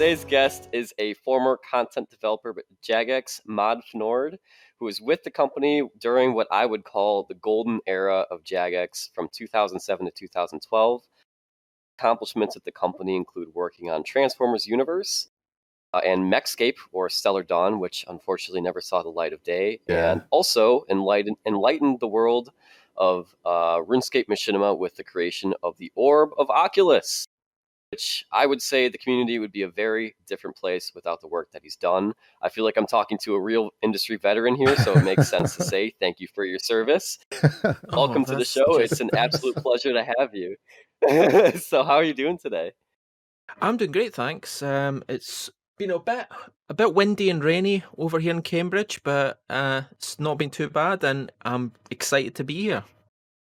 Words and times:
today's 0.00 0.24
guest 0.24 0.66
is 0.72 0.94
a 0.96 1.12
former 1.12 1.58
content 1.70 2.08
developer 2.08 2.54
at 2.58 2.64
Jagex, 2.82 3.38
Mod 3.46 3.82
Fnord, 3.92 4.38
who 4.78 4.86
was 4.86 4.98
with 4.98 5.22
the 5.24 5.30
company 5.30 5.82
during 6.00 6.32
what 6.32 6.46
I 6.50 6.64
would 6.64 6.84
call 6.84 7.24
the 7.24 7.34
golden 7.34 7.80
era 7.86 8.24
of 8.30 8.42
Jagex 8.42 9.10
from 9.12 9.28
2007 9.30 10.06
to 10.06 10.12
2012. 10.16 11.02
Accomplishments 11.98 12.56
at 12.56 12.64
the 12.64 12.72
company 12.72 13.14
include 13.14 13.48
working 13.52 13.90
on 13.90 14.02
Transformers 14.02 14.66
Universe 14.66 15.28
uh, 15.92 16.00
and 16.02 16.32
Mechscape 16.32 16.76
or 16.92 17.10
Stellar 17.10 17.42
Dawn, 17.42 17.78
which 17.78 18.06
unfortunately 18.08 18.62
never 18.62 18.80
saw 18.80 19.02
the 19.02 19.10
light 19.10 19.34
of 19.34 19.42
day, 19.42 19.80
Yeah. 19.86 20.12
and 20.12 20.22
also 20.30 20.86
enlightened, 20.88 21.36
enlightened 21.44 22.00
the 22.00 22.08
world 22.08 22.52
of 22.96 23.34
uh, 23.44 23.82
RuneScape 23.82 24.28
Machinima 24.28 24.78
with 24.78 24.96
the 24.96 25.04
creation 25.04 25.52
of 25.62 25.76
the 25.76 25.92
Orb 25.94 26.30
of 26.38 26.48
Oculus 26.48 27.26
which 27.90 28.24
I 28.30 28.46
would 28.46 28.62
say 28.62 28.88
the 28.88 28.98
community 28.98 29.38
would 29.38 29.50
be 29.52 29.62
a 29.62 29.68
very 29.68 30.14
different 30.28 30.56
place 30.56 30.92
without 30.94 31.20
the 31.20 31.26
work 31.26 31.50
that 31.52 31.62
he's 31.62 31.76
done. 31.76 32.14
I 32.40 32.48
feel 32.48 32.64
like 32.64 32.76
I'm 32.76 32.86
talking 32.86 33.18
to 33.22 33.34
a 33.34 33.40
real 33.40 33.70
industry 33.82 34.16
veteran 34.16 34.54
here, 34.54 34.76
so 34.76 34.92
it 34.96 35.02
makes 35.04 35.28
sense 35.28 35.56
to 35.56 35.64
say 35.64 35.92
thank 35.98 36.20
you 36.20 36.28
for 36.32 36.44
your 36.44 36.60
service. 36.60 37.18
Welcome 37.92 38.24
to 38.26 38.32
the 38.36 38.40
Oh, 38.40 38.44
show. 38.44 38.78
just- 38.78 38.92
It's 38.92 39.00
an 39.00 39.10
absolute 39.16 39.56
pleasure 39.56 39.92
to 39.92 40.04
have 40.18 40.34
you. 40.34 40.56
so, 41.60 41.82
how 41.82 41.94
are 41.96 42.04
you 42.04 42.14
doing 42.14 42.38
today? 42.38 42.72
I'm 43.60 43.76
doing 43.76 43.90
great, 43.90 44.14
thanks. 44.14 44.62
Um, 44.62 45.02
it's 45.08 45.50
been 45.76 45.90
a 45.90 45.98
bit 45.98 46.26
a 46.68 46.74
bit 46.74 46.94
windy 46.94 47.28
and 47.30 47.42
rainy 47.42 47.82
over 47.98 48.20
here 48.20 48.30
in 48.30 48.42
Cambridge, 48.42 49.00
but 49.02 49.40
uh, 49.50 49.82
it's 49.92 50.20
not 50.20 50.38
been 50.38 50.50
too 50.50 50.68
bad, 50.70 51.02
and 51.02 51.32
I'm 51.42 51.72
excited 51.90 52.36
to 52.36 52.44
be 52.44 52.54
here. 52.62 52.84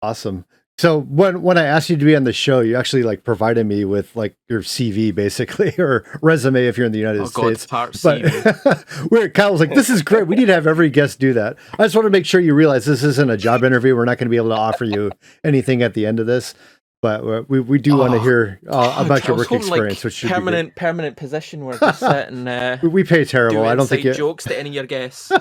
Awesome. 0.01 0.43
So 0.77 0.99
when 0.99 1.41
when 1.41 1.57
I 1.57 1.63
asked 1.63 1.89
you 1.89 1.95
to 1.95 2.03
be 2.03 2.17
on 2.17 2.25
the 2.25 2.33
show, 2.33 2.59
you 2.59 2.75
actually 2.75 3.03
like 3.03 3.23
provided 3.23 3.65
me 3.65 3.85
with 3.85 4.13
like 4.13 4.35
your 4.49 4.61
CV 4.61 5.15
basically 5.15 5.73
or 5.79 6.03
resume 6.21 6.65
if 6.67 6.77
you're 6.77 6.85
in 6.85 6.91
the 6.91 6.99
United 6.99 7.21
oh 7.21 7.29
God, 7.29 7.57
States. 7.57 7.65
part 7.65 7.97
But 8.03 8.21
CV. 8.21 9.09
where 9.11 9.29
Kyle 9.29 9.53
was 9.53 9.61
like, 9.61 9.73
"This 9.73 9.89
is 9.89 10.01
great. 10.01 10.27
We 10.27 10.35
need 10.35 10.47
to 10.47 10.53
have 10.53 10.67
every 10.67 10.89
guest 10.89 11.19
do 11.19 11.31
that." 11.33 11.55
I 11.79 11.83
just 11.83 11.95
want 11.95 12.07
to 12.07 12.09
make 12.09 12.25
sure 12.25 12.41
you 12.41 12.53
realize 12.53 12.83
this 12.85 13.03
isn't 13.03 13.29
a 13.29 13.37
job 13.37 13.63
interview. 13.63 13.95
We're 13.95 14.03
not 14.03 14.17
going 14.17 14.25
to 14.27 14.31
be 14.31 14.35
able 14.35 14.49
to 14.49 14.55
offer 14.55 14.83
you 14.83 15.11
anything 15.45 15.81
at 15.81 15.93
the 15.93 16.05
end 16.05 16.19
of 16.19 16.25
this, 16.27 16.53
but 17.01 17.47
we 17.49 17.61
we 17.61 17.79
do 17.79 17.95
want 17.95 18.11
to 18.11 18.19
Oh, 18.19 18.23
hear 18.23 18.59
uh, 18.67 18.95
about 19.05 19.23
I 19.23 19.27
your 19.29 19.37
work 19.37 19.47
hoping, 19.47 19.67
like, 19.67 19.77
experience, 19.77 20.03
which 20.03 20.15
should 20.15 20.29
permanent 20.29 20.75
permanent 20.75 21.15
position 21.15 21.63
where 21.63 21.81
I 21.81 21.91
sit 21.93 22.27
and 22.27 22.49
uh, 22.49 22.75
great. 22.81 22.91
We 22.91 23.03
pay 23.05 23.23
terrible. 23.23 23.63
I 23.63 23.75
don't 23.75 23.87
think 23.87 24.03
you, 24.03 24.13
jokes 24.13 24.43
to 24.43 24.59
any 24.59 24.71
of 24.71 24.75
your 24.75 24.85
guests. 24.87 25.31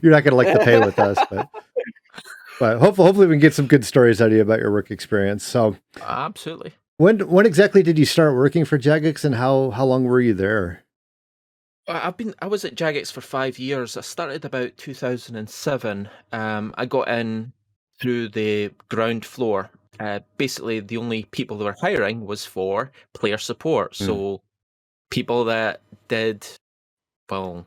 you're 0.00 0.12
not 0.12 0.22
going 0.22 0.30
to 0.30 0.36
like 0.36 0.52
the 0.52 0.64
pay 0.64 0.78
with 0.78 1.00
us, 1.00 1.18
but 1.30 1.48
but 2.60 2.78
hopefully 2.78 3.06
hopefully 3.06 3.26
we 3.26 3.34
can 3.34 3.40
get 3.40 3.54
some 3.54 3.66
good 3.66 3.84
stories 3.84 4.20
out 4.20 4.28
of 4.28 4.34
you 4.34 4.42
about 4.42 4.60
your 4.60 4.70
work 4.70 4.90
experience. 4.92 5.44
So. 5.44 5.76
Absolutely. 6.00 6.74
When 6.98 7.20
when 7.30 7.46
exactly 7.46 7.82
did 7.82 7.98
you 7.98 8.04
start 8.04 8.36
working 8.36 8.66
for 8.66 8.78
Jagex 8.78 9.24
and 9.24 9.34
how 9.34 9.70
how 9.70 9.86
long 9.86 10.04
were 10.04 10.20
you 10.20 10.34
there? 10.34 10.82
I- 11.88 12.06
I've 12.06 12.18
been 12.18 12.34
I 12.40 12.46
was 12.46 12.64
at 12.66 12.74
Jagex 12.74 13.10
for 13.10 13.22
five 13.22 13.58
years. 13.58 13.96
I 13.96 14.02
started 14.02 14.44
about 14.44 14.76
2007. 14.76 16.08
Um, 16.32 16.74
I 16.76 16.84
got 16.84 17.08
in 17.08 17.52
through 18.00 18.28
the 18.28 18.70
ground 18.90 19.24
floor. 19.24 19.70
Uh, 19.98 20.20
basically, 20.36 20.80
the 20.80 20.98
only 20.98 21.24
people 21.24 21.56
they 21.56 21.64
were 21.64 21.76
hiring 21.80 22.26
was 22.26 22.44
for 22.44 22.90
player 23.14 23.38
support. 23.38 23.96
Hmm. 23.96 24.04
So 24.04 24.42
people 25.10 25.44
that 25.46 25.80
did 26.08 26.46
well, 27.30 27.66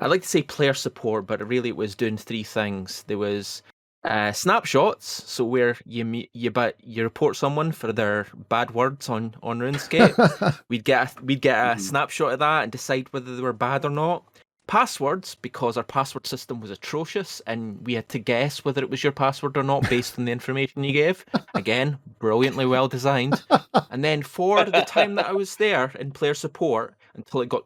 I 0.00 0.06
like 0.06 0.22
to 0.22 0.28
say 0.28 0.42
player 0.42 0.74
support, 0.74 1.26
but 1.26 1.46
really 1.46 1.70
it 1.70 1.76
was 1.76 1.96
doing 1.96 2.16
three 2.16 2.44
things. 2.44 3.02
There 3.08 3.18
was 3.18 3.62
uh, 4.08 4.32
snapshots, 4.32 5.06
so 5.30 5.44
where 5.44 5.76
you 5.86 6.24
you 6.32 6.50
but 6.50 6.74
you 6.82 7.02
report 7.04 7.36
someone 7.36 7.70
for 7.72 7.92
their 7.92 8.26
bad 8.48 8.72
words 8.72 9.08
on 9.08 9.34
on 9.42 9.58
RuneScape 9.60 10.16
we'd 10.68 10.84
get 10.84 11.16
a, 11.16 11.22
we'd 11.24 11.40
get 11.42 11.56
a 11.58 11.74
Mhm. 11.76 11.80
snapshot 11.80 12.32
of 12.32 12.38
that 12.40 12.62
and 12.64 12.72
decide 12.72 13.06
whether 13.12 13.36
they 13.36 13.42
were 13.42 13.52
bad 13.52 13.84
or 13.84 13.90
not. 13.90 14.24
Passwords, 14.66 15.34
because 15.36 15.78
our 15.78 15.82
password 15.82 16.26
system 16.26 16.60
was 16.60 16.70
atrocious 16.70 17.40
and 17.46 17.80
we 17.86 17.94
had 17.94 18.08
to 18.10 18.18
guess 18.18 18.64
whether 18.66 18.82
it 18.82 18.90
was 18.90 19.02
your 19.02 19.12
password 19.12 19.56
or 19.56 19.62
not 19.62 19.88
based 19.88 20.18
on 20.18 20.26
the 20.26 20.32
information 20.32 20.84
you 20.84 20.92
gave. 20.92 21.24
Again, 21.54 21.98
brilliantly 22.18 22.66
well 22.66 22.88
designed. 22.88 23.42
And 23.90 24.04
then 24.04 24.22
for 24.22 24.64
the 24.64 24.82
time 24.82 25.14
that 25.14 25.26
I 25.26 25.32
was 25.32 25.56
there 25.56 25.90
in 25.98 26.10
player 26.10 26.34
support 26.34 26.94
until 27.14 27.40
it 27.40 27.48
got 27.48 27.64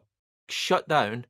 shut 0.48 0.86
down, 0.86 1.24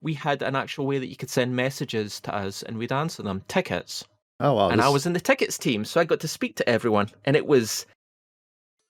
we 0.00 0.14
had 0.14 0.42
an 0.42 0.54
actual 0.54 0.86
way 0.86 0.98
that 1.00 1.08
you 1.08 1.16
could 1.16 1.30
send 1.30 1.56
messages 1.56 2.20
to 2.20 2.32
us 2.34 2.62
and 2.62 2.78
we'd 2.78 2.92
answer 2.92 3.24
them, 3.24 3.42
tickets. 3.48 4.04
Oh 4.40 4.54
wow, 4.54 4.68
and 4.70 4.80
I 4.80 4.88
was 4.88 5.06
in 5.06 5.12
the 5.12 5.20
tickets 5.20 5.58
team, 5.58 5.84
so 5.84 6.00
I 6.00 6.04
got 6.04 6.20
to 6.20 6.28
speak 6.28 6.56
to 6.56 6.68
everyone, 6.68 7.08
and 7.24 7.36
it 7.36 7.46
was 7.46 7.86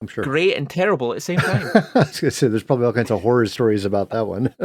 I'm 0.00 0.08
sure. 0.08 0.24
great 0.24 0.56
and 0.56 0.68
terrible 0.68 1.12
at 1.12 1.16
the 1.16 1.20
same 1.20 1.38
time. 1.38 1.68
I 1.94 2.00
was 2.00 2.20
gonna 2.20 2.30
say 2.30 2.48
there's 2.48 2.62
probably 2.62 2.86
all 2.86 2.92
kinds 2.92 3.10
of 3.10 3.22
horror 3.22 3.46
stories 3.46 3.84
about 3.84 4.10
that 4.10 4.26
one. 4.26 4.54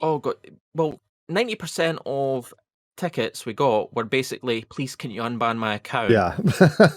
Oh 0.00 0.18
god. 0.18 0.36
Well, 0.74 1.00
ninety 1.28 1.56
percent 1.56 1.98
of 2.06 2.54
tickets 2.96 3.44
we 3.44 3.52
got 3.52 3.92
were 3.94 4.04
basically, 4.04 4.64
"Please, 4.70 4.94
can 4.94 5.10
you 5.10 5.22
unban 5.22 5.56
my 5.56 5.74
account?" 5.74 6.10
yeah. 6.10 6.36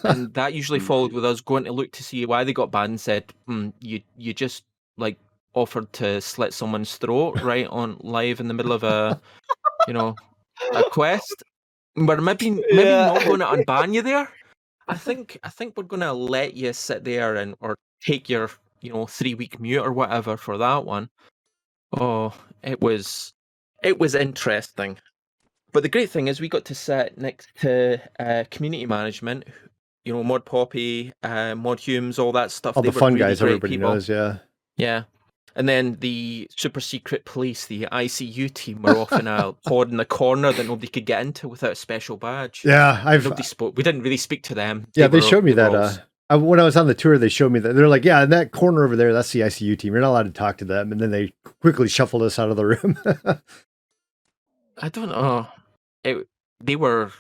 and 0.04 0.32
that 0.36 0.54
usually 0.62 0.80
followed 0.80 1.12
with 1.12 1.26
us 1.26 1.42
going 1.42 1.64
to 1.64 1.72
look 1.72 1.92
to 1.94 2.04
see 2.04 2.26
why 2.28 2.44
they 2.44 2.54
got 2.54 2.70
banned 2.70 2.90
and 2.90 3.02
said, 3.02 3.34
mm, 3.48 3.74
"You 3.80 4.02
you 4.18 4.36
just 4.36 4.66
like 4.98 5.18
offered 5.56 5.92
to 5.94 6.22
slit 6.22 6.54
someone's 6.54 6.98
throat 6.98 7.42
right 7.42 7.66
on 7.68 7.98
live 8.02 8.40
in 8.40 8.48
the 8.48 8.54
middle 8.54 8.72
of 8.72 8.84
a, 8.84 9.20
you 9.88 9.94
know, 9.94 10.16
a 10.76 10.84
quest." 10.92 11.44
We're 11.96 12.22
maybe 12.22 12.52
maybe 12.52 12.64
Yeah. 12.74 13.06
not 13.08 13.24
going 13.26 13.40
to 13.46 13.46
unban 13.46 13.94
you 13.94 14.02
there. 14.02 14.30
I 14.88 14.96
think 14.96 15.38
I 15.44 15.50
think 15.50 15.76
we're 15.78 15.84
going 15.84 16.02
to 16.02 16.14
let 16.14 16.54
you 16.56 16.74
sit 16.74 17.04
there 17.04 17.36
and 17.36 17.56
or 17.60 17.76
take 18.02 18.30
your 18.30 18.50
you 18.82 18.94
know 18.94 19.06
three 19.06 19.34
week 19.34 19.60
mute 19.60 19.82
or 19.82 19.92
whatever 19.92 20.38
for 20.38 20.58
that 20.58 20.86
one. 20.86 21.10
Oh, 22.00 22.34
it 22.64 22.82
was 22.82 23.34
it 23.84 24.00
was 24.00 24.16
interesting. 24.16 24.98
But 25.74 25.84
the 25.84 25.90
great 25.90 26.10
thing 26.10 26.28
is 26.28 26.42
we 26.42 26.50
got 26.50 26.66
to 26.66 26.76
sit 26.76 27.18
next 27.18 27.48
to 27.62 28.02
uh, 28.20 28.44
community 28.52 28.86
management, 28.86 29.46
you 30.04 30.12
know, 30.14 30.22
Mod 30.24 30.44
Poppy, 30.46 31.14
uh, 31.24 31.56
Mod 31.56 31.80
Humes, 31.80 32.20
all 32.20 32.34
that 32.34 32.52
stuff. 32.52 32.76
all 32.76 32.84
They 32.84 32.90
the 32.90 33.00
fun 33.00 33.14
really 33.14 33.26
guys 33.26 33.42
everybody 33.42 33.76
people. 33.78 33.90
knows, 33.94 34.10
yeah. 34.10 34.40
Yeah. 34.76 35.04
And 35.56 35.68
then 35.68 35.98
the 36.00 36.48
super 36.56 36.80
secret 36.80 37.26
police, 37.26 37.66
the 37.66 37.88
ICU 37.92 38.54
team, 38.54 38.82
were 38.82 38.98
off 38.98 39.12
in 39.12 39.28
a 39.28 39.54
pod 39.66 39.92
in 39.92 39.98
the 39.98 40.06
corner 40.06 40.54
that 40.54 40.66
nobody 40.66 40.88
could 40.88 41.06
get 41.06 41.22
into 41.22 41.48
without 41.50 41.74
a 41.74 41.76
special 41.76 42.16
badge. 42.18 42.64
Yeah, 42.64 43.02
I've 43.04 43.26
Nobody 43.26 43.44
spoke. 43.44 43.76
We 43.76 43.84
didn't 43.84 44.04
really 44.04 44.18
speak 44.18 44.44
to 44.44 44.56
them. 44.56 44.88
yeah, 44.96 45.08
they 45.08 45.18
were- 45.18 45.22
showed 45.22 45.44
me 45.44 45.52
they 45.52 45.62
that 45.64 45.76
uh 45.76 45.94
I, 46.30 46.36
when 46.36 46.62
I 46.62 46.64
was 46.64 46.78
on 46.78 46.88
the 46.88 46.94
tour, 46.94 47.18
they 47.18 47.28
showed 47.28 47.52
me 47.52 47.60
that 47.60 47.74
they're 47.74 47.90
like, 47.90 48.06
yeah, 48.06 48.24
in 48.24 48.30
that 48.30 48.54
corner 48.54 48.86
over 48.86 48.96
there, 48.96 49.12
that's 49.12 49.34
the 49.34 49.42
ICU 49.42 49.78
team. 49.78 49.92
You're 49.92 50.02
not 50.02 50.12
allowed 50.12 50.24
to 50.24 50.32
talk 50.32 50.58
to 50.60 50.66
them, 50.66 50.94
and 50.94 51.02
then 51.02 51.12
they 51.12 51.34
quickly 51.60 51.90
shuffled 51.90 52.24
us 52.24 52.40
out 52.40 52.50
of 52.50 52.56
the 52.56 52.66
room. 52.66 52.98
I 54.78 54.88
don't 54.88 55.10
know. 55.10 55.48
It, 56.06 56.28
they 56.64 56.78
were 56.78 57.12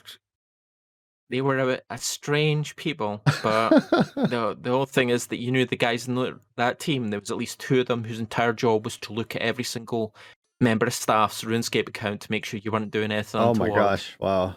they 1.31 1.41
were 1.41 1.57
a, 1.57 1.81
a 1.89 1.97
strange 1.97 2.75
people, 2.75 3.21
but 3.41 3.69
the 4.15 4.57
the 4.59 4.69
whole 4.69 4.85
thing 4.85 5.09
is 5.09 5.27
that 5.27 5.39
you 5.39 5.49
knew 5.49 5.65
the 5.65 5.77
guys 5.77 6.07
in 6.07 6.15
the, 6.15 6.37
that 6.57 6.79
team. 6.79 7.07
There 7.07 7.19
was 7.19 7.31
at 7.31 7.37
least 7.37 7.59
two 7.59 7.79
of 7.79 7.87
them 7.87 8.03
whose 8.03 8.19
entire 8.19 8.51
job 8.53 8.83
was 8.83 8.97
to 8.97 9.13
look 9.13 9.35
at 9.35 9.41
every 9.41 9.63
single 9.63 10.13
member 10.59 10.85
of 10.85 10.93
staff's 10.93 11.43
RuneScape 11.43 11.87
account 11.87 12.21
to 12.21 12.31
make 12.31 12.45
sure 12.45 12.59
you 12.61 12.71
weren't 12.71 12.91
doing 12.91 13.11
anything. 13.11 13.41
oh 13.41 13.53
my 13.53 13.69
gosh, 13.69 14.15
wow, 14.19 14.55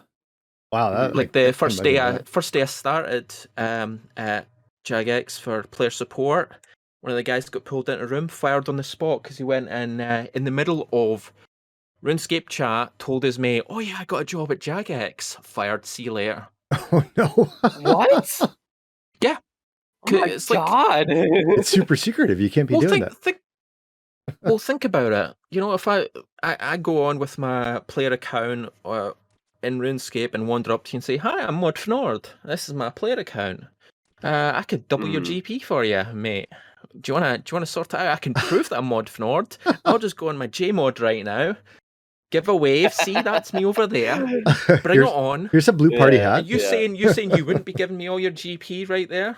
wow, 0.71 0.91
that, 0.91 1.15
Like 1.15 1.35
I 1.35 1.45
the 1.45 1.53
first 1.53 1.81
day, 1.81 1.97
I, 1.97 2.11
that. 2.11 2.27
first 2.29 2.53
day 2.53 2.61
I 2.61 2.65
started 2.65 3.33
um, 3.57 4.01
at 4.17 4.47
Jagex 4.85 5.39
for 5.39 5.63
player 5.63 5.89
support. 5.89 6.53
One 6.99 7.11
of 7.11 7.15
the 7.15 7.23
guys 7.23 7.49
got 7.49 7.63
pulled 7.63 7.87
into 7.87 8.03
a 8.03 8.07
room, 8.07 8.27
fired 8.27 8.67
on 8.67 8.75
the 8.75 8.83
spot 8.83 9.23
because 9.23 9.37
he 9.37 9.43
went 9.43 9.69
in 9.69 10.01
uh, 10.01 10.27
in 10.33 10.43
the 10.43 10.51
middle 10.51 10.89
of 10.91 11.31
RuneScape 12.03 12.49
chat, 12.49 12.99
told 12.99 13.23
his 13.23 13.39
mate, 13.39 13.63
"Oh 13.69 13.79
yeah, 13.79 13.95
I 13.97 14.03
got 14.03 14.21
a 14.21 14.25
job 14.25 14.51
at 14.51 14.59
Jagex." 14.59 15.41
Fired. 15.41 15.85
See 15.85 16.03
you 16.03 16.11
later. 16.11 16.49
Oh 16.91 17.03
no, 17.17 17.27
What? 17.81 18.55
Yeah. 19.21 19.37
Oh 20.07 20.11
my 20.19 20.25
It's 20.27 20.49
like- 20.49 20.65
god. 20.67 21.05
it's 21.09 21.69
super 21.69 21.95
secretive. 21.95 22.39
You 22.39 22.49
can't 22.49 22.67
be 22.67 22.73
well, 22.73 22.81
doing 22.81 23.01
think, 23.01 23.03
that. 23.05 23.17
think, 23.17 23.37
well, 24.41 24.59
think 24.59 24.83
about 24.85 25.11
it. 25.13 25.35
You 25.51 25.61
know, 25.61 25.73
if 25.73 25.87
I, 25.87 26.07
I 26.43 26.57
I 26.59 26.77
go 26.77 27.05
on 27.05 27.19
with 27.19 27.37
my 27.37 27.79
player 27.87 28.11
account 28.11 28.69
uh, 28.83 29.11
in 29.63 29.79
RuneScape 29.79 30.33
and 30.33 30.47
wander 30.47 30.71
up 30.73 30.83
to 30.85 30.93
you 30.93 30.97
and 30.97 31.03
say, 31.03 31.17
"Hi, 31.17 31.41
I'm 31.45 31.55
Mod 31.55 31.75
Fnord. 31.75 32.25
This 32.43 32.67
is 32.67 32.73
my 32.75 32.89
player 32.89 33.15
account. 33.15 33.63
Uh, 34.23 34.51
I 34.55 34.63
could 34.63 34.87
double 34.87 35.07
your 35.07 35.21
Mm. 35.21 35.41
GP 35.43 35.63
for 35.63 35.83
you, 35.83 36.03
mate. 36.13 36.49
Do 37.01 37.09
you 37.09 37.13
wanna 37.13 37.37
do 37.39 37.43
you 37.51 37.55
wanna 37.55 37.65
sort 37.65 37.93
it 37.93 37.99
out? 37.99 38.07
I 38.07 38.17
can 38.17 38.33
prove 38.33 38.69
that 38.69 38.77
I'm 38.77 38.85
Mod 38.85 39.07
Fnord. 39.07 39.57
I'll 39.85 39.99
just 39.99 40.17
go 40.17 40.29
on 40.29 40.37
my 40.37 40.47
Jmod 40.47 40.99
right 41.01 41.23
now. 41.25 41.55
Give 42.31 42.47
a 42.47 42.55
wave. 42.55 42.93
See, 42.93 43.13
that's 43.21 43.53
me 43.53 43.65
over 43.65 43.87
there. 43.87 44.17
Bring 44.83 44.97
here's, 44.99 45.07
it 45.09 45.13
on. 45.13 45.49
here's 45.51 45.67
a 45.67 45.73
blue 45.73 45.91
party 45.97 46.17
Yeah. 46.17 46.29
Are 46.31 46.35
hat. 46.37 46.45
you 46.47 46.57
Yeah. 46.57 46.69
saying 46.69 46.95
you 46.95 47.13
saying 47.13 47.31
you 47.37 47.45
wouldn't 47.45 47.65
be 47.65 47.73
giving 47.81 47.97
me 47.97 48.07
all 48.09 48.19
your 48.19 48.31
GP 48.31 48.89
right 48.89 49.07
there? 49.09 49.37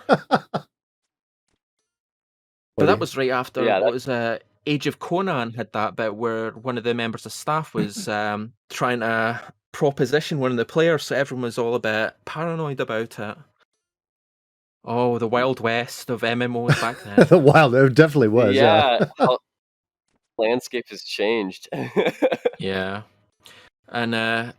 But 2.76 2.86
that 2.86 2.98
was 2.98 3.16
right 3.16 3.30
after 3.30 3.64
Yeah, 3.64 3.78
what 3.80 3.84
that- 3.86 3.92
was 3.92 4.08
uh, 4.08 4.38
Age 4.66 4.86
of 4.86 4.98
Conan 4.98 5.52
had 5.54 5.72
that 5.72 5.96
bit 5.96 6.14
where 6.14 6.50
one 6.52 6.76
of 6.78 6.84
the 6.84 6.94
members 6.94 7.24
of 7.26 7.32
staff 7.32 7.72
was 7.74 8.06
um, 8.08 8.52
trying 8.70 9.00
to 9.00 9.40
proposition 9.72 10.38
one 10.40 10.50
of 10.50 10.56
the 10.58 10.64
players, 10.64 11.04
so 11.04 11.16
everyone 11.16 11.42
was 11.44 11.56
all 11.58 11.74
a 11.74 11.80
bit 11.80 12.14
paranoid 12.26 12.78
about 12.80 13.18
it. 13.18 13.36
Oh, 14.84 15.18
the 15.18 15.26
wild 15.28 15.60
west 15.60 16.08
of 16.10 16.20
MMOs 16.20 16.80
back 16.80 17.02
then. 17.02 17.26
the 17.28 17.38
wild, 17.38 17.74
it 17.74 17.94
definitely 17.94 18.28
was. 18.28 18.54
Yeah. 18.54 18.98
yeah, 19.00 19.06
how- 19.18 19.38
landscape 20.38 20.86
has 20.90 21.02
changed. 21.02 21.68
yeah, 22.58 23.02
and 23.88 24.14
uh, 24.14 24.52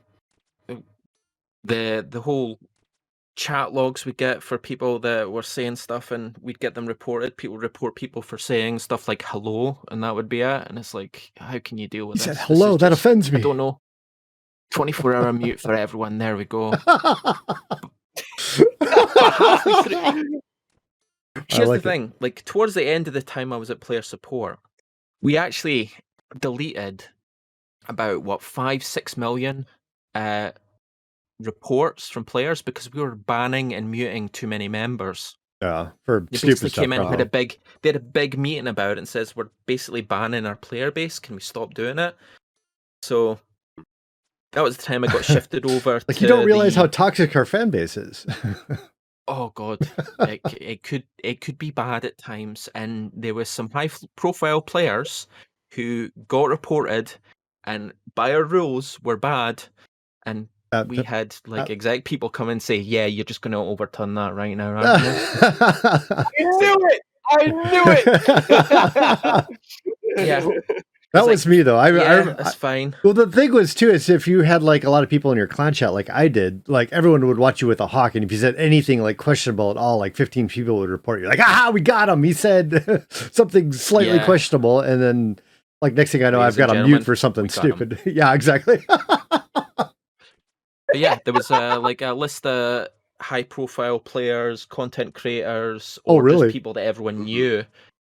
the 1.63 2.05
the 2.09 2.21
whole 2.21 2.59
chat 3.35 3.73
logs 3.73 4.05
we 4.05 4.11
get 4.11 4.43
for 4.43 4.57
people 4.57 4.99
that 4.99 5.31
were 5.31 5.41
saying 5.43 5.75
stuff, 5.77 6.11
and 6.11 6.35
we'd 6.41 6.59
get 6.59 6.75
them 6.75 6.85
reported. 6.85 7.37
People 7.37 7.57
report 7.57 7.95
people 7.95 8.21
for 8.21 8.37
saying 8.37 8.79
stuff 8.79 9.07
like 9.07 9.23
"hello," 9.25 9.77
and 9.89 10.03
that 10.03 10.15
would 10.15 10.29
be 10.29 10.41
it. 10.41 10.67
And 10.67 10.77
it's 10.77 10.93
like, 10.93 11.31
how 11.37 11.57
can 11.59 11.77
you 11.77 11.87
deal 11.87 12.05
with 12.07 12.21
He 12.21 12.27
this? 12.27 12.37
said, 12.37 12.45
"Hello." 12.47 12.75
is 12.75 12.79
That 12.81 12.89
just- 12.89 13.01
offends 13.01 13.31
me. 13.31 13.39
I 13.39 13.41
don't 13.41 13.57
know. 13.57 13.79
Twenty 14.71 14.91
four 14.91 15.15
hour 15.15 15.33
mute 15.33 15.59
for 15.59 15.73
everyone. 15.73 16.17
There 16.19 16.37
we 16.37 16.45
go. 16.45 16.71
Here's 21.49 21.67
like 21.69 21.81
the 21.81 21.89
thing: 21.89 22.13
like 22.19 22.43
towards 22.45 22.73
the 22.73 22.85
end 22.85 23.07
of 23.07 23.13
the 23.13 23.21
time 23.21 23.51
I 23.53 23.57
was 23.57 23.69
at 23.69 23.79
player 23.79 24.01
support, 24.01 24.59
we 25.21 25.37
actually 25.37 25.91
deleted 26.39 27.03
about 27.87 28.23
what 28.23 28.41
five, 28.41 28.83
six 28.83 29.17
million 29.17 29.65
uh, 30.15 30.51
reports 31.39 32.09
from 32.09 32.23
players 32.25 32.61
because 32.61 32.91
we 32.93 33.01
were 33.01 33.15
banning 33.15 33.73
and 33.73 33.89
muting 33.91 34.29
too 34.29 34.47
many 34.47 34.67
members. 34.67 35.37
yeah, 35.61 35.89
for 36.05 36.27
They 36.29 36.37
stupid 36.37 36.51
basically 36.51 36.69
stuff. 36.69 36.83
came 36.83 36.93
in, 36.93 37.01
and 37.01 37.09
had 37.09 37.21
a 37.21 37.25
big, 37.25 37.59
they 37.81 37.89
had 37.89 37.95
a 37.95 37.99
big 37.99 38.37
meeting 38.37 38.67
about 38.67 38.91
it, 38.91 38.97
and 38.97 39.07
says 39.07 39.35
we're 39.35 39.49
basically 39.65 40.01
banning 40.01 40.45
our 40.45 40.55
player 40.55 40.91
base. 40.91 41.19
Can 41.19 41.35
we 41.35 41.41
stop 41.41 41.73
doing 41.73 41.99
it? 41.99 42.15
So 43.01 43.39
that 44.53 44.61
was 44.61 44.77
the 44.77 44.83
time 44.83 45.03
I 45.03 45.07
got 45.07 45.25
shifted 45.25 45.65
over. 45.69 46.01
like 46.07 46.17
to 46.17 46.21
you 46.21 46.27
don't 46.27 46.45
realize 46.45 46.75
the- 46.75 46.81
how 46.81 46.87
toxic 46.87 47.35
our 47.35 47.45
fan 47.45 47.69
base 47.69 47.97
is. 47.97 48.25
Oh 49.29 49.51
god, 49.53 49.87
it, 50.21 50.41
it 50.59 50.83
could 50.83 51.03
it 51.23 51.39
could 51.39 51.57
be 51.59 51.69
bad 51.69 52.03
at 52.03 52.17
times, 52.17 52.67
and 52.73 53.11
there 53.15 53.35
was 53.35 53.47
some 53.47 53.69
high 53.69 53.89
profile 54.15 54.59
players 54.59 55.27
who 55.73 56.09
got 56.27 56.49
reported, 56.49 57.13
and 57.65 57.93
by 58.15 58.33
our 58.33 58.43
rules 58.43 58.99
were 59.03 59.17
bad, 59.17 59.63
and 60.25 60.47
Uh, 60.71 60.85
we 60.87 60.97
had 61.03 61.35
like 61.47 61.69
exec 61.71 62.05
people 62.05 62.29
come 62.29 62.49
and 62.49 62.61
say, 62.61 62.75
"Yeah, 62.75 63.05
you're 63.05 63.25
just 63.25 63.41
going 63.41 63.53
to 63.53 63.57
overturn 63.57 64.13
that 64.15 64.33
right 64.35 64.55
now, 64.57 64.69
aren't 64.75 65.03
you?" 65.03 65.11
I 66.29 66.33
knew 66.39 66.77
it. 66.91 67.01
I 67.31 67.45
knew 67.47 67.85
it. 67.87 69.59
Yeah. 70.25 70.41
Was 71.13 71.47
me 71.47 71.61
though. 71.63 71.77
I, 71.77 71.87
I, 71.87 71.89
yeah, 71.91 72.19
I- 72.19 72.33
that's 72.33 72.53
fine. 72.55 72.95
well, 73.03 73.13
the 73.13 73.27
thing 73.27 73.51
was 73.51 73.73
too 73.73 73.89
is 73.89 74.09
if 74.09 74.27
you 74.27 74.41
had 74.41 74.61
like 74.63 74.83
a 74.83 74.89
lot 74.89 75.03
of 75.03 75.09
people 75.09 75.31
in 75.31 75.37
your 75.37 75.47
clan 75.47 75.73
chat, 75.73 75.93
like 75.93 76.09
I 76.09 76.27
did, 76.27 76.67
like 76.69 76.91
everyone 76.93 77.25
would 77.27 77.37
watch 77.39 77.61
you 77.61 77.67
with 77.67 77.81
a 77.81 77.87
hawk, 77.87 78.15
and 78.15 78.23
if 78.23 78.31
you 78.31 78.37
said 78.37 78.55
anything 78.57 79.01
like 79.01 79.17
questionable 79.17 79.71
at 79.71 79.77
all, 79.77 79.97
like 79.97 80.15
fifteen 80.15 80.47
people 80.47 80.77
would 80.79 80.89
report 80.89 81.21
you, 81.21 81.27
like, 81.27 81.39
"Ah, 81.41 81.71
we 81.73 81.81
got 81.81 82.09
him." 82.09 82.21
He 82.23 82.33
said 82.33 83.05
something 83.09 83.73
slightly 83.73 84.17
Yeah. 84.17 84.25
questionable, 84.25 84.81
and 84.81 85.01
then 85.01 85.39
like 85.81 85.93
next 85.93 86.11
thing 86.11 86.23
I 86.23 86.29
know, 86.29 86.39
Ladies 86.39 86.59
I've 86.59 86.67
got 86.67 86.77
a 86.77 86.83
mute 86.87 87.03
for 87.03 87.15
something 87.15 87.43
we 87.43 87.49
got 87.49 87.65
him. 87.65 87.71
stupid. 87.75 87.99
yeah, 88.15 88.33
exactly. 88.33 88.85
But 90.87 90.97
yeah, 90.97 91.19
there 91.23 91.33
was 91.35 91.51
uh, 91.51 91.79
like 91.79 92.01
a 92.01 92.13
list 92.13 92.45
of 92.47 92.87
high 93.21 93.43
profile 93.43 93.99
players, 93.99 94.65
content 94.65 95.13
creators, 95.13 95.99
Oh, 96.07 96.15
or 96.15 96.23
really? 96.23 96.47
just 96.47 96.53
people 96.53 96.73
that 96.73 96.83
everyone 96.85 97.25
knew. 97.25 97.63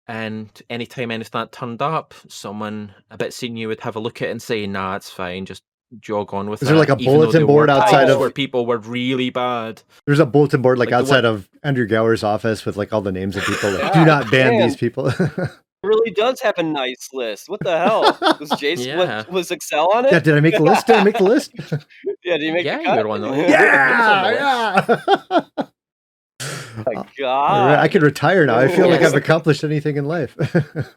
And 0.07 0.50
anytime 0.69 1.12
anything 1.12 1.30
that 1.39 1.51
turned 1.51 1.81
up, 1.81 2.13
someone 2.27 2.94
a 3.09 3.18
bit 3.18 3.33
senior 3.33 3.68
would 3.68 3.80
have 3.81 3.95
a 3.95 4.00
look 4.00 4.21
at 4.21 4.27
it 4.27 4.31
and 4.31 4.42
say, 4.42 4.65
"Nah, 4.68 4.95
it's 4.95 5.09
fine. 5.09 5.45
Just 5.45 5.63
jog 6.00 6.33
on 6.33 6.50
with 6.50 6.62
Is 6.62 6.68
that." 6.68 6.74
there, 6.74 6.80
like, 6.80 6.89
a 6.89 6.98
even 7.01 7.06
bulletin 7.13 7.45
board 7.45 7.69
outside 7.69 8.09
of- 8.09 8.19
where 8.19 8.30
people 8.31 8.65
were 8.65 8.77
really 8.80 9.30
bad? 9.30 9.83
There's 10.07 10.19
a 10.19 10.25
bulletin 10.25 10.62
board 10.62 10.77
like, 10.80 10.89
Like 10.92 11.00
outside 11.01 11.24
one- 11.24 11.33
of 11.36 11.50
Andrew 11.63 11.86
Gower's 11.88 12.24
office 12.24 12.65
with 12.65 12.77
like 12.77 12.92
all 12.94 13.01
the 13.01 13.12
names 13.12 13.36
of 13.38 13.44
people. 13.45 13.71
Like, 13.71 13.81
Yeah, 13.81 13.94
Do 13.94 14.06
not 14.06 14.31
ban 14.31 14.57
man. 14.57 14.68
these 14.68 14.75
people. 14.77 15.12
really 15.83 16.12
does 16.12 16.39
have 16.42 16.56
a 16.57 16.63
nice 16.63 17.09
list. 17.12 17.50
What 17.50 17.59
the 17.62 17.77
hell? 17.77 18.18
Was 18.39 18.50
Jason 18.59 18.88
Yeah. 19.00 19.18
was, 19.24 19.27
was 19.27 19.51
Excel 19.51 19.92
on 19.94 20.06
it? 20.06 20.12
yeah, 20.12 20.19
did 20.19 20.36
I 20.36 20.39
make 20.39 20.56
the 20.56 20.62
list? 20.63 20.88
Did 20.88 20.95
I 20.98 21.03
make 21.03 21.18
the 21.18 21.24
list? 21.24 21.51
Yeah, 22.24 22.38
did 22.38 22.44
you 22.45 22.53
make 22.53 22.65
Yeah, 22.65 22.77
the 22.77 22.83
you 22.83 22.88
cut? 22.89 23.07
one 23.07 23.24
of 23.24 23.36
yeah, 23.36 24.86
yeah. 24.89 25.65
My 26.94 27.06
God. 27.18 27.80
I 27.80 27.88
can 27.88 28.01
retire 28.01 28.45
now. 28.45 28.57
I 28.57 28.68
feel 28.68 28.89
like 28.89 29.01
I've 29.01 29.13
accomplished 29.16 29.63
anything 29.63 29.98
in 29.98 30.06
life. 30.06 30.36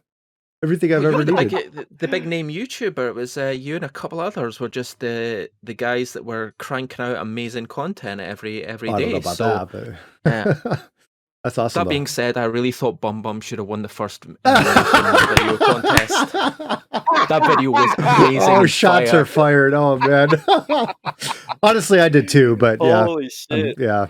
Everything 0.63 0.95
I've 0.95 1.03
Well, 1.03 1.09
ever 1.15 1.17
you're 1.19 1.25
the, 1.27 1.33
needed. 1.33 1.51
big, 1.51 1.73
the, 1.73 1.87
the 1.99 2.09
big 2.09 2.27
name 2.27 2.49
YouTuber. 2.49 3.09
It 3.09 3.15
was 3.15 3.37
uh, 3.37 3.49
you 3.49 3.77
and 3.77 3.85
a 3.85 3.89
couple 3.91 4.19
others 4.19 4.61
were 4.61 4.71
just 4.71 5.01
the 5.01 5.51
the 5.63 5.75
guys 5.75 6.15
that 6.15 6.25
were 6.25 6.55
cranking 6.59 7.05
out 7.05 7.17
amazing 7.17 7.67
content 7.67 8.23
every 8.23 8.65
every 8.65 8.89
I 8.89 8.99
don't 9.01 9.11
know 9.11 9.17
about 9.19 9.37
so 9.37 9.69
that, 9.71 9.99
yeah. 10.25 10.77
but 11.45 11.53
that's 11.53 11.59
awesome. 11.59 11.85
that 11.85 11.91
being 11.91 12.07
said, 12.07 12.39
I 12.39 12.45
really 12.45 12.73
thought 12.73 13.03
Bum 13.03 13.21
Bum 13.21 13.43
should 13.43 13.59
have 13.59 13.69
won 13.69 13.83
the 13.83 13.89
first 13.89 14.25
American 14.45 15.37
video 15.37 15.57
contest. 15.59 16.33
That 16.33 17.45
video 17.47 17.71
was 17.71 17.95
amazing. 17.99 18.51
oh, 18.51 18.65
shots 18.65 19.11
fire. 19.11 19.21
are 19.21 19.25
fired. 19.27 19.75
Oh 19.75 19.99
man. 19.99 20.31
Honestly, 21.63 22.01
I 22.01 22.09
did 22.09 22.29
too, 22.29 22.57
but 22.57 22.79
yeah, 22.83 23.05
Holy 23.05 23.25
um, 23.25 23.31
shit. 23.61 23.77
yeah. 23.79 24.07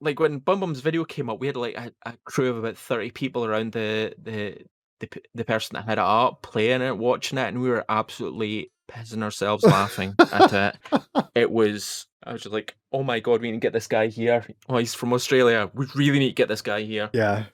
like 0.00 0.20
when 0.20 0.38
Bum 0.38 0.60
Bum's 0.60 0.80
video 0.80 1.04
came 1.04 1.28
up, 1.28 1.40
we 1.40 1.48
had 1.48 1.56
like 1.56 1.76
a, 1.76 1.90
a 2.06 2.14
crew 2.24 2.48
of 2.48 2.58
about 2.58 2.76
thirty 2.76 3.10
people 3.10 3.44
around 3.44 3.72
the 3.72 4.14
the 4.16 4.58
the, 5.00 5.08
the 5.34 5.44
person 5.44 5.74
that 5.74 5.84
had 5.84 5.98
it 5.98 6.04
up, 6.04 6.42
playing 6.42 6.80
it, 6.80 6.96
watching 6.96 7.38
it, 7.38 7.48
and 7.48 7.60
we 7.60 7.68
were 7.68 7.84
absolutely 7.88 8.70
pissing 8.90 9.22
ourselves 9.22 9.64
laughing 9.64 10.14
at 10.32 10.52
it. 10.52 10.76
It 11.34 11.50
was. 11.50 12.06
I 12.24 12.32
was 12.32 12.42
just 12.42 12.52
like, 12.52 12.76
"Oh 12.92 13.02
my 13.02 13.18
god, 13.20 13.40
we 13.40 13.48
need 13.50 13.56
to 13.56 13.60
get 13.66 13.72
this 13.72 13.88
guy 13.88 14.06
here. 14.06 14.46
Oh, 14.68 14.76
he's 14.78 14.94
from 14.94 15.12
Australia. 15.12 15.68
We 15.74 15.86
really 15.96 16.20
need 16.20 16.28
to 16.28 16.34
get 16.34 16.48
this 16.48 16.62
guy 16.62 16.82
here." 16.82 17.10
yeah. 17.12 17.46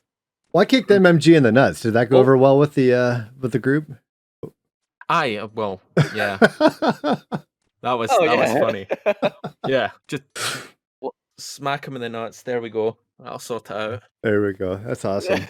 Well, 0.53 0.61
I 0.63 0.65
kicked 0.67 0.91
MMG 0.91 1.35
in 1.37 1.43
the 1.45 1.53
nuts. 1.53 1.81
Did 1.81 1.93
that 1.95 2.11
go 2.11 2.19
Oh. 2.19 2.21
over 2.21 2.37
well 2.37 2.59
with 2.59 2.75
the 2.75 2.93
uh 2.93 3.21
with 3.41 3.53
the 3.53 3.59
group? 3.59 3.87
I 5.09 5.37
uh, 5.37 5.49
well, 5.55 5.81
yeah, 6.15 6.37
that 6.41 7.23
was 7.83 8.11
Oh, 8.13 8.27
that 8.27 8.37
was 8.37 8.53
funny. 8.61 8.87
Yeah, 9.67 9.91
just 10.09 10.23
Well- 11.01 11.15
smack 11.39 11.87
him 11.87 11.95
in 11.97 12.03
the 12.03 12.09
nuts. 12.09 12.43
There 12.43 12.61
we 12.61 12.69
go. 12.71 12.99
I'll 13.25 13.39
sort 13.39 13.71
it 13.71 13.77
out. 13.77 14.03
there 14.23 14.43
we 14.43 14.53
go. 14.53 14.77
That's 14.77 15.05
awesome. 15.05 15.43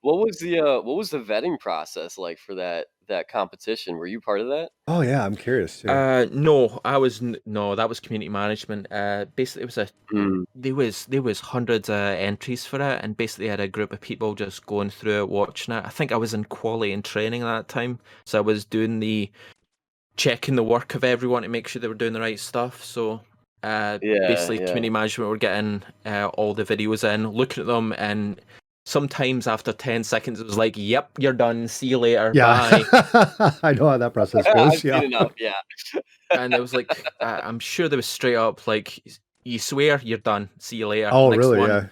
what 0.00 0.18
was 0.26 0.38
the 0.38 0.60
uh, 0.60 0.80
what 0.82 0.96
was 0.96 1.10
the 1.10 1.18
vetting 1.20 1.58
process 1.58 2.18
like 2.18 2.38
for 2.38 2.56
that 2.56 2.86
that 3.08 3.28
competition? 3.28 3.96
Were 3.96 4.06
you 4.06 4.20
part 4.20 4.40
of 4.40 4.48
that? 4.48 4.70
Oh 4.86 5.00
yeah, 5.00 5.24
I'm 5.24 5.36
curious 5.36 5.80
too. 5.80 5.88
Uh, 5.88 6.26
no, 6.32 6.80
I 6.84 6.98
was 6.98 7.22
no, 7.22 7.74
that 7.74 7.88
was 7.88 8.00
community 8.00 8.28
management. 8.28 8.86
Uh, 8.90 9.26
basically, 9.36 9.62
it 9.62 9.66
was 9.66 9.78
a 9.78 9.88
Mm. 10.12 10.44
there 10.54 10.74
was 10.74 11.06
there 11.06 11.22
was 11.22 11.40
hundreds 11.40 11.88
of 11.88 11.96
entries 11.96 12.64
for 12.66 12.76
it, 12.80 13.00
and 13.02 13.16
basically 13.16 13.48
had 13.48 13.60
a 13.60 13.68
group 13.68 13.92
of 13.92 14.00
people 14.00 14.34
just 14.34 14.64
going 14.66 14.90
through 14.90 15.22
it, 15.22 15.28
watching 15.28 15.74
it. 15.74 15.84
I 15.84 15.88
think 15.88 16.12
I 16.12 16.16
was 16.16 16.34
in 16.34 16.44
quality 16.44 16.92
and 16.92 17.04
training 17.04 17.42
at 17.42 17.46
that 17.46 17.68
time, 17.68 17.98
so 18.24 18.38
I 18.38 18.42
was 18.42 18.64
doing 18.64 19.00
the 19.00 19.30
checking 20.16 20.54
the 20.56 20.62
work 20.62 20.94
of 20.94 21.02
everyone 21.04 21.42
to 21.42 21.48
make 21.48 21.66
sure 21.66 21.80
they 21.80 21.88
were 21.88 21.94
doing 21.94 22.12
the 22.12 22.20
right 22.20 22.38
stuff. 22.38 22.84
So. 22.84 23.20
Uh, 23.62 23.98
Yeah, 24.02 24.28
basically, 24.28 24.58
yeah. 24.60 24.66
community 24.66 24.90
management 24.90 25.30
were 25.30 25.38
getting 25.38 25.82
uh, 26.04 26.26
all 26.34 26.52
the 26.52 26.64
videos 26.64 27.02
in, 27.02 27.26
looking 27.30 27.62
at 27.62 27.66
them, 27.66 27.94
and 27.96 28.38
sometimes 28.84 29.46
after 29.46 29.72
ten 29.72 30.04
seconds, 30.04 30.40
it 30.40 30.46
was 30.46 30.56
like, 30.56 30.74
"Yep, 30.76 31.18
you're 31.18 31.32
done. 31.32 31.68
See 31.68 31.86
you 31.86 31.98
later. 31.98 32.32
Bye." 32.32 32.84
yeah, 32.92 33.50
I 33.62 33.72
know 33.72 33.88
how 33.88 33.98
that 33.98 34.12
process 34.14 34.46
I've 34.48 34.54
goes. 34.54 34.84
Yeah. 34.84 35.02
enough. 35.02 35.32
Yeah. 35.38 35.52
and 36.30 36.54
it 36.54 36.60
was 36.60 36.74
like 36.74 37.06
uh, 37.20 37.40
I'm 37.42 37.58
sure 37.58 37.88
there 37.88 37.96
was 37.96 38.06
straight 38.06 38.36
up 38.36 38.66
like 38.66 39.02
you 39.44 39.58
swear 39.58 40.00
you're 40.02 40.18
done. 40.18 40.48
See 40.58 40.76
you 40.76 40.88
later. 40.88 41.10
Oh, 41.12 41.30
Next 41.30 41.38
really? 41.38 41.58
one. 41.58 41.68
Yeah. 41.68 41.86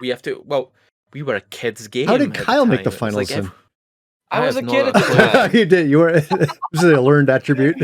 We 0.00 0.08
have 0.08 0.22
to. 0.22 0.42
Well, 0.46 0.72
we 1.12 1.22
were 1.22 1.36
a 1.36 1.40
kids 1.40 1.86
game. 1.88 2.06
How 2.08 2.16
did 2.16 2.28
at 2.30 2.34
the 2.38 2.44
Kyle 2.44 2.66
make 2.66 2.84
the 2.84 2.90
time. 2.90 2.92
It 2.94 2.98
finals 2.98 3.16
like 3.16 3.28
then? 3.28 3.38
ev- 3.44 3.54
I 4.30 4.40
was 4.46 4.56
a 4.56 4.62
kid 4.62 4.88
at 4.88 4.94
the 4.94 5.00
time. 5.00 5.56
you 5.56 5.64
did. 5.64 5.88
You 5.88 5.98
were. 5.98 6.12
this 6.12 6.50
is 6.74 6.84
a 6.84 7.00
learned 7.00 7.30
attribute. 7.30 7.76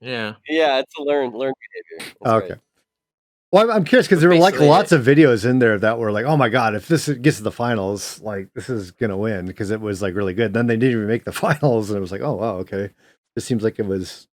Yeah. 0.00 0.34
Yeah, 0.48 0.78
it's 0.78 0.94
a 0.98 1.02
learned 1.02 1.34
learned 1.34 1.54
behavior. 1.98 2.14
That's 2.22 2.32
okay. 2.34 2.48
right. 2.54 2.60
Well, 3.56 3.70
I'm, 3.70 3.84
curious 3.84 4.06
because 4.06 4.20
there 4.20 4.28
were 4.28 4.36
like 4.36 4.60
lots 4.60 4.92
of 4.92 5.02
videos 5.02 5.48
in 5.48 5.60
there 5.60 5.78
that 5.78 5.98
were 5.98 6.12
like, 6.12 6.26
"Oh 6.26 6.36
my 6.36 6.50
god, 6.50 6.74
if 6.74 6.88
this 6.88 7.08
gets 7.08 7.38
to 7.38 7.42
the 7.42 7.50
finals, 7.50 8.20
like 8.20 8.52
this 8.54 8.68
is 8.68 8.90
gonna 8.90 9.16
win," 9.16 9.46
because 9.46 9.70
it 9.70 9.80
was 9.80 10.02
like 10.02 10.14
really 10.14 10.34
good. 10.34 10.52
Then 10.52 10.66
they 10.66 10.76
didn't 10.76 10.92
even 10.92 11.06
make 11.06 11.24
the 11.24 11.32
finals, 11.46 11.88
and 11.88 11.96
it 11.96 12.00
was 12.00 12.12
like, 12.12 12.20
"Oh 12.20 12.34
wow, 12.34 12.56
okay." 12.56 12.90
It 13.34 13.40
seems 13.40 13.62
like 13.62 13.78
it 13.78 13.86
was 13.86 14.28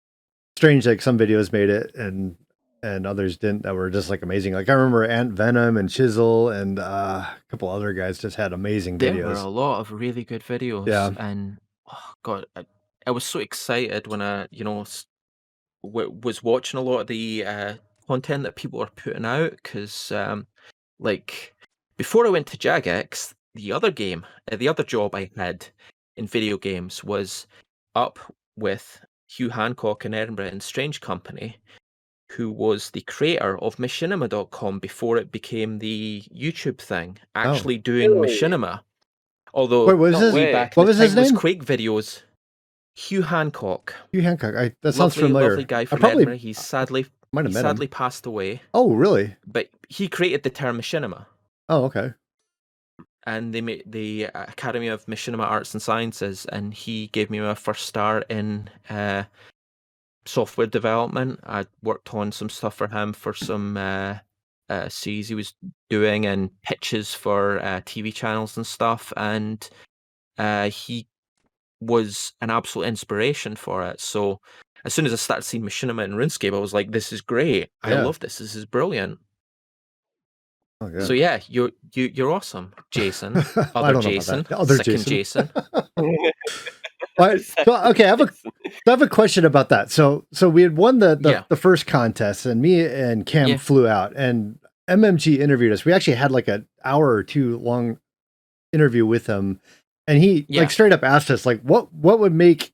strange. 0.58 0.86
Like 0.86 1.02
some 1.02 1.18
videos 1.18 1.54
made 1.54 1.70
it, 1.70 1.96
and 1.96 2.36
and 2.84 3.08
others 3.08 3.38
didn't. 3.38 3.64
That 3.64 3.76
were 3.76 3.90
just 3.90 4.10
like 4.10 4.24
amazing. 4.24 4.54
Like 4.54 4.68
I 4.68 4.74
remember 4.74 5.08
AntVenom 5.08 5.80
and 5.80 5.90
Chisel 5.90 6.50
and 6.50 6.78
uh, 6.78 7.26
a 7.26 7.38
couple 7.50 7.70
other 7.70 7.94
guys 7.94 8.20
just 8.20 8.36
had 8.36 8.52
amazing 8.52 9.00
videos. 9.00 9.16
There 9.16 9.28
were 9.28 9.34
a 9.36 9.48
lot 9.48 9.80
of 9.80 9.94
really 9.94 10.26
good 10.26 10.44
videos. 10.44 10.88
Yeah. 10.88 11.12
And 11.18 11.60
oh 11.90 12.14
god, 12.24 12.46
I, 12.58 12.66
I 13.08 13.12
was 13.12 13.24
so 13.24 13.40
excited 13.40 14.08
when 14.08 14.22
I, 14.22 14.48
you 14.52 14.66
know, 14.66 14.86
w- 15.82 16.20
was 16.24 16.44
watching 16.44 16.78
a 16.78 16.84
lot 16.84 17.00
of 17.00 17.08
the 17.08 17.46
uh, 17.46 17.74
content 18.08 18.44
that 18.44 18.56
people 18.56 18.82
are 18.82 18.90
putting 18.96 19.26
out 19.26 19.52
because, 19.52 20.12
um, 20.12 20.48
like, 21.00 21.54
before 21.98 22.26
I 22.26 22.30
went 22.30 22.48
to 22.48 22.58
Jagex, 22.58 23.34
the 23.56 23.72
other 23.72 23.92
game, 23.92 24.26
uh, 24.52 24.56
the 24.56 24.68
other 24.68 24.84
job 24.84 25.16
I 25.16 25.30
had 25.36 25.66
in 26.18 26.28
video 26.28 26.58
games 26.58 27.04
was 27.04 27.48
up 27.96 28.20
with 28.56 29.00
Hugh 29.28 29.50
Hancock 29.50 30.06
in 30.06 30.14
Edinburgh 30.14 30.48
and 30.48 30.62
Strange 30.62 31.02
Company, 31.02 31.58
who 32.32 32.52
was 32.52 32.90
the 32.92 33.02
creator 33.02 33.58
of 33.60 33.76
machinima.com 33.78 34.80
before 34.80 35.18
it 35.18 35.32
became 35.32 35.80
the 35.80 36.24
YouTube 36.36 36.80
thing, 36.80 37.18
actually 37.36 37.78
doing 37.78 38.12
Really? 38.20 38.28
machinima. 38.36 38.82
Although 39.54 39.86
Wait, 39.88 39.94
what 39.94 40.12
was 40.12 40.20
his? 40.20 40.34
way. 40.34 40.52
back 40.52 40.76
What 40.76 40.88
was 40.88 40.98
his 40.98 41.14
time 41.14 41.24
was? 41.24 41.32
Quake 41.32 41.64
videos. 41.64 42.22
Hugh 42.96 43.22
Hancock. 43.24 43.94
Hugh 44.12 44.22
Hancock. 44.22 44.56
I, 44.56 44.72
that 44.82 44.94
sounds 44.94 45.16
lovely, 45.16 45.30
familiar. 45.30 45.50
lovely 45.50 45.64
guy 45.66 45.82
I 45.82 45.86
from 45.86 46.00
probably 46.00 46.24
Edinburgh. 46.24 46.38
He's 46.38 46.60
sadly 46.60 47.06
might 47.34 47.46
he 47.46 47.48
have 47.48 47.54
met 47.54 47.70
sadly 47.70 47.86
him. 47.88 47.92
passed 47.92 48.26
away, 48.26 48.62
Oh, 48.74 48.94
really? 48.94 49.36
but 49.46 49.68
he 49.90 50.08
created 50.08 50.44
the 50.44 50.50
term 50.50 50.78
machinima. 50.80 51.26
Oh, 51.70 51.86
okay. 51.86 52.14
and 53.26 53.54
they 53.54 53.62
made 53.62 53.84
the 53.86 54.24
Academy 54.36 54.88
of 54.90 55.06
Machinima 55.06 55.44
Arts 55.46 55.74
and 55.74 55.82
Sciences, 55.82 56.46
and 56.46 56.74
he 56.74 57.08
gave 57.08 57.30
me 57.30 57.40
my 57.40 57.56
first 57.56 57.86
start 57.86 58.26
in 58.30 58.70
uh, 58.90 59.24
software 60.26 60.68
development. 60.68 61.40
I 61.46 61.66
worked 61.82 62.14
on 62.14 62.32
some 62.34 62.50
stuff 62.50 62.76
for 62.76 62.88
him 62.90 63.14
for 63.14 63.34
some 63.34 63.78
uh, 63.78 64.18
uh, 64.70 64.90
series 64.90 65.30
he 65.30 65.36
was 65.36 65.54
doing 65.90 66.26
and 66.26 66.50
pitches 66.64 67.14
for 67.14 67.60
uh, 67.60 67.82
TV 67.82 68.14
channels 68.14 68.58
and 68.58 68.68
stuff, 68.68 69.14
and 69.16 69.68
uh, 70.38 70.70
he 70.70 71.08
was 71.80 72.34
an 72.42 72.50
absolute 72.50 72.88
inspiration 72.88 73.56
for 73.56 73.84
it. 73.86 74.00
So 74.02 74.40
as 74.86 74.94
soon 74.94 75.06
as 75.06 75.14
I 75.14 75.18
started 75.18 75.44
seeing 75.44 75.64
Machinima 75.64 76.04
and 76.04 76.14
RuneScape, 76.16 76.54
I 76.56 76.60
was 76.60 76.74
like, 76.74 76.92
"This 76.92 77.12
is 77.14 77.22
great! 77.22 77.70
I 77.84 77.92
Yeah. 77.92 78.04
love 78.04 78.20
this. 78.20 78.38
This 78.40 78.56
is 78.56 78.66
brilliant." 78.66 79.20
Oh, 80.82 80.88
yeah. 80.94 81.06
So 81.06 81.14
yeah, 81.14 81.40
you're 81.48 81.72
you, 81.94 82.12
you're 82.14 82.32
awesome, 82.32 82.74
Jason. 82.92 83.38
I 83.56 83.70
Other 83.76 83.94
don't 83.94 83.94
know 83.94 84.00
about 84.00 84.04
Jason. 84.04 84.48
Other 84.52 84.78
second 84.78 85.06
Jason. 85.06 85.50
Jason. 85.54 85.92
Right, 87.20 87.40
so, 87.42 87.76
okay, 87.92 88.06
I 88.06 88.08
have 88.08 88.22
a 88.22 88.30
I 88.88 88.90
have 88.90 89.04
a 89.04 89.08
question 89.08 89.46
about 89.46 89.70
that. 89.70 89.92
So 89.92 90.26
so 90.34 90.50
we 90.50 90.64
had 90.64 90.76
won 90.76 90.98
the 90.98 91.16
the, 91.16 91.30
Yeah. 91.30 91.44
the 91.48 91.56
first 91.56 91.86
contest 91.86 92.48
and 92.48 92.60
me 92.60 92.84
and 92.84 93.24
Cam 93.28 93.50
Yeah. 93.50 93.58
flew 93.58 93.88
out 93.88 94.14
and 94.16 94.58
MMG 94.90 95.38
interviewed 95.40 95.72
us. 95.74 95.86
We 95.86 95.94
actually 95.94 96.16
had 96.16 96.32
like 96.32 96.48
an 96.48 96.68
hour 96.84 97.10
or 97.14 97.22
two 97.22 97.60
long 97.60 98.00
interview 98.72 99.06
with 99.06 99.28
him 99.28 99.60
and 100.08 100.18
he 100.24 100.48
like 100.50 100.72
straight 100.72 100.92
up 100.92 101.04
asked 101.04 101.30
us 101.30 101.46
like 101.46 101.62
what 101.62 101.94
what 101.94 102.18
would 102.20 102.34
make 102.34 102.74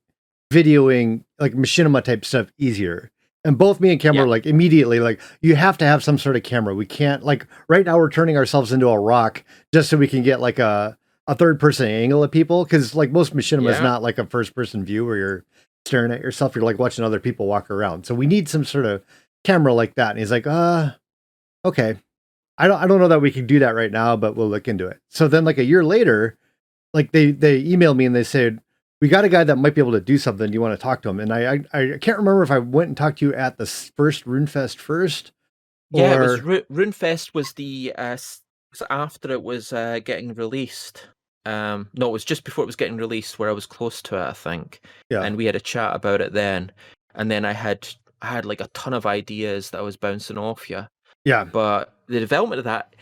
videoing 0.51 1.23
like 1.39 1.53
machinima 1.53 2.03
type 2.03 2.25
stuff 2.25 2.51
easier. 2.57 3.11
And 3.45 3.57
both 3.57 3.79
me 3.79 3.91
and 3.91 3.99
Cam 3.99 4.15
Yeah. 4.15 4.21
were 4.21 4.27
like 4.27 4.45
immediately 4.45 4.99
like 4.99 5.21
you 5.41 5.55
have 5.55 5.77
to 5.77 5.85
have 5.85 6.03
some 6.03 6.17
sort 6.17 6.35
of 6.35 6.43
camera. 6.43 6.75
We 6.75 6.85
can't 6.85 7.23
like 7.23 7.47
right 7.67 7.85
now 7.85 7.97
we're 7.97 8.09
turning 8.09 8.35
ourselves 8.37 8.71
into 8.71 8.87
a 8.87 8.99
rock 8.99 9.43
just 9.73 9.89
so 9.89 9.97
we 9.97 10.07
can 10.07 10.23
get 10.23 10.41
like 10.41 10.59
a 10.59 10.97
a 11.27 11.35
third 11.35 11.59
person 11.59 11.87
angle 11.87 12.23
at 12.23 12.31
people 12.31 12.63
because 12.63 12.95
like 12.95 13.11
most 13.11 13.35
machinima 13.35 13.69
is 13.71 13.79
not 13.81 14.01
like 14.01 14.17
a 14.17 14.25
first 14.25 14.55
person 14.55 14.83
view 14.83 15.05
where 15.05 15.15
you're 15.17 15.45
staring 15.85 16.11
at 16.11 16.21
yourself 16.21 16.55
you're 16.55 16.63
like 16.65 16.79
watching 16.79 17.05
other 17.05 17.19
people 17.19 17.45
walk 17.45 17.69
around 17.69 18.03
so 18.05 18.15
we 18.15 18.25
need 18.27 18.49
some 18.49 18.65
sort 18.65 18.85
of 18.85 19.03
camera 19.43 19.71
like 19.73 19.93
that 19.95 20.09
and 20.09 20.19
he's 20.19 20.31
like 20.31 20.47
uh 20.47 20.89
okay 21.63 21.95
i 22.57 22.67
don't 22.67 22.81
i 22.81 22.87
don't 22.87 22.99
know 22.99 23.07
that 23.07 23.21
we 23.21 23.31
can 23.31 23.45
do 23.45 23.59
that 23.59 23.75
right 23.75 23.91
now 23.91 24.15
but 24.17 24.35
we'll 24.35 24.49
look 24.49 24.67
into 24.67 24.87
it 24.87 24.99
so 25.07 25.27
then 25.27 25.45
like 25.45 25.57
a 25.59 25.63
year 25.63 25.83
later 25.83 26.35
like 26.95 27.11
they 27.11 27.29
they 27.31 27.63
emailed 27.63 27.95
me 27.95 28.05
and 28.05 28.15
they 28.15 28.23
said 28.23 28.59
we 29.01 29.07
got 29.07 29.23
a 29.25 29.29
guy 29.29 29.43
that 29.43 29.55
might 29.57 29.75
be 29.75 29.81
able 29.81 29.91
to 29.93 30.01
do 30.01 30.17
something 30.17 30.47
do 30.47 30.53
you 30.53 30.61
want 30.61 30.77
to 30.77 30.81
talk 30.81 31.01
to 31.01 31.09
him 31.09 31.19
and 31.19 31.31
i 31.33 31.53
i, 31.73 31.93
I 31.93 31.97
can't 31.99 32.17
remember 32.17 32.43
if 32.43 32.51
i 32.51 32.59
went 32.59 32.87
and 32.89 32.97
talked 32.97 33.19
to 33.19 33.25
you 33.25 33.33
at 33.33 33.57
the 33.57 33.65
first 33.65 34.25
runefest 34.25 34.77
first 34.77 35.31
Yeah, 35.91 36.15
it 36.15 36.19
was 36.19 36.39
or- 36.39 36.43
Ru- 36.43 36.65
RuneFest 36.85 37.33
was 37.33 37.53
the 37.53 37.93
uh, 37.97 38.17
was 38.71 38.83
after 38.89 39.31
it 39.31 39.41
was 39.41 39.73
uh, 39.73 39.97
getting 40.05 40.35
released. 40.35 41.07
Um, 41.45 41.87
no, 41.95 42.09
it 42.09 42.11
was 42.11 42.23
just 42.25 42.43
before 42.43 42.63
it 42.63 42.67
was 42.67 42.75
getting 42.75 42.97
released, 42.97 43.39
where 43.39 43.49
I 43.49 43.53
was 43.53 43.65
close 43.65 43.99
to 44.03 44.15
it, 44.15 44.21
I 44.21 44.33
think. 44.33 44.81
Yeah. 45.09 45.23
And 45.23 45.35
we 45.35 45.45
had 45.45 45.55
a 45.55 45.59
chat 45.59 45.95
about 45.95 46.21
it 46.21 46.31
then, 46.33 46.71
and 47.15 47.31
then 47.31 47.43
I 47.45 47.53
had 47.53 47.87
I 48.21 48.27
had 48.27 48.45
like 48.45 48.61
a 48.61 48.67
ton 48.75 48.93
of 48.93 49.07
ideas 49.07 49.71
that 49.71 49.79
I 49.79 49.81
was 49.81 49.97
bouncing 49.97 50.37
off 50.37 50.69
you. 50.69 50.85
yeah 51.25 51.43
But 51.45 51.95
the 52.05 52.19
development 52.19 52.59
of 52.59 52.65
that, 52.65 52.95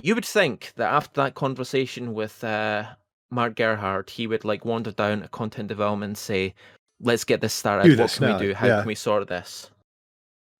you 0.00 0.14
would 0.14 0.24
think 0.24 0.72
that 0.76 0.90
after 0.90 1.20
that 1.20 1.34
conversation 1.34 2.14
with 2.14 2.42
uh, 2.42 2.84
Mark 3.30 3.56
Gerhard, 3.56 4.10
he 4.10 4.26
would 4.26 4.44
like 4.44 4.64
wander 4.64 4.92
down 4.92 5.22
to 5.22 5.28
content 5.28 5.68
development 5.68 6.10
and 6.10 6.18
say, 6.18 6.54
"Let's 7.00 7.24
get 7.24 7.40
this 7.40 7.54
started. 7.54 7.84
Do 7.84 7.90
what 7.90 7.98
this 7.98 8.18
can 8.18 8.28
now, 8.28 8.38
we 8.38 8.46
do? 8.46 8.54
How 8.54 8.66
yeah. 8.66 8.78
can 8.78 8.86
we 8.86 8.94
sort 8.94 9.28
this?" 9.28 9.70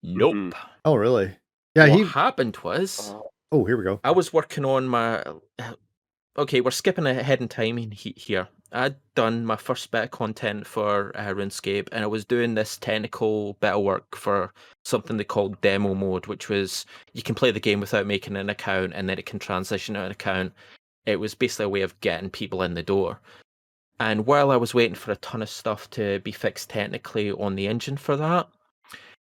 Nope. 0.02 0.34
Mhm. 0.34 0.52
oh 0.84 0.94
really 0.94 1.36
yeah 1.74 1.88
what 1.88 1.98
he 1.98 2.04
happened 2.04 2.56
was 2.62 3.10
Oh, 3.12 3.30
oh 3.50 3.64
here 3.64 3.76
we 3.76 3.82
go 3.82 4.00
I 4.04 4.12
was 4.12 4.32
working 4.32 4.64
on 4.64 4.86
my. 4.86 5.22
Okay, 6.38 6.60
we're 6.60 6.70
skipping 6.70 7.04
ahead 7.04 7.40
in 7.40 7.48
time 7.48 7.78
here. 7.90 8.46
I'd 8.70 8.94
done 9.16 9.44
my 9.44 9.56
first 9.56 9.90
bit 9.90 10.04
of 10.04 10.10
content 10.12 10.68
for 10.68 11.10
uh, 11.16 11.30
RuneScape, 11.34 11.88
and 11.90 12.04
I 12.04 12.06
was 12.06 12.24
doing 12.24 12.54
this 12.54 12.76
technical 12.76 13.54
bit 13.54 13.72
of 13.72 13.82
work 13.82 14.14
for 14.14 14.52
something 14.84 15.16
they 15.16 15.24
called 15.24 15.60
demo 15.62 15.94
mode, 15.94 16.26
which 16.26 16.48
was 16.48 16.86
you 17.12 17.22
can 17.22 17.34
play 17.34 17.50
the 17.50 17.58
game 17.58 17.80
without 17.80 18.06
making 18.06 18.36
an 18.36 18.50
account, 18.50 18.92
and 18.94 19.08
then 19.08 19.18
it 19.18 19.26
can 19.26 19.40
transition 19.40 19.94
to 19.94 20.02
an 20.02 20.12
account. 20.12 20.52
It 21.08 21.18
was 21.20 21.34
basically 21.34 21.64
a 21.64 21.68
way 21.70 21.80
of 21.80 21.98
getting 22.02 22.28
people 22.28 22.62
in 22.62 22.74
the 22.74 22.82
door. 22.82 23.18
And 23.98 24.26
while 24.26 24.50
I 24.50 24.56
was 24.56 24.74
waiting 24.74 24.94
for 24.94 25.10
a 25.10 25.16
ton 25.16 25.40
of 25.40 25.48
stuff 25.48 25.88
to 25.92 26.20
be 26.20 26.32
fixed 26.32 26.68
technically 26.68 27.32
on 27.32 27.56
the 27.56 27.66
engine 27.66 27.96
for 27.96 28.14
that, 28.16 28.46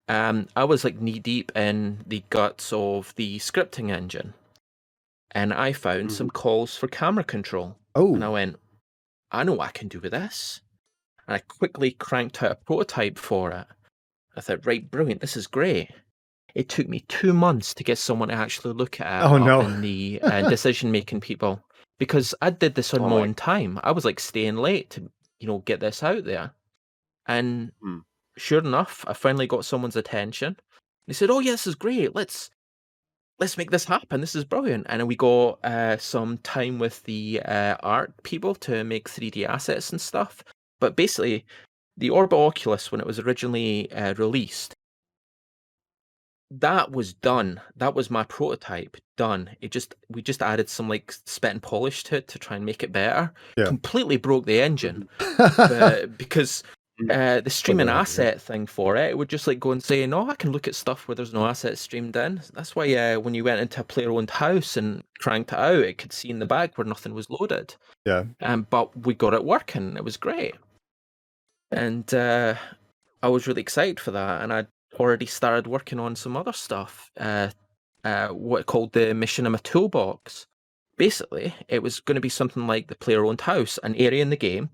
um, 0.08 0.48
I 0.56 0.64
was 0.64 0.82
like 0.82 0.98
knee 1.00 1.18
deep 1.18 1.52
in 1.54 1.98
the 2.06 2.24
guts 2.30 2.72
of 2.72 3.14
the 3.16 3.38
scripting 3.38 3.90
engine. 3.90 4.32
And 5.32 5.52
I 5.52 5.72
found 5.74 6.10
some 6.10 6.30
calls 6.30 6.74
for 6.74 6.88
camera 6.88 7.24
control. 7.24 7.76
oh 7.94 8.14
And 8.14 8.24
I 8.24 8.28
went, 8.30 8.56
I 9.30 9.42
know 9.44 9.52
what 9.52 9.68
I 9.68 9.72
can 9.72 9.88
do 9.88 10.00
with 10.00 10.12
this. 10.12 10.62
And 11.28 11.34
I 11.36 11.40
quickly 11.40 11.90
cranked 11.90 12.42
out 12.42 12.52
a 12.52 12.54
prototype 12.54 13.18
for 13.18 13.50
it. 13.52 13.66
I 14.36 14.40
thought, 14.40 14.64
right, 14.66 14.90
brilliant, 14.90 15.20
this 15.20 15.36
is 15.36 15.46
great. 15.46 15.90
It 16.54 16.68
took 16.68 16.88
me 16.88 17.00
two 17.08 17.32
months 17.34 17.74
to 17.74 17.84
get 17.84 17.98
someone 17.98 18.28
to 18.28 18.34
actually 18.34 18.74
look 18.74 19.00
at 19.00 19.22
it 19.22 19.26
Oh, 19.26 19.38
no. 19.38 19.60
in 19.60 19.80
the 19.82 20.20
uh, 20.22 20.48
decision 20.48 20.90
making 20.90 21.20
people 21.20 21.60
because 21.98 22.34
I 22.42 22.50
did 22.50 22.74
this 22.74 22.92
on 22.94 23.02
Oh 23.02 23.08
my 23.08 23.20
own 23.22 23.34
time. 23.34 23.80
I 23.84 23.92
was 23.92 24.04
like 24.04 24.20
staying 24.20 24.56
late 24.56 24.90
to, 24.90 25.10
you 25.40 25.46
know, 25.46 25.58
get 25.60 25.80
this 25.80 26.02
out 26.02 26.24
there. 26.24 26.52
And 27.26 27.72
Hmm. 27.80 27.98
sure 28.36 28.60
enough, 28.60 29.04
I 29.08 29.12
finally 29.14 29.46
got 29.46 29.64
someone's 29.64 29.96
attention. 29.96 30.56
They 31.06 31.14
said, 31.14 31.30
"Oh, 31.30 31.40
yeah, 31.40 31.52
this 31.52 31.66
is 31.66 31.74
great. 31.74 32.14
Let's 32.14 32.50
let's 33.38 33.56
make 33.58 33.70
this 33.70 33.84
happen. 33.84 34.20
This 34.20 34.34
is 34.34 34.44
brilliant." 34.44 34.86
And 34.88 35.06
we 35.08 35.16
got 35.16 35.64
uh, 35.64 35.98
some 35.98 36.38
time 36.38 36.78
with 36.78 37.02
the 37.04 37.40
uh, 37.44 37.76
art 37.82 38.12
people 38.22 38.54
to 38.56 38.84
make 38.84 39.08
3D 39.08 39.46
assets 39.46 39.90
and 39.90 40.00
stuff. 40.00 40.42
But 40.80 40.96
basically, 40.96 41.44
the 41.96 42.10
Orb 42.10 42.32
of 42.32 42.40
Oculus, 42.40 42.90
when 42.92 43.00
it 43.00 43.06
was 43.06 43.18
originally 43.18 43.90
uh, 43.92 44.14
released, 44.14 44.74
that 46.60 46.92
was 46.92 47.12
done. 47.14 47.60
That 47.76 47.94
was 47.94 48.10
my 48.10 48.24
prototype 48.24 48.96
done. 49.16 49.50
It 49.60 49.70
just 49.70 49.94
we 50.08 50.22
just 50.22 50.42
added 50.42 50.68
some 50.68 50.88
like 50.88 51.12
spit 51.26 51.52
and 51.52 51.62
polish 51.62 52.04
to 52.04 52.16
it 52.16 52.28
to 52.28 52.38
try 52.38 52.56
and 52.56 52.64
make 52.64 52.82
it 52.82 52.92
better. 52.92 53.32
Yeah. 53.56 53.66
Completely 53.66 54.16
broke 54.16 54.46
the 54.46 54.60
engine 54.60 55.08
uh, 55.38 56.06
because 56.18 56.62
uh, 57.10 57.40
the 57.40 57.50
streaming 57.50 57.88
idea. 57.88 58.00
asset 58.00 58.40
thing 58.40 58.66
for 58.66 58.96
it, 58.96 59.10
it 59.10 59.18
would 59.18 59.28
just 59.28 59.46
like 59.46 59.58
go 59.58 59.72
and 59.72 59.82
say, 59.82 60.06
"No, 60.06 60.30
I 60.30 60.36
can 60.36 60.52
look 60.52 60.68
at 60.68 60.74
stuff 60.74 61.08
where 61.08 61.14
there's 61.14 61.34
no 61.34 61.46
assets 61.46 61.80
streamed 61.80 62.14
in." 62.16 62.40
That's 62.52 62.76
why 62.76 62.94
uh, 62.94 63.18
when 63.18 63.34
you 63.34 63.42
went 63.42 63.60
into 63.60 63.80
a 63.80 63.84
player-owned 63.84 64.30
house 64.30 64.76
and 64.76 65.02
cranked 65.18 65.52
it 65.52 65.58
out, 65.58 65.78
it 65.78 65.98
could 65.98 66.12
see 66.12 66.30
in 66.30 66.38
the 66.38 66.46
back 66.46 66.78
where 66.78 66.84
nothing 66.84 67.14
was 67.14 67.30
loaded. 67.30 67.74
Yeah. 68.06 68.24
Um, 68.40 68.66
but 68.70 68.96
we 69.06 69.14
got 69.14 69.34
it 69.34 69.44
working. 69.44 69.96
It 69.96 70.04
was 70.04 70.16
great, 70.16 70.54
and 71.72 72.12
uh, 72.14 72.54
I 73.22 73.28
was 73.28 73.48
really 73.48 73.62
excited 73.62 73.98
for 73.98 74.12
that. 74.12 74.42
And 74.42 74.52
I'd 74.52 74.68
already 75.00 75.26
started 75.26 75.66
working 75.66 75.98
on 76.00 76.16
some 76.16 76.36
other 76.36 76.52
stuff. 76.52 77.10
Uh, 77.18 77.50
uh, 78.04 78.28
what 78.28 78.60
it 78.60 78.66
called 78.66 78.92
the 78.92 79.06
Machinima 79.14 79.62
Toolbox. 79.62 80.46
Basically, 80.96 81.54
it 81.68 81.82
was 81.82 82.00
going 82.00 82.14
to 82.16 82.20
be 82.20 82.28
something 82.28 82.66
like 82.66 82.86
the 82.86 82.94
player-owned 82.94 83.40
house, 83.40 83.78
an 83.82 83.94
area 83.96 84.22
in 84.22 84.30
the 84.30 84.36
game 84.36 84.70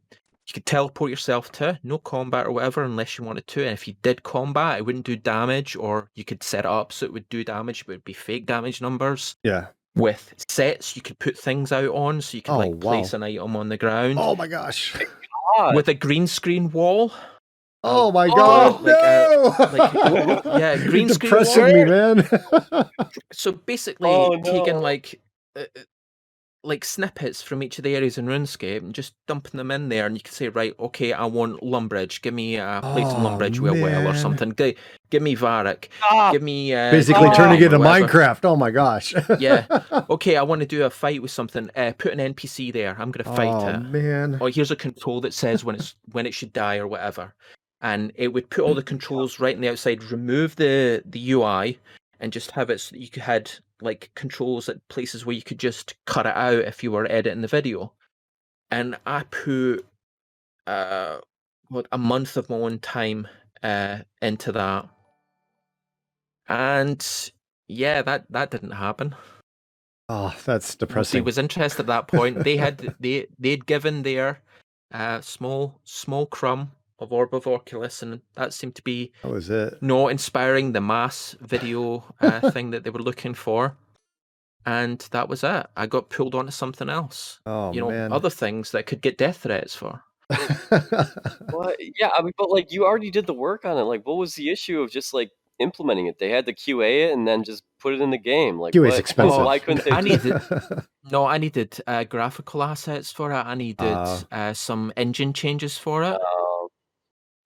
you 0.50 0.55
could 0.55 0.67
teleport 0.67 1.11
yourself 1.11 1.53
to, 1.53 1.79
no 1.85 1.99
combat 1.99 2.47
or 2.47 2.50
whatever, 2.50 2.83
unless 2.83 3.17
you 3.17 3.25
wanted 3.25 3.47
to. 3.47 3.62
And 3.62 3.73
if 3.73 3.87
you 3.87 3.95
did 4.03 4.25
combat, 4.25 4.79
it 4.79 4.87
wouldn't 4.87 5.07
do 5.07 5.15
damage, 5.15 5.77
or 5.77 6.11
you 6.17 6.25
could 6.25 6.43
set 6.43 6.61
it 6.61 6.67
up 6.67 6.93
so 6.93 7.07
it 7.07 7.12
would 7.12 7.29
do 7.29 7.45
damage, 7.45 7.87
but 7.87 7.93
it 7.93 7.97
would 7.97 8.05
be 8.05 8.12
fake 8.12 8.47
damage 8.47 8.81
numbers. 8.81 9.37
yeah 9.45 9.67
With 9.95 10.35
sets, 10.49 10.97
you 10.97 11.03
could 11.03 11.21
put 11.21 11.39
things 11.39 11.71
out 11.71 11.91
on, 11.91 12.21
so 12.21 12.37
you 12.37 12.43
could 12.43 12.53
Oh, 12.53 12.59
like 12.59 12.81
place 12.81 13.12
an 13.12 13.23
item 13.23 13.55
on 13.55 13.69
the 13.69 13.77
ground 13.77 14.19
oh 14.19 14.35
my 14.35 14.49
gosh 14.49 14.97
with 15.75 15.89
a 15.89 15.95
green 15.95 16.27
screen 16.27 16.71
wall. 16.71 17.12
Oh 17.82 18.12
my 18.12 18.26
Oh, 18.30 18.37
god! 18.37 18.82
like, 18.82 18.94
uh, 18.94 19.28
no! 19.30 19.78
like, 19.78 20.44
yeah, 20.60 20.76
green 20.88 21.06
You're 21.06 21.14
screen 21.14 21.30
depressing 21.30 21.62
wall. 21.62 21.72
me, 21.72 21.84
man. 21.84 22.90
So 23.32 23.52
basically, 23.52 24.10
Oh, 24.10 24.40
taking 24.42 24.80
like 24.80 25.20
uh, 25.56 25.60
uh, 25.76 25.80
like 26.62 26.84
snippets 26.84 27.40
from 27.40 27.62
each 27.62 27.78
of 27.78 27.84
the 27.84 27.96
areas 27.96 28.18
in 28.18 28.26
RuneScape 28.26 28.78
and 28.80 28.94
just 28.94 29.14
dumping 29.26 29.56
them 29.56 29.70
in 29.70 29.88
there, 29.88 30.04
and 30.04 30.14
you 30.14 30.20
can 30.22 30.34
say, 30.34 30.49
right, 30.49 30.75
okay, 30.78 31.14
I 31.14 31.25
want 31.25 31.62
Lumbridge. 31.62 32.20
Give 32.20 32.34
me 32.34 32.56
a 32.56 32.80
place 32.82 33.06
in 33.08 33.16
Oh, 33.16 33.30
Lumbridge 33.30 33.60
with 33.60 33.78
a 33.78 33.82
well 33.82 34.06
or 34.08 34.14
something. 34.14 34.50
Give, 34.50 34.76
give 35.08 35.22
me 35.22 35.34
Varrock. 35.34 35.87
Stop. 36.06 36.32
Give 36.34 36.42
me 36.42 36.75
uh, 36.75 36.90
Basically, 36.90 37.28
Oh. 37.28 37.34
turning 37.34 37.62
it 37.62 37.72
into 37.72 37.78
whatever. 37.78 38.06
Minecraft. 38.06 38.44
Oh 38.44 38.56
my 38.56 38.70
gosh! 38.70 39.14
Yeah. 39.38 39.64
Okay, 40.10 40.37
I 40.37 40.42
want 40.42 40.60
to 40.60 40.66
do 40.66 40.84
a 40.84 40.90
fight 40.90 41.22
with 41.22 41.30
something. 41.30 41.70
Uh, 41.75 41.92
put 41.96 42.12
an 42.12 42.34
NPC 42.34 42.72
there. 42.75 42.94
I'm 42.99 43.10
gonna 43.10 43.34
fight 43.37 43.46
it. 43.49 43.76
oh 43.76 43.78
it. 43.80 43.80
man. 43.80 44.38
Or 44.40 44.50
here's 44.50 44.70
a 44.70 44.76
control 44.76 45.20
that 45.22 45.32
says 45.32 45.64
when 45.64 45.76
it's 45.76 45.94
when 46.12 46.26
it 46.26 46.34
should 46.34 46.52
die 46.52 46.76
or 46.78 46.87
whatever. 46.87 47.32
And 47.82 48.12
it 48.14 48.28
would 48.28 48.50
put 48.50 48.62
all 48.64 48.75
the 48.75 48.82
controls 48.82 49.40
right 49.40 49.54
on 49.54 49.60
the 49.60 49.70
outside, 49.70 50.04
remove 50.04 50.56
the 50.56 51.02
the 51.06 51.32
UI, 51.32 51.78
and 52.20 52.32
just 52.32 52.50
have 52.52 52.70
it 52.70 52.80
so 52.80 52.94
that 52.94 53.00
you 53.00 53.08
could 53.08 53.22
had 53.22 53.50
like 53.80 54.10
controls 54.14 54.68
at 54.68 54.87
places 54.88 55.25
where 55.25 55.37
you 55.37 55.42
could 55.42 55.58
just 55.58 55.94
cut 56.04 56.26
it 56.26 56.37
out 56.37 56.64
if 56.64 56.82
you 56.82 56.92
were 56.92 57.10
editing 57.10 57.40
the 57.40 57.49
video. 57.49 57.92
And 58.70 58.96
I 59.06 59.25
put 59.25 59.84
uh 60.66 61.18
what 61.68 61.87
a 61.92 61.99
month 61.99 62.37
of 62.37 62.50
my 62.50 62.56
own 62.56 62.78
time 62.78 63.26
uh 63.62 63.99
into 64.20 64.52
that. 64.52 64.88
And 66.49 67.30
yeah, 67.68 68.02
that 68.02 68.26
that 68.30 68.50
didn't 68.50 68.72
happen. 68.72 69.14
Oh, 70.08 70.34
that's 70.44 70.75
depressing. 70.75 71.22
was 71.25 71.38
interested 71.38 71.82
at 71.82 71.87
that 71.87 72.08
point. 72.08 72.44
They 72.44 72.56
had 72.56 72.94
they 73.00 73.26
they'd 73.38 73.64
given 73.64 74.02
their 74.02 74.42
uh 74.92 75.22
small 75.22 75.80
small 75.84 76.26
crumb 76.26 76.72
of 77.00 77.12
Orb 77.12 77.35
of 77.35 77.47
Oculus, 77.47 78.02
and 78.02 78.21
that 78.35 78.52
seemed 78.52 78.75
to 78.76 78.83
be 78.83 79.12
That 79.23 79.30
was 79.33 79.49
it. 79.50 79.80
not 79.83 80.09
inspiring 80.09 80.73
the 80.73 80.80
mass 80.80 81.35
video 81.40 82.04
uh, 82.21 82.50
thing 82.54 82.71
that 82.71 82.85
they 82.85 82.90
were 82.90 83.02
looking 83.02 83.35
for. 83.35 83.76
And 84.66 84.99
that 85.12 85.28
was 85.28 85.42
it. 85.42 85.66
I 85.76 85.87
got 85.87 86.11
pulled 86.11 86.35
onto 86.35 86.50
something 86.52 86.90
else. 86.90 87.40
Oh 87.47 87.73
you 87.73 87.80
know, 87.80 87.90
man. 87.90 88.12
other 88.12 88.28
things 88.30 88.73
that 88.73 88.85
could 88.87 89.00
get 89.00 89.16
death 89.19 89.38
threats 89.38 89.75
for. 89.75 90.02
What? 91.50 91.76
Yeah, 91.99 92.11
I 92.16 92.23
mean, 92.23 92.33
but 92.38 92.50
like 92.50 92.71
you 92.73 92.85
already 92.85 93.11
did 93.11 93.26
the 93.26 93.35
work 93.35 93.64
on 93.64 93.76
it. 93.78 93.83
Like, 93.83 94.07
what 94.07 94.16
was 94.16 94.35
the 94.35 94.50
issue 94.50 94.80
of 94.80 94.90
just 94.90 95.12
like 95.14 95.30
implementing 95.59 96.07
it? 96.07 96.19
They 96.19 96.30
had 96.30 96.47
to 96.47 96.54
QA 96.54 97.09
it 97.09 97.12
and 97.12 97.26
then 97.26 97.42
just 97.45 97.62
put 97.80 97.95
it 97.95 98.00
in 98.00 98.11
the 98.11 98.19
game. 98.19 98.59
Like, 98.61 98.75
QA 98.75 98.87
is 98.88 98.92
what- 98.92 99.00
expensive. 99.07 99.45
Why 99.45 99.59
couldn't 99.59 99.85
they? 99.85 99.90
I 99.90 100.00
needed 100.02 100.40
no, 101.11 101.26
I 101.26 101.38
needed 101.38 101.80
uh, 101.87 102.04
graphical 102.04 102.62
assets 102.62 103.11
for 103.11 103.33
it. 103.33 103.37
I 103.37 103.54
needed 103.54 103.87
Ah. 103.97 104.23
uh, 104.30 104.52
some 104.54 104.92
engine 104.97 105.33
changes 105.33 105.76
for 105.78 106.02
it. 106.04 106.16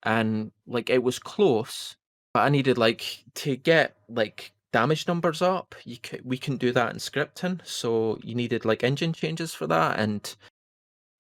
And 0.05 0.53
like 0.67 0.91
it 0.91 1.03
was 1.03 1.19
close, 1.19 1.97
but 2.33 2.41
I 2.41 2.49
needed 2.49 2.77
like 2.79 3.25
to 3.37 3.57
get 3.57 3.97
like 4.09 4.53
damage 4.73 5.07
numbers 5.09 5.41
up. 5.41 5.75
You 5.85 5.97
c 6.05 6.21
we 6.25 6.37
can 6.37 6.57
do 6.57 6.73
that 6.73 6.93
in 6.93 6.99
scripting, 6.99 7.61
so 7.65 8.19
you 8.23 8.35
needed 8.35 8.65
like 8.65 8.85
engine 8.85 9.13
changes 9.13 9.55
for 9.55 9.67
that, 9.69 9.99
and 9.99 10.37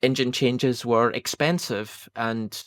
engine 0.03 0.33
changes 0.33 0.85
were 0.85 1.11
expensive, 1.13 2.09
and 2.15 2.63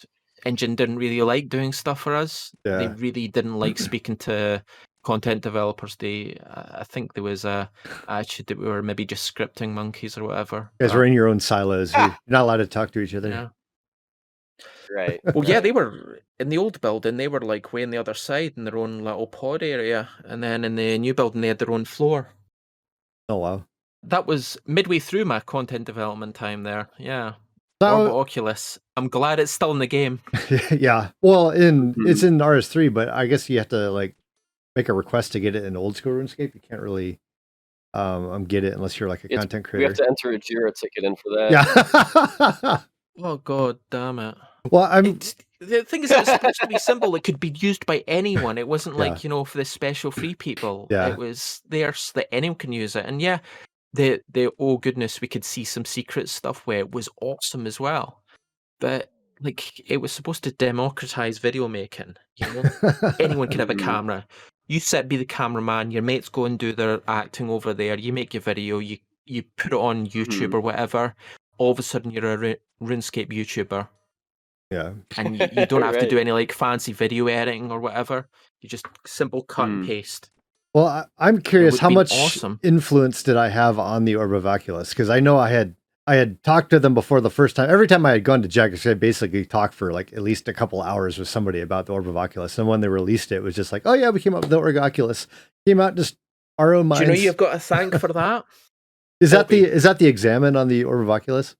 engine 0.45 0.75
didn't 0.75 0.97
really 0.97 1.21
like 1.21 1.49
doing 1.49 1.73
stuff 1.73 1.99
for 1.99 2.15
us. 2.15 2.51
They 2.63 2.87
really 2.87 3.27
didn't 3.27 3.59
like 3.59 3.77
speaking 3.77 4.17
to 4.17 4.63
content 5.03 5.41
developers. 5.41 5.95
They, 5.95 6.37
uh, 6.45 6.79
I 6.81 6.83
think 6.83 7.13
there 7.13 7.23
was 7.23 7.45
a 7.45 7.69
attitude 8.07 8.47
that 8.47 8.57
we 8.57 8.65
were 8.65 8.83
maybe 8.83 9.05
just 9.05 9.33
scripting 9.33 9.69
monkeys 9.71 10.17
or 10.17 10.23
whatever. 10.23 10.71
You 10.79 10.85
guys 10.85 10.91
but- 10.91 10.97
were 10.97 11.05
in 11.05 11.13
your 11.13 11.27
own 11.27 11.39
silos. 11.39 11.93
You're 11.93 12.17
not 12.27 12.41
allowed 12.41 12.57
to 12.57 12.67
talk 12.67 12.91
to 12.91 12.99
each 12.99 13.15
other. 13.15 13.29
Yeah. 13.29 13.47
Right. 14.89 15.19
Well, 15.33 15.45
yeah, 15.45 15.59
they 15.59 15.71
were 15.71 16.19
in 16.39 16.49
the 16.49 16.57
old 16.57 16.79
building. 16.81 17.17
They 17.17 17.27
were 17.27 17.41
like 17.41 17.73
way 17.73 17.83
on 17.83 17.89
the 17.91 17.97
other 17.97 18.13
side 18.13 18.53
in 18.57 18.63
their 18.65 18.77
own 18.77 19.03
little 19.03 19.27
pod 19.27 19.61
area, 19.63 20.09
and 20.25 20.43
then 20.43 20.63
in 20.63 20.75
the 20.75 20.97
new 20.97 21.13
building 21.13 21.41
they 21.41 21.47
had 21.49 21.59
their 21.59 21.71
own 21.71 21.85
floor. 21.85 22.29
Oh 23.29 23.37
wow. 23.37 23.63
That 24.03 24.25
was 24.27 24.57
midway 24.65 24.99
through 24.99 25.25
my 25.25 25.39
content 25.41 25.85
development 25.85 26.35
time 26.35 26.63
there. 26.63 26.89
Yeah, 26.97 27.33
So- 27.81 28.07
Orb 28.07 28.27
Oculus. 28.27 28.79
I'm 28.95 29.09
glad 29.09 29.39
it's 29.39 29.51
still 29.51 29.71
in 29.71 29.79
the 29.79 29.87
game. 29.87 30.21
yeah. 30.71 31.09
Well, 31.21 31.51
in 31.51 31.93
Mhm. 31.93 32.09
it's 32.09 32.23
in 32.23 32.39
RS3, 32.39 32.91
but 32.93 33.09
I 33.09 33.27
guess 33.27 33.49
you 33.49 33.57
have 33.59 33.69
to 33.69 33.91
like 33.91 34.15
make 34.75 34.89
a 34.89 34.93
request 34.93 35.33
to 35.33 35.39
get 35.39 35.55
it 35.55 35.63
in 35.65 35.75
old 35.77 35.97
school 35.97 36.13
RuneScape. 36.13 36.53
You 36.55 36.61
can't 36.67 36.81
really 36.81 37.19
um, 37.93 38.29
um 38.29 38.43
get 38.45 38.63
it 38.63 38.73
unless 38.73 38.99
you're 38.99 39.09
like 39.09 39.23
a 39.23 39.27
It's- 39.27 39.39
content 39.39 39.71
We 39.73 39.83
have 39.83 39.93
creator. 39.95 40.03
to 40.03 40.07
enter 40.29 40.31
a 40.35 40.39
Jira 40.39 40.73
ticket 40.73 41.03
in 41.03 41.15
for 41.15 41.29
that. 41.35 41.51
yeah. 41.51 42.81
Oh 43.21 43.37
god 43.37 43.79
damn 43.89 44.19
it! 44.19 44.35
well, 44.69 44.87
I'm 44.91 45.05
It's, 45.05 45.35
the 45.59 45.83
thing 45.83 46.03
is, 46.03 46.11
it 46.11 46.19
was 46.19 46.27
supposed 46.27 46.59
to 46.61 46.67
be 46.67 46.77
simple. 46.77 47.15
It 47.15 47.23
could 47.23 47.39
be 47.39 47.49
used 47.57 47.85
by 47.87 48.03
anyone. 48.07 48.57
It 48.57 48.67
wasn't 48.67 48.97
like 49.03 49.13
Yeah. 49.13 49.19
you 49.23 49.29
know 49.29 49.43
for 49.45 49.57
the 49.57 49.65
special 49.65 50.11
free 50.11 50.35
people. 50.35 50.87
Yeah. 50.91 51.07
It 51.09 51.17
was 51.17 51.61
there 51.67 51.93
so 51.93 52.11
that 52.15 52.33
anyone 52.33 52.57
can 52.57 52.71
use 52.71 52.95
it. 52.95 53.05
And 53.05 53.21
yeah, 53.21 53.39
the 53.93 54.21
the 54.31 54.51
oh 54.59 54.77
goodness, 54.77 55.19
we 55.21 55.27
could 55.27 55.43
see 55.43 55.63
some 55.63 55.85
secret 55.85 56.29
stuff 56.29 56.67
where 56.67 56.79
it 56.79 56.91
was 56.91 57.09
awesome 57.21 57.65
as 57.65 57.79
well. 57.79 58.21
But 58.79 59.11
like 59.41 59.81
it 59.89 59.97
was 59.97 60.11
supposed 60.11 60.43
to 60.43 60.51
democratize 60.51 61.39
video 61.39 61.67
making. 61.67 62.15
You 62.35 62.53
know, 62.53 62.63
anyone 63.19 63.47
could 63.49 63.59
have 63.59 63.71
a 63.71 63.75
camera. 63.75 64.27
You 64.67 64.79
sit, 64.79 65.07
be 65.07 65.17
the 65.17 65.25
cameraman. 65.25 65.91
Your 65.91 66.01
mates 66.03 66.29
go 66.29 66.45
and 66.45 66.59
do 66.59 66.73
their 66.73 67.01
acting 67.07 67.49
over 67.49 67.73
there. 67.73 67.97
You 67.97 68.13
make 68.13 68.33
your 68.35 68.41
video. 68.41 68.77
You 68.79 68.97
you 69.25 69.43
put 69.57 69.73
it 69.73 69.77
on 69.79 70.05
YouTube 70.07 70.49
Mhm. 70.49 70.53
or 70.53 70.59
whatever. 70.61 71.15
All 71.57 71.71
of 71.71 71.79
a 71.79 71.83
sudden, 71.83 72.11
you're 72.11 72.31
a 72.33 72.37
Ru- 72.37 72.55
RuneScape 72.81 73.31
YouTuber 73.31 73.87
yeah. 74.71 74.93
and 75.17 75.39
you, 75.39 75.47
you 75.55 75.65
don't 75.67 75.81
have 75.81 75.99
to 75.99 76.07
do 76.09 76.17
any 76.17 76.31
like 76.31 76.51
fancy 76.51 76.93
video 76.93 77.27
editing 77.27 77.71
or 77.71 77.79
whatever. 77.79 78.27
You 78.61 78.69
just 78.69 78.85
simple 79.05 79.43
cut 79.43 79.67
and 79.69 79.83
Hmm. 79.83 79.87
paste. 79.87 80.29
Well, 80.73 80.85
I, 80.87 81.05
I'm 81.17 81.41
curious 81.41 81.79
how 81.79 81.89
much 81.89 82.11
awesome. 82.11 82.59
influence 82.61 83.23
did 83.23 83.35
I 83.37 83.49
have 83.49 83.79
on 83.79 84.05
the 84.05 84.15
Orb 84.15 84.33
of 84.33 84.45
Oculus? 84.45 84.89
Because 84.89 85.09
I 85.09 85.19
know 85.19 85.37
I 85.37 85.49
had 85.49 85.75
I 86.05 86.15
had 86.15 86.41
talked 86.43 86.69
to 86.69 86.79
them 86.79 86.93
before 86.93 87.19
the 87.19 87.29
first 87.29 87.55
time. 87.55 87.69
Every 87.69 87.87
time 87.87 88.05
I 88.05 88.11
had 88.11 88.23
gone 88.23 88.41
to 88.41 88.47
Jagex, 88.47 88.89
I 88.89 88.93
basically 88.93 89.43
talked 89.43 89.73
for 89.73 89.91
like 89.91 90.13
at 90.13 90.21
least 90.21 90.47
a 90.47 90.53
couple 90.53 90.81
hours 90.81 91.17
with 91.17 91.27
somebody 91.27 91.59
about 91.59 91.85
the 91.85 91.93
Orb 91.93 92.07
of 92.07 92.15
Oculus. 92.15 92.57
And 92.57 92.67
when 92.67 92.79
they 92.81 92.87
released 92.87 93.31
it, 93.31 93.37
it 93.37 93.43
was 93.43 93.55
just 93.55 93.71
like, 93.71 93.81
oh 93.85 93.93
yeah, 93.93 94.09
we 94.09 94.21
came 94.21 94.33
up 94.35 94.41
with 94.41 94.49
the 94.51 94.57
Orb 94.57 94.77
of 94.77 94.83
Oculus. 94.83 95.27
Came 95.65 95.81
out 95.81 95.95
just 95.95 96.15
our 96.57 96.73
own 96.75 96.87
Do 96.89 96.99
you 97.01 97.07
know 97.07 97.13
you've 97.13 97.37
got 97.37 97.53
to 97.53 97.59
thank 97.59 97.97
for 97.99 98.13
that? 98.13 98.45
is 99.19 99.31
that 99.31 99.47
the 99.47 99.63
is 99.65 99.83
that 99.83 99.99
the 99.99 100.07
examine 100.07 100.55
on 100.55 100.67
the 100.67 100.83
Orb 100.83 101.01
of 101.01 101.09
Oculus? 101.09 101.55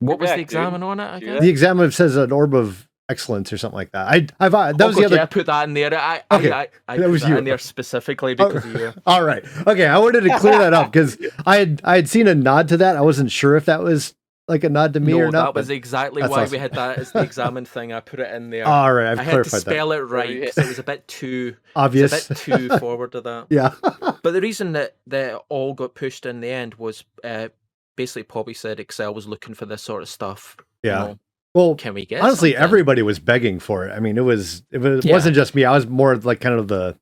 What 0.00 0.18
was 0.18 0.30
back, 0.30 0.36
the 0.36 0.42
dude. 0.42 0.46
examine 0.46 0.82
on 0.82 0.98
it 1.00 1.10
See 1.10 1.16
again? 1.24 1.34
that? 1.34 1.42
The 1.42 1.48
examine 1.48 1.90
says 1.92 2.16
an 2.16 2.32
Orb 2.32 2.54
of 2.54 2.88
Excellence 3.08 3.52
or 3.52 3.58
something 3.58 3.76
like 3.76 3.92
that. 3.92 4.08
I 4.08 4.26
I've 4.40 4.54
uh, 4.54 4.72
that 4.72 4.80
oh 4.82 4.86
was 4.88 4.96
God, 4.96 5.02
the 5.02 5.06
other. 5.06 5.16
yeah, 5.16 5.22
I 5.22 5.26
put 5.26 5.46
that 5.46 5.68
in 5.68 5.74
there. 5.74 5.94
I, 5.94 6.22
Okay, 6.32 6.50
I, 6.50 6.62
I, 6.62 6.68
I 6.88 6.96
that 6.96 7.04
put 7.04 7.10
was 7.10 7.22
that 7.22 7.28
you. 7.30 7.38
in 7.38 7.44
there 7.44 7.58
specifically 7.58 8.34
because 8.34 8.64
of 8.64 8.74
you. 8.74 8.92
All 9.06 9.22
right. 9.22 9.44
Okay. 9.66 9.86
I 9.86 9.98
wanted 9.98 10.22
to 10.22 10.38
clear 10.38 10.58
that 10.58 10.72
up 10.72 10.90
because 10.92 11.18
I 11.46 11.56
had 11.58 11.80
I 11.84 11.96
had 11.96 12.08
seen 12.08 12.26
a 12.26 12.34
nod 12.34 12.68
to 12.68 12.76
that. 12.78 12.96
I 12.96 13.00
wasn't 13.02 13.30
sure 13.30 13.54
if 13.56 13.66
that 13.66 13.82
was 13.82 14.14
like 14.48 14.64
a 14.64 14.68
nod 14.68 14.92
to 14.94 15.00
me 15.00 15.12
no, 15.12 15.18
or 15.20 15.30
not. 15.30 15.54
that 15.54 15.60
was 15.60 15.70
exactly 15.70 16.22
why 16.22 16.42
awesome. 16.42 16.52
we 16.52 16.58
had 16.58 16.72
that 16.72 16.98
as 16.98 17.12
the 17.12 17.20
examine 17.22 17.64
thing. 17.64 17.92
I 17.92 18.00
put 18.00 18.20
it 18.20 18.32
in 18.34 18.50
there. 18.50 18.66
All 18.66 18.92
right. 18.92 19.12
I've 19.12 19.18
I 19.20 19.22
had 19.22 19.30
to 19.30 19.30
clarified 19.34 19.60
that. 19.62 19.70
spell 19.70 19.92
it 19.92 19.98
right 19.98 20.30
yeah. 20.30 20.40
because 20.46 20.58
it 20.58 20.68
was 20.68 20.78
a 20.78 20.82
bit 20.82 21.06
too, 21.08 21.54
it 21.56 21.78
was 21.78 21.84
Obvious. 21.84 22.26
a 22.26 22.34
bit 22.34 22.38
too 22.38 22.68
forward 22.78 23.12
to 23.12 23.20
that. 23.20 23.46
yeah. 23.50 23.74
But 24.22 24.32
the 24.32 24.40
reason 24.40 24.72
that 24.72 24.96
that 25.06 25.40
all 25.48 25.74
got 25.74 25.94
pushed 25.94 26.26
in 26.26 26.40
the 26.40 26.48
end 26.50 26.74
was 26.74 27.04
uh, 27.24 27.48
basically 27.96 28.24
Poppy 28.24 28.54
said 28.54 28.80
Excel 28.80 29.14
was 29.14 29.26
looking 29.28 29.54
for 29.54 29.66
this 29.66 29.82
sort 29.82 30.02
of 30.02 30.08
stuff. 30.08 30.56
you 30.82 30.90
Yeah. 30.90 30.98
know, 30.98 31.18
Well, 31.54 31.74
can 31.76 31.94
we 31.94 32.04
get 32.04 32.20
honestly, 32.22 32.50
something? 32.52 32.62
everybody 32.64 33.02
was 33.02 33.18
begging 33.20 33.60
for 33.60 33.86
it. 33.86 33.92
I 33.92 34.00
mean, 34.00 34.18
it 34.18 34.22
was 34.24 34.64
it, 34.72 34.78
was, 34.78 35.04
Yeah. 35.04 35.12
wasn't 35.12 35.36
just 35.36 35.54
me. 35.54 35.64
I 35.64 35.72
was 35.72 35.86
more 35.86 36.16
like 36.16 36.40
kind 36.40 36.58
of 36.58 36.66
the 36.68 36.98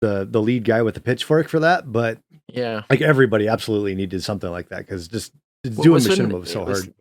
the 0.00 0.26
the 0.28 0.40
lead 0.40 0.64
guy 0.64 0.80
with 0.80 0.94
the 0.94 1.00
pitchfork 1.02 1.48
for 1.50 1.60
that, 1.60 1.92
but 1.92 2.18
Yeah. 2.48 2.82
like 2.88 3.02
everybody 3.02 3.48
absolutely 3.48 3.94
needed 3.94 4.22
something 4.24 4.50
like 4.50 4.70
that 4.70 4.78
because 4.78 5.08
just 5.08 5.32
What 5.62 5.84
doing 5.84 6.00
machinima 6.02 6.40
was 6.40 6.52
so 6.52 6.64
was- 6.64 6.82
hard. 6.84 6.94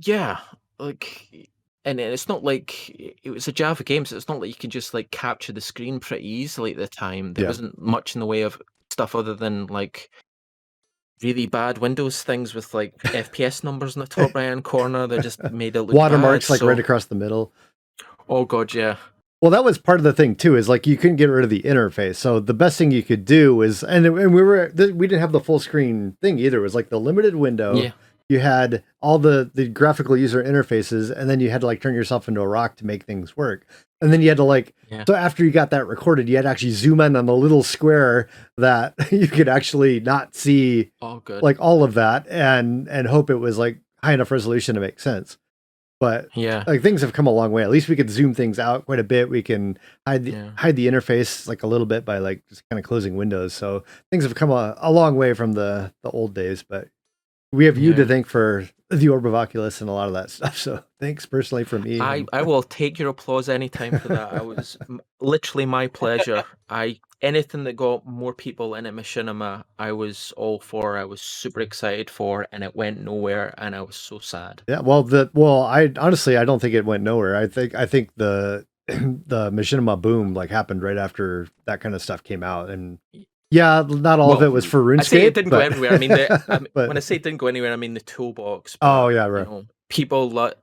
Yeah, 0.00 0.38
like, 0.78 1.50
and 1.84 1.98
it's 1.98 2.28
not 2.28 2.44
like 2.44 2.88
it 3.24 3.30
was 3.30 3.48
a 3.48 3.52
Java 3.52 3.82
game, 3.82 4.04
so 4.04 4.16
it's 4.16 4.28
not 4.28 4.40
like 4.40 4.48
you 4.48 4.54
could 4.54 4.70
just 4.70 4.94
like 4.94 5.10
capture 5.10 5.52
the 5.52 5.60
screen 5.60 5.98
pretty 5.98 6.26
easily 6.28 6.70
at 6.70 6.76
the 6.76 6.86
time. 6.86 7.34
There 7.34 7.42
Yeah. 7.44 7.48
wasn't 7.48 7.80
much 7.80 8.14
in 8.14 8.20
the 8.20 8.26
way 8.26 8.42
of 8.42 8.60
stuff 8.90 9.14
other 9.16 9.34
than 9.34 9.66
like 9.66 10.10
really 11.20 11.46
bad 11.46 11.78
Windows 11.78 12.22
things 12.22 12.54
with 12.54 12.74
like 12.74 12.96
FPS 13.02 13.64
numbers 13.64 13.96
in 13.96 14.00
the 14.00 14.06
top 14.06 14.34
right 14.36 14.44
hand 14.44 14.62
corner 14.62 15.08
that 15.08 15.22
just 15.22 15.42
made 15.50 15.74
it 15.74 15.82
look 15.82 15.96
Watermarks 15.96 16.46
bad, 16.48 16.60
like 16.60 16.68
right 16.68 16.78
across 16.78 17.06
the 17.06 17.16
middle. 17.16 17.52
Oh 18.28 18.44
god, 18.44 18.72
yeah. 18.72 18.96
Well, 19.40 19.52
that 19.52 19.64
was 19.64 19.78
part 19.78 20.00
of 20.00 20.04
the 20.04 20.12
thing 20.12 20.34
too. 20.34 20.56
Is 20.56 20.68
like 20.68 20.86
you 20.86 20.96
couldn't 20.96 21.16
get 21.16 21.26
rid 21.26 21.44
of 21.44 21.50
the 21.50 21.62
interface. 21.62 22.16
So 22.16 22.40
the 22.40 22.54
best 22.54 22.76
thing 22.76 22.90
you 22.90 23.02
could 23.02 23.24
do 23.24 23.62
is, 23.62 23.82
and 23.84 24.04
and 24.06 24.34
we 24.34 24.42
were 24.42 24.72
we 24.76 25.06
didn't 25.06 25.20
have 25.20 25.32
the 25.32 25.40
full 25.40 25.58
screen 25.60 26.16
thing 26.20 26.38
either. 26.38 26.58
It 26.58 26.62
was 26.62 26.74
like 26.74 26.88
the 26.88 26.98
limited 27.00 27.36
window. 27.36 27.74
Yeah. 27.76 27.92
You 28.28 28.40
had 28.40 28.82
all 29.00 29.18
the 29.18 29.50
the 29.54 29.68
graphical 29.68 30.16
user 30.16 30.42
interfaces, 30.42 31.10
and 31.16 31.30
then 31.30 31.40
you 31.40 31.50
had 31.50 31.60
to 31.62 31.66
like 31.66 31.80
turn 31.80 31.94
yourself 31.94 32.26
into 32.28 32.40
a 32.40 32.48
rock 32.48 32.76
to 32.76 32.86
make 32.86 33.04
things 33.04 33.36
work. 33.36 33.66
And 34.00 34.12
then 34.12 34.20
you 34.22 34.28
had 34.28 34.36
to 34.38 34.44
like 34.44 34.74
Yeah. 34.90 35.04
so 35.06 35.14
after 35.14 35.44
you 35.44 35.50
got 35.50 35.70
that 35.70 35.86
recorded, 35.86 36.28
you 36.28 36.36
had 36.36 36.42
to 36.42 36.48
actually 36.48 36.72
zoom 36.72 37.00
in 37.00 37.16
on 37.16 37.26
the 37.26 37.34
little 37.34 37.62
square 37.62 38.28
that 38.58 38.94
you 39.12 39.28
could 39.28 39.48
actually 39.48 40.00
not 40.00 40.34
see 40.34 40.90
Oh 41.00 41.20
good. 41.24 41.42
like 41.42 41.58
all 41.60 41.84
of 41.84 41.94
that, 41.94 42.26
and 42.28 42.88
and 42.88 43.06
hope 43.06 43.30
it 43.30 43.36
was 43.36 43.56
like 43.56 43.78
high 44.02 44.12
enough 44.14 44.30
resolution 44.32 44.74
to 44.74 44.80
make 44.80 44.98
sense. 45.00 45.38
But 46.00 46.28
yeah. 46.34 46.62
like 46.66 46.80
things 46.82 47.00
have 47.00 47.12
come 47.12 47.26
a 47.26 47.32
long 47.32 47.50
way. 47.50 47.62
At 47.62 47.70
least 47.70 47.88
we 47.88 47.96
could 47.96 48.08
zoom 48.10 48.32
things 48.32 48.58
out 48.58 48.86
quite 48.86 49.00
a 49.00 49.04
bit. 49.04 49.28
We 49.28 49.42
can 49.42 49.78
hide 50.06 50.24
the, 50.24 50.30
Yeah. 50.30 50.50
hide 50.56 50.76
the 50.76 50.86
interface 50.86 51.48
like 51.48 51.64
a 51.64 51.66
little 51.66 51.86
bit 51.86 52.04
by 52.04 52.18
like 52.18 52.46
just 52.48 52.62
kind 52.70 52.78
of 52.78 52.84
closing 52.84 53.16
windows. 53.16 53.52
So 53.52 53.82
things 54.12 54.22
have 54.24 54.36
come 54.36 54.50
a, 54.50 54.76
a 54.78 54.92
long 54.92 55.16
way 55.16 55.34
from 55.34 55.52
the 55.54 55.92
the 56.04 56.10
old 56.10 56.34
days. 56.34 56.62
But 56.62 56.88
we 57.52 57.64
have 57.64 57.76
you 57.78 57.94
to 57.94 58.06
thank 58.06 58.26
for 58.26 58.68
the 58.90 59.08
Orb 59.08 59.26
of 59.26 59.34
Oculus 59.34 59.80
and 59.80 59.90
a 59.90 59.92
lot 59.92 60.08
of 60.08 60.14
that 60.14 60.30
stuff. 60.30 60.56
So 60.56 60.82
thanks 60.98 61.26
personally 61.26 61.64
from 61.64 61.82
me. 61.82 62.00
I, 62.00 62.24
I 62.32 62.42
will 62.42 62.62
take 62.62 62.98
your 62.98 63.10
applause 63.10 63.48
anytime 63.48 63.98
for 63.98 64.08
that. 64.08 64.32
I 64.32 64.42
was 64.42 64.76
literally 65.20 65.66
my 65.66 65.86
pleasure. 65.88 66.44
I 66.68 67.00
anything 67.20 67.64
that 67.64 67.74
got 67.74 68.06
more 68.06 68.32
people 68.32 68.74
in 68.74 68.86
at 68.86 68.94
Machinima, 68.94 69.64
I 69.78 69.92
was 69.92 70.32
all 70.36 70.60
for. 70.60 70.96
I 70.96 71.04
was 71.04 71.20
super 71.20 71.60
excited 71.60 72.08
for, 72.08 72.46
and 72.52 72.62
it 72.64 72.76
went 72.76 73.00
nowhere, 73.00 73.54
and 73.58 73.74
I 73.74 73.82
was 73.82 73.96
so 73.96 74.18
sad. 74.18 74.62
Yeah, 74.68 74.80
well, 74.80 75.02
the 75.02 75.30
well, 75.34 75.62
I 75.62 75.92
honestly 75.98 76.36
I 76.36 76.44
don't 76.44 76.60
think 76.60 76.74
it 76.74 76.84
went 76.84 77.02
nowhere. 77.02 77.36
I 77.36 77.46
think 77.46 77.74
I 77.74 77.86
think 77.86 78.10
the 78.16 78.66
the 78.86 79.50
machinima 79.50 80.00
boom 80.00 80.34
like 80.34 80.50
happened 80.50 80.82
right 80.82 80.98
after 80.98 81.48
that 81.66 81.80
kind 81.80 81.94
of 81.94 82.02
stuff 82.02 82.22
came 82.22 82.42
out, 82.42 82.70
and 82.70 82.98
yeah, 83.50 83.84
not 83.86 84.20
all 84.20 84.32
of 84.32 84.42
it 84.42 84.48
was 84.48 84.64
for 84.64 84.82
RuneScape. 84.82 85.00
I 85.00 85.02
say 85.04 85.26
it 85.26 85.34
didn't 85.34 85.50
but- 85.50 85.58
go 85.58 85.64
everywhere. 85.64 85.92
I 85.92 85.98
mean, 85.98 86.10
the, 86.10 86.32
I 86.32 86.36
mean 86.48 86.56
um, 86.58 86.66
but- 86.74 86.88
when 86.88 86.96
I 86.96 87.00
say 87.00 87.16
it 87.16 87.22
didn't 87.22 87.38
go 87.38 87.46
anywhere, 87.46 87.72
I 87.72 87.76
mean 87.76 87.94
the 87.94 88.00
toolbox. 88.00 88.76
oh 88.82 89.06
but, 89.06 89.14
yeah, 89.14 89.26
you 89.26 89.32
right. 89.32 89.46
know, 89.46 89.64
people 89.88 90.30
like 90.30 90.54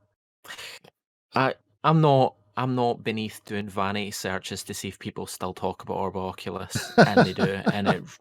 I. 1.34 1.56
I'm 1.84 2.02
not. 2.02 2.36
I'm 2.58 2.74
not 2.74 3.04
beneath 3.04 3.42
doing 3.46 3.68
vanity 3.68 4.12
searches 4.12 4.64
to 4.64 4.74
see 4.74 4.88
if 4.88 4.98
people 4.98 5.28
still 5.28 5.54
talk 5.54 5.84
about 5.84 5.98
Orb 5.98 6.16
Oculus, 6.16 6.94
and 6.98 7.26
they 7.26 7.34
do, 7.34 7.62
and 7.72 7.88
it. 7.88 8.04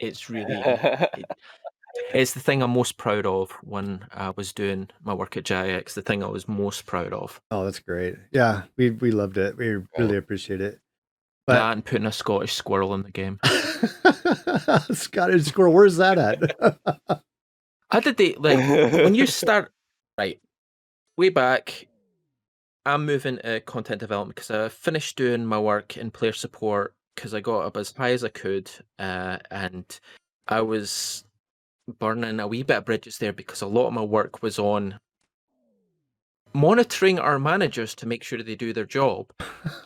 It's 0.00 0.30
really 0.30 0.54
It's 2.14 2.32
the 2.32 2.40
thing 2.40 2.62
I'm 2.62 2.70
most 2.70 2.96
proud 2.96 3.26
of 3.26 3.50
when 3.62 4.06
I 4.14 4.30
was 4.30 4.50
doing 4.52 4.88
my 5.04 5.12
work 5.12 5.36
at 5.36 5.44
JX. 5.44 5.92
The 5.92 6.00
thing 6.00 6.24
I 6.24 6.26
was 6.26 6.48
most 6.48 6.86
proud 6.86 7.12
of. 7.12 7.38
Oh, 7.50 7.66
that's 7.66 7.80
great. 7.80 8.16
Yeah, 8.32 8.62
we 8.78 8.90
we 8.92 9.10
loved 9.10 9.36
it. 9.36 9.58
We 9.58 9.76
really 9.98 10.16
appreciate 10.16 10.62
it. 10.62 10.80
But 11.46 11.54
that 11.54 11.72
and 11.72 11.84
putting 11.84 12.06
a 12.06 12.12
Scottish 12.12 12.54
squirrel 12.54 12.94
in 12.94 13.02
the 13.02 13.10
game. 13.10 13.38
Scottish 14.94 15.44
squirrel, 15.44 15.72
where's 15.72 15.96
that 15.96 16.18
at? 16.18 17.22
How 17.90 18.00
did 18.00 18.16
they 18.16 18.34
like 18.34 18.58
when 18.92 19.14
you 19.14 19.26
start 19.26 19.72
right 20.18 20.40
way 21.16 21.28
back? 21.28 21.88
I'm 22.86 23.04
moving 23.04 23.38
to 23.38 23.60
content 23.60 24.00
development 24.00 24.36
because 24.36 24.50
I 24.50 24.68
finished 24.68 25.16
doing 25.16 25.44
my 25.44 25.58
work 25.58 25.96
in 25.96 26.10
player 26.10 26.32
support 26.32 26.94
because 27.14 27.34
I 27.34 27.40
got 27.40 27.66
up 27.66 27.76
as 27.76 27.92
high 27.92 28.12
as 28.12 28.24
I 28.24 28.28
could, 28.28 28.70
uh, 28.98 29.38
and 29.50 29.84
I 30.48 30.62
was 30.62 31.24
burning 31.98 32.40
a 32.40 32.46
wee 32.46 32.62
bit 32.62 32.78
of 32.78 32.84
bridges 32.84 33.18
there 33.18 33.32
because 33.32 33.60
a 33.60 33.66
lot 33.66 33.88
of 33.88 33.92
my 33.92 34.02
work 34.02 34.42
was 34.42 34.58
on 34.58 34.98
monitoring 36.52 37.18
our 37.18 37.38
managers 37.38 37.94
to 37.94 38.06
make 38.06 38.22
sure 38.22 38.42
they 38.42 38.54
do 38.54 38.72
their 38.72 38.84
job 38.84 39.26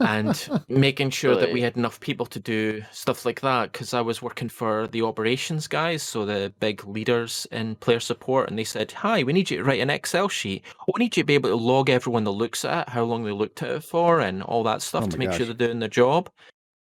and 0.00 0.48
making 0.68 1.10
sure 1.10 1.36
that 1.36 1.52
we 1.52 1.60
had 1.60 1.76
enough 1.76 2.00
people 2.00 2.26
to 2.26 2.40
do 2.40 2.82
stuff 2.90 3.24
like 3.24 3.40
that 3.40 3.72
because 3.72 3.92
I 3.94 4.00
was 4.00 4.22
working 4.22 4.48
for 4.48 4.86
the 4.88 5.02
operations 5.02 5.66
guys, 5.66 6.02
so 6.02 6.24
the 6.24 6.52
big 6.60 6.84
leaders 6.86 7.46
in 7.52 7.74
player 7.76 8.00
support, 8.00 8.48
and 8.48 8.58
they 8.58 8.64
said, 8.64 8.92
"Hi, 8.92 9.22
we 9.22 9.32
need 9.32 9.50
you 9.50 9.58
to 9.58 9.64
write 9.64 9.80
an 9.80 9.90
Excel 9.90 10.28
sheet. 10.28 10.64
We 10.86 11.04
need 11.04 11.16
you 11.16 11.22
to 11.22 11.26
be 11.26 11.34
able 11.34 11.50
to 11.50 11.56
log 11.56 11.90
everyone 11.90 12.24
that 12.24 12.30
looks 12.30 12.64
at 12.64 12.88
it, 12.88 12.92
how 12.92 13.04
long 13.04 13.24
they 13.24 13.32
looked 13.32 13.62
at 13.62 13.70
it 13.70 13.84
for, 13.84 14.20
and 14.20 14.42
all 14.42 14.62
that 14.64 14.82
stuff 14.82 15.04
Oh 15.04 15.08
to 15.08 15.18
make 15.18 15.32
sure 15.32 15.46
they're 15.46 15.54
doing 15.54 15.80
their 15.80 15.88
job." 15.88 16.30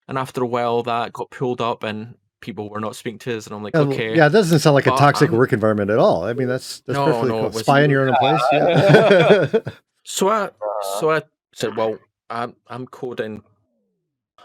And 0.08 0.18
after 0.18 0.42
a 0.42 0.46
while, 0.46 0.82
that 0.84 1.12
got 1.12 1.30
pulled 1.30 1.60
up, 1.60 1.82
and 1.82 2.14
people 2.46 2.70
were 2.70 2.80
not 2.80 2.96
speaking 2.96 3.18
to 3.18 3.36
us, 3.36 3.46
and 3.46 3.54
I'm 3.54 3.62
like, 3.62 3.74
Yeah, 3.74 3.80
well, 3.82 3.92
"Okay, 3.92 4.16
Yeah, 4.16 4.26
it 4.26 4.30
doesn't 4.30 4.60
sound 4.60 4.74
like 4.74 4.86
a 4.86 4.90
toxic 4.90 5.28
toxc 5.28 5.32
I'm- 5.32 5.38
work 5.38 5.52
environment 5.52 5.90
at 5.90 5.98
all. 5.98 6.24
I 6.24 6.32
mean, 6.32 6.48
that's 6.48 6.80
that's 6.80 6.96
No, 6.96 7.04
perfectly 7.04 7.28
no, 7.28 7.50
cool. 7.50 7.52
Spy 7.52 7.82
in 7.82 7.90
your 7.90 8.08
own 8.08 8.14
place. 8.16 8.40
Yeah. 8.52 9.48
So 10.08 10.28
I 10.28 10.44
Uh, 10.44 10.50
so 10.98 11.10
I 11.10 11.22
said, 11.52 11.76
well, 11.76 11.98
I'm 12.30 12.54
I'm 12.68 12.86
coding 12.86 13.42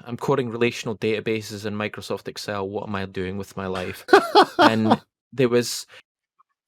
I'm 0.04 0.18
coding 0.18 0.50
relational 0.50 0.98
databases 0.98 1.66
in 1.68 1.76
Microsoft 1.76 2.28
Excel. 2.28 2.68
What 2.68 2.88
am 2.88 2.96
I 2.96 3.06
doing 3.06 3.38
with 3.38 3.56
my 3.56 3.68
life? 3.68 4.04
And 4.58 5.00
there 5.34 5.50
was 5.50 5.86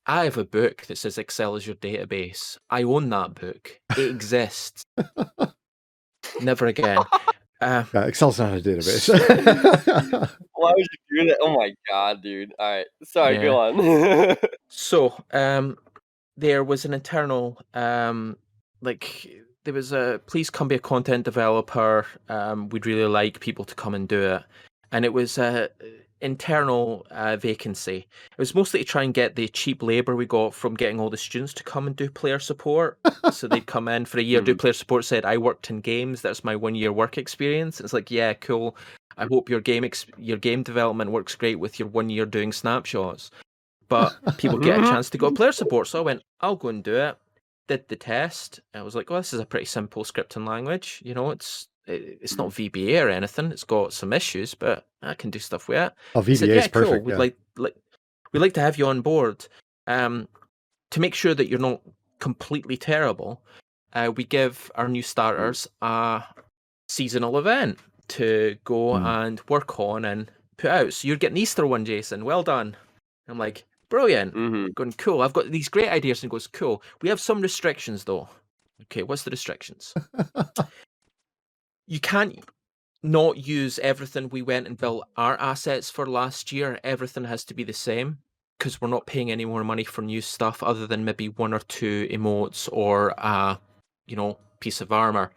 I 0.06 0.26
have 0.26 0.38
a 0.38 0.46
book 0.46 0.86
that 0.88 0.98
says 1.00 1.17
Excel 1.17 1.56
is 1.56 1.65
your 1.65 1.76
database. 1.78 2.58
I 2.69 2.84
own 2.84 3.10
that 3.10 3.34
book. 3.34 3.80
It 3.98 4.12
exists. 4.12 4.84
Never 6.41 6.67
again. 6.67 7.00
Uh, 7.63 7.84
Yeah, 7.93 8.06
Excel's 8.06 8.39
not 8.39 8.58
a 8.58 8.62
database. 8.62 9.10
Why 10.54 10.71
would 10.76 10.86
you 11.12 11.21
do 11.21 11.28
that? 11.30 11.38
Oh 11.41 11.54
my 11.56 11.73
god, 11.89 12.21
dude. 12.21 12.54
All 12.60 12.71
right, 12.71 12.86
sorry, 13.04 13.38
go 13.38 13.58
on. 13.58 14.38
So, 14.69 15.13
um, 15.32 15.78
there 16.36 16.63
was 16.63 16.84
an 16.86 16.93
internal, 16.93 17.62
um, 17.73 18.38
like 18.82 19.30
there 19.65 19.73
was 19.73 19.91
a 19.91 20.19
please 20.26 20.49
come 20.49 20.67
be 20.67 20.76
a 20.76 20.80
content 20.80 21.26
developer. 21.26 22.06
Um, 22.30 22.69
we'd 22.69 22.86
really 22.86 23.06
like 23.06 23.39
people 23.39 23.65
to 23.65 23.76
come 23.76 23.93
and 23.93 24.08
do 24.08 24.21
it, 24.21 24.43
and 24.91 25.06
it 25.06 25.13
was 25.13 25.38
a 25.38 25.69
internal 26.23 27.05
uh, 27.12 27.38
vacancy. 27.38 27.97
It 28.31 28.38
was 28.38 28.55
mostly 28.55 28.79
to 28.79 28.86
try 28.86 29.03
and 29.03 29.13
get 29.13 29.36
the 29.36 29.47
cheap 29.49 29.83
labor 29.83 30.15
we 30.15 30.25
got 30.25 30.53
from 30.53 30.73
getting 30.75 30.99
all 30.99 31.09
the 31.09 31.17
students 31.17 31.53
to 31.55 31.63
come 31.63 31.86
and 31.88 31.95
do 31.95 32.09
player 32.09 32.39
support. 32.39 32.97
so 33.31 33.47
they'd 33.47 33.65
come 33.65 33.88
in 33.88 34.05
for 34.05 34.19
a 34.19 34.23
year, 34.23 34.41
do 34.49 34.55
Mhm. 34.55 34.59
player 34.59 34.73
support. 34.73 35.05
Said 35.05 35.25
I 35.25 35.38
worked 35.38 35.69
in 35.69 35.81
games. 35.81 36.21
That's 36.21 36.43
my 36.43 36.55
one 36.55 36.75
year 36.75 36.91
work 36.91 37.17
experience. 37.17 37.79
It's 37.81 37.93
like 37.93 38.09
yeah, 38.09 38.33
cool. 38.33 38.75
I 39.17 39.25
hope 39.31 39.49
your 39.49 39.62
game 39.62 39.83
ex- 39.83 40.07
your 40.17 40.38
game 40.38 40.63
development 40.63 41.12
works 41.12 41.36
great 41.36 41.59
with 41.59 41.77
your 41.79 41.88
one 41.89 42.09
year 42.09 42.25
doing 42.25 42.51
snapshots 42.51 43.29
but 43.89 44.15
people 44.38 44.57
get 44.57 44.79
a 44.79 44.81
chance 44.91 45.09
to 45.12 45.17
go 45.19 45.29
player 45.29 45.51
support. 45.51 45.86
So 45.88 45.99
I 45.99 46.01
went, 46.01 46.23
I'll 46.41 46.55
go 46.55 46.69
and 46.69 46.83
do 46.83 46.95
it. 46.95 47.15
Did 47.67 47.88
the 47.89 47.95
test. 47.95 48.59
I 48.73 48.81
was 48.81 48.95
like, 48.95 49.12
oh, 49.12 49.17
this 49.17 49.33
is 49.33 49.39
a 49.39 49.45
pretty 49.45 49.65
simple 49.67 50.03
scripting 50.03 50.47
language. 50.47 51.01
You 51.05 51.13
know, 51.13 51.29
it's 51.29 51.67
it- 51.88 52.19
it's 52.22 52.36
not 52.38 52.50
VBA 52.54 53.04
or 53.04 53.10
anything. 53.10 53.52
It's 53.52 53.63
got 53.63 53.93
some 53.93 54.13
issues, 54.13 54.54
but 54.56 54.88
I 55.02 55.13
can 55.13 55.30
do 55.30 55.39
stuff 55.39 55.67
with 55.67 55.80
it. 55.80 55.93
oh, 56.15 56.22
VBA 56.22 56.38
said, 56.38 56.50
is 56.50 56.56
yeah, 56.56 56.67
cool. 56.67 56.82
perfect. 56.84 57.06
We'd 57.06 57.12
yeah. 57.13 57.17
like 57.17 57.38
like 57.58 57.76
we'd 58.32 58.39
like 58.39 58.54
to 58.54 58.62
have 58.62 58.78
you 58.78 58.88
on 58.88 59.02
board. 59.02 59.46
Um, 59.88 60.28
to 60.91 61.00
make 61.00 61.13
sure 61.15 61.34
that 61.34 61.50
you're 61.50 61.60
not 61.60 61.82
completely 62.19 62.78
terrible, 62.78 63.41
uh, 63.93 64.12
we 64.15 64.24
give 64.24 64.72
our 64.76 64.88
new 64.88 65.02
starters 65.04 65.67
a 65.82 66.24
seasonal 66.88 67.38
event 67.38 67.80
to 68.10 68.58
go 68.63 68.98
Hmm. 68.98 69.06
and 69.06 69.41
work 69.50 69.80
on 69.80 70.06
and 70.06 70.32
put 70.58 70.69
out. 70.72 70.93
So 70.93 71.08
you're 71.08 71.17
getting 71.17 71.38
Easter 71.38 71.65
one, 71.67 71.84
Jason. 71.86 72.24
Well 72.26 72.43
done. 72.43 72.76
I'm 73.28 73.38
like, 73.39 73.65
brilliant. 73.89 74.34
hmm 74.34 74.67
Going 74.76 74.93
cool. 74.93 75.22
I've 75.22 75.34
got 75.34 75.52
these 75.52 75.67
great 75.69 75.89
ideas, 75.89 76.19
and 76.24 76.30
he 76.30 76.34
goes 76.36 76.48
cool. 76.48 76.82
We 77.02 77.10
have 77.10 77.19
some 77.19 77.41
restrictions 77.41 78.04
though. 78.04 78.30
Okay, 78.84 79.04
what's 79.04 79.24
the 79.24 79.32
restrictions? 79.32 79.93
you 81.88 82.00
can't 82.00 82.39
not 83.04 83.46
use 83.46 83.80
everything 83.80 84.30
we 84.30 84.41
went 84.41 84.67
and 84.67 84.78
built 84.78 85.06
our 85.17 85.39
assets 85.39 85.89
for 85.89 86.06
last 86.06 86.52
year. 86.52 86.80
Everything 86.84 87.26
has 87.26 87.43
to 87.46 87.54
be 87.54 87.63
the 87.63 87.74
same 87.74 88.19
because 88.58 88.80
we're 88.80 88.88
not 88.88 89.06
paying 89.06 89.30
any 89.30 89.43
more 89.43 89.63
money 89.63 89.84
for 89.84 90.02
new 90.02 90.22
stuff 90.22 90.63
other 90.63 90.88
than 90.88 91.04
maybe 91.04 91.28
one 91.28 91.54
or 91.54 91.60
two 91.60 92.08
emotes 92.10 92.69
or 92.72 93.10
a, 93.17 93.60
you 94.08 94.15
know, 94.15 94.38
piece 94.62 94.80
of 94.80 94.91
armor. 94.91 95.32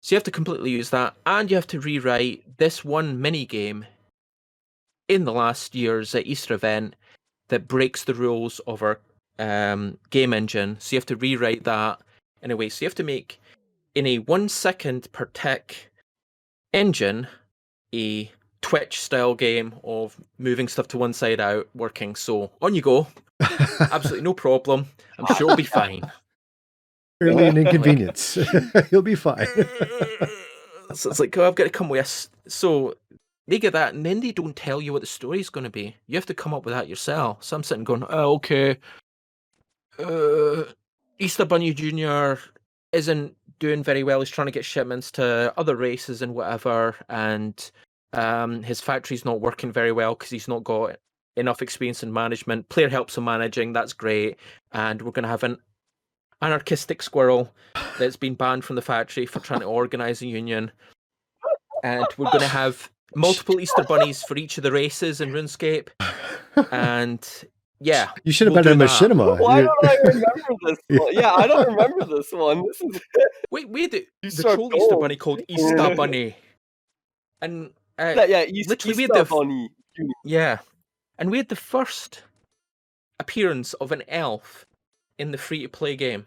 So 0.00 0.14
you 0.14 0.16
have 0.16 0.24
to 0.24 0.30
completely 0.30 0.70
use 0.70 0.90
that, 0.90 1.16
and 1.26 1.50
you 1.50 1.56
have 1.56 1.66
to 1.68 1.80
rewrite 1.80 2.58
this 2.58 2.84
one 2.84 3.20
mini 3.20 3.46
game 3.46 3.86
in 5.08 5.24
the 5.24 5.32
last 5.32 5.74
year's 5.74 6.14
uh, 6.14 6.20
Easter 6.24 6.54
event 6.54 6.94
that 7.48 7.66
breaks 7.66 8.04
the 8.04 8.14
rules 8.14 8.60
of 8.66 8.82
our 8.82 9.00
um, 9.38 9.98
game 10.10 10.32
engine. 10.32 10.76
So 10.78 10.94
you 10.94 10.98
have 10.98 11.06
to 11.06 11.16
rewrite 11.16 11.64
that 11.64 12.00
in 12.42 12.50
a 12.50 12.56
way. 12.56 12.68
So 12.68 12.84
you 12.84 12.88
have 12.88 12.94
to 12.96 13.02
make 13.02 13.40
in 13.94 14.06
a 14.06 14.18
one 14.18 14.48
second 14.48 15.10
per 15.12 15.26
tick 15.26 15.90
engine 16.72 17.26
a 17.94 18.30
Twitch 18.60 18.98
style 19.00 19.34
game 19.34 19.74
of 19.84 20.18
moving 20.38 20.68
stuff 20.68 20.88
to 20.88 20.98
one 20.98 21.12
side 21.12 21.40
out 21.40 21.68
working. 21.74 22.16
So 22.16 22.50
on 22.62 22.74
you 22.74 22.82
go. 22.82 23.06
Absolutely 23.40 24.22
no 24.22 24.34
problem. 24.34 24.86
I'm 25.18 25.26
sure 25.36 25.48
it'll 25.48 25.56
be 25.56 25.64
fine. 25.64 26.10
Fairly 27.22 27.46
an 27.46 27.56
inconvenience. 27.66 28.38
You'll 28.90 29.02
be 29.02 29.14
fine. 29.14 29.46
so 30.94 31.10
it's 31.10 31.20
like, 31.20 31.36
oh, 31.36 31.46
I've 31.46 31.54
got 31.54 31.64
to 31.64 31.70
come 31.70 31.88
with 31.88 32.00
us. 32.00 32.30
So 32.48 32.94
they 33.46 33.58
get 33.58 33.74
that, 33.74 33.94
and 33.94 34.04
then 34.04 34.20
they 34.20 34.32
don't 34.32 34.56
tell 34.56 34.80
you 34.80 34.92
what 34.92 35.02
the 35.02 35.06
story's 35.06 35.50
going 35.50 35.64
to 35.64 35.70
be. 35.70 35.96
You 36.06 36.16
have 36.16 36.26
to 36.26 36.34
come 36.34 36.54
up 36.54 36.64
with 36.64 36.74
that 36.74 36.88
yourself. 36.88 37.44
So 37.44 37.56
I'm 37.56 37.62
sitting 37.62 37.84
going, 37.84 38.04
oh, 38.08 38.34
okay. 38.34 38.78
Uh, 39.98 40.64
Easter 41.18 41.44
Bunny 41.44 41.74
Jr. 41.74 42.40
isn't 42.92 43.36
doing 43.64 43.82
very 43.82 44.02
well. 44.02 44.20
He's 44.20 44.28
trying 44.28 44.46
to 44.46 44.52
get 44.52 44.66
shipments 44.66 45.10
to 45.12 45.54
other 45.56 45.74
races 45.74 46.20
and 46.20 46.34
whatever, 46.34 46.94
and 47.08 47.70
um, 48.12 48.62
his 48.62 48.78
factory's 48.78 49.24
not 49.24 49.40
working 49.40 49.72
very 49.72 49.90
well 49.90 50.14
because 50.14 50.28
he's 50.28 50.48
not 50.48 50.64
got 50.64 50.96
enough 51.38 51.62
experience 51.62 52.02
in 52.02 52.12
management. 52.12 52.68
Player 52.68 52.90
helps 52.90 53.16
him 53.16 53.24
managing. 53.24 53.72
That's 53.72 53.94
great, 53.94 54.36
and 54.72 55.00
we're 55.00 55.12
going 55.12 55.22
to 55.22 55.30
have 55.30 55.44
an 55.44 55.56
anarchistic 56.42 57.00
squirrel 57.00 57.54
that's 57.98 58.16
been 58.16 58.34
banned 58.34 58.66
from 58.66 58.76
the 58.76 58.82
factory 58.82 59.24
for 59.24 59.40
trying 59.40 59.60
to 59.60 59.66
organize 59.66 60.20
a 60.20 60.26
union. 60.26 60.70
And 61.82 62.04
we're 62.18 62.30
going 62.32 62.40
to 62.40 62.48
have 62.48 62.90
multiple 63.16 63.60
Easter 63.60 63.84
bunnies 63.84 64.22
for 64.24 64.36
each 64.36 64.58
of 64.58 64.62
the 64.62 64.72
races 64.72 65.22
in 65.22 65.30
RuneScape. 65.30 65.88
And 66.70 67.26
yeah, 67.80 68.10
you 68.24 68.32
should 68.32 68.46
have 68.46 68.54
we'll 68.54 68.62
been 68.62 68.80
a 68.80 68.86
do 68.86 68.88
that. 68.88 69.10
machinima. 69.10 69.38
Why 69.40 69.60
You- 69.60 69.66
don't 69.66 69.90
I 69.90 69.96
remember 70.04 70.54
this 70.64 70.78
one? 71.00 71.12
Yeah, 71.14 71.32
I 71.34 71.46
don't 71.46 71.66
remember 71.68 72.04
this 72.16 72.32
one. 72.32 72.62
This 72.66 72.80
is 72.80 73.00
wait, 73.50 73.68
we 73.74 73.82
had 73.82 73.90
the, 73.92 74.06
You 74.22 74.30
the 74.30 74.36
struck 74.36 74.54
troll 74.54 74.74
Easter 74.74 74.88
gold. 74.90 75.00
bunny 75.02 75.16
called 75.16 75.42
Easter 75.48 75.94
Bunny. 75.94 76.36
And 77.42 77.70
uh, 77.98 78.14
yeah, 78.16 78.24
yeah 78.24 78.42
East, 78.44 78.68
literally 78.70 78.96
we 78.96 79.02
had 79.02 79.10
Easter 79.10 79.24
the 79.24 79.30
Bunny. 79.30 79.70
Yeah. 80.24 80.58
And 81.18 81.30
we 81.30 81.36
had 81.38 81.48
the 81.48 81.56
first 81.56 82.22
appearance 83.20 83.74
of 83.74 83.92
an 83.92 84.02
elf 84.08 84.66
in 85.18 85.30
the 85.30 85.38
free 85.38 85.62
to 85.62 85.68
play 85.68 85.94
game 85.96 86.26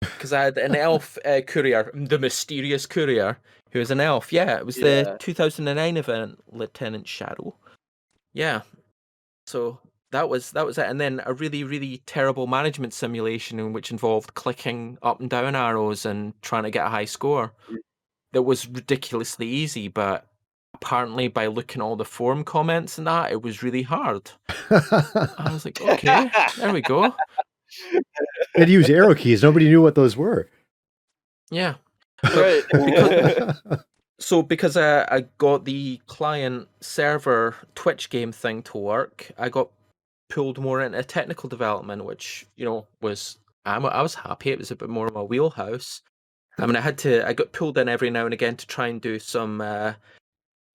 because 0.00 0.32
I 0.32 0.42
had 0.44 0.58
an 0.58 0.76
elf 0.76 1.18
uh, 1.24 1.40
courier, 1.46 1.90
the 1.94 2.18
mysterious 2.18 2.86
courier, 2.86 3.38
who 3.72 3.80
was 3.80 3.90
an 3.90 3.98
elf. 4.00 4.32
Yeah, 4.32 4.58
it 4.58 4.64
was 4.66 4.78
Yeah. 4.78 5.02
the 5.02 5.16
2009 5.18 5.96
event, 5.96 6.38
Lieutenant 6.52 7.08
Shadow. 7.08 7.56
Yeah, 8.32 8.60
so 9.48 9.80
that 10.10 10.28
was 10.28 10.52
that 10.52 10.64
was 10.64 10.78
it, 10.78 10.86
and 10.86 11.00
then 11.00 11.20
a 11.26 11.34
really 11.34 11.64
really 11.64 12.02
terrible 12.06 12.46
management 12.46 12.92
simulation 12.92 13.58
in 13.58 13.72
which 13.72 13.90
involved 13.90 14.34
clicking 14.34 14.98
up 15.02 15.20
and 15.20 15.30
down 15.30 15.54
arrows 15.54 16.06
and 16.06 16.32
trying 16.42 16.62
to 16.64 16.70
get 16.70 16.86
a 16.86 16.90
high 16.90 17.04
score. 17.04 17.52
Mm. 17.70 17.76
That 18.32 18.42
was 18.42 18.68
ridiculously 18.68 19.46
easy, 19.46 19.88
but 19.88 20.26
apparently 20.74 21.28
by 21.28 21.46
looking 21.46 21.80
at 21.80 21.84
all 21.84 21.96
the 21.96 22.04
forum 22.04 22.44
comments 22.44 22.98
and 22.98 23.06
that, 23.06 23.32
it 23.32 23.42
was 23.42 23.62
really 23.62 23.82
hard. 23.82 24.30
I 24.70 25.48
was 25.50 25.64
like, 25.64 25.80
okay, 25.80 26.30
there 26.58 26.72
we 26.72 26.82
go. 26.82 27.14
They'd 28.54 28.68
use 28.68 28.90
arrow 28.90 29.14
keys. 29.14 29.42
Nobody 29.42 29.66
knew 29.68 29.80
what 29.80 29.94
those 29.94 30.16
were. 30.16 30.48
Yeah. 31.50 31.76
right. 32.22 32.64
So 34.20 34.42
because 34.42 34.76
I, 34.76 35.02
I 35.04 35.24
got 35.38 35.64
the 35.64 36.00
client 36.06 36.68
server 36.80 37.54
Twitch 37.76 38.10
game 38.10 38.32
thing 38.32 38.62
to 38.64 38.76
work, 38.76 39.30
I 39.38 39.48
got 39.48 39.70
pulled 40.28 40.58
more 40.58 40.82
into 40.82 41.02
technical 41.02 41.48
development, 41.48 42.04
which 42.04 42.46
you 42.56 42.64
know 42.64 42.86
was 43.00 43.38
I'm, 43.64 43.84
I 43.86 44.02
was 44.02 44.14
happy. 44.14 44.50
It 44.50 44.58
was 44.58 44.70
a 44.70 44.76
bit 44.76 44.88
more 44.88 45.06
of 45.06 45.14
my 45.14 45.22
wheelhouse. 45.22 46.02
I 46.58 46.66
mean, 46.66 46.76
I 46.76 46.80
had 46.80 46.98
to 46.98 47.26
I 47.26 47.32
got 47.32 47.52
pulled 47.52 47.78
in 47.78 47.88
every 47.88 48.10
now 48.10 48.24
and 48.24 48.34
again 48.34 48.56
to 48.56 48.66
try 48.66 48.88
and 48.88 49.00
do 49.00 49.18
some 49.18 49.60
uh, 49.60 49.94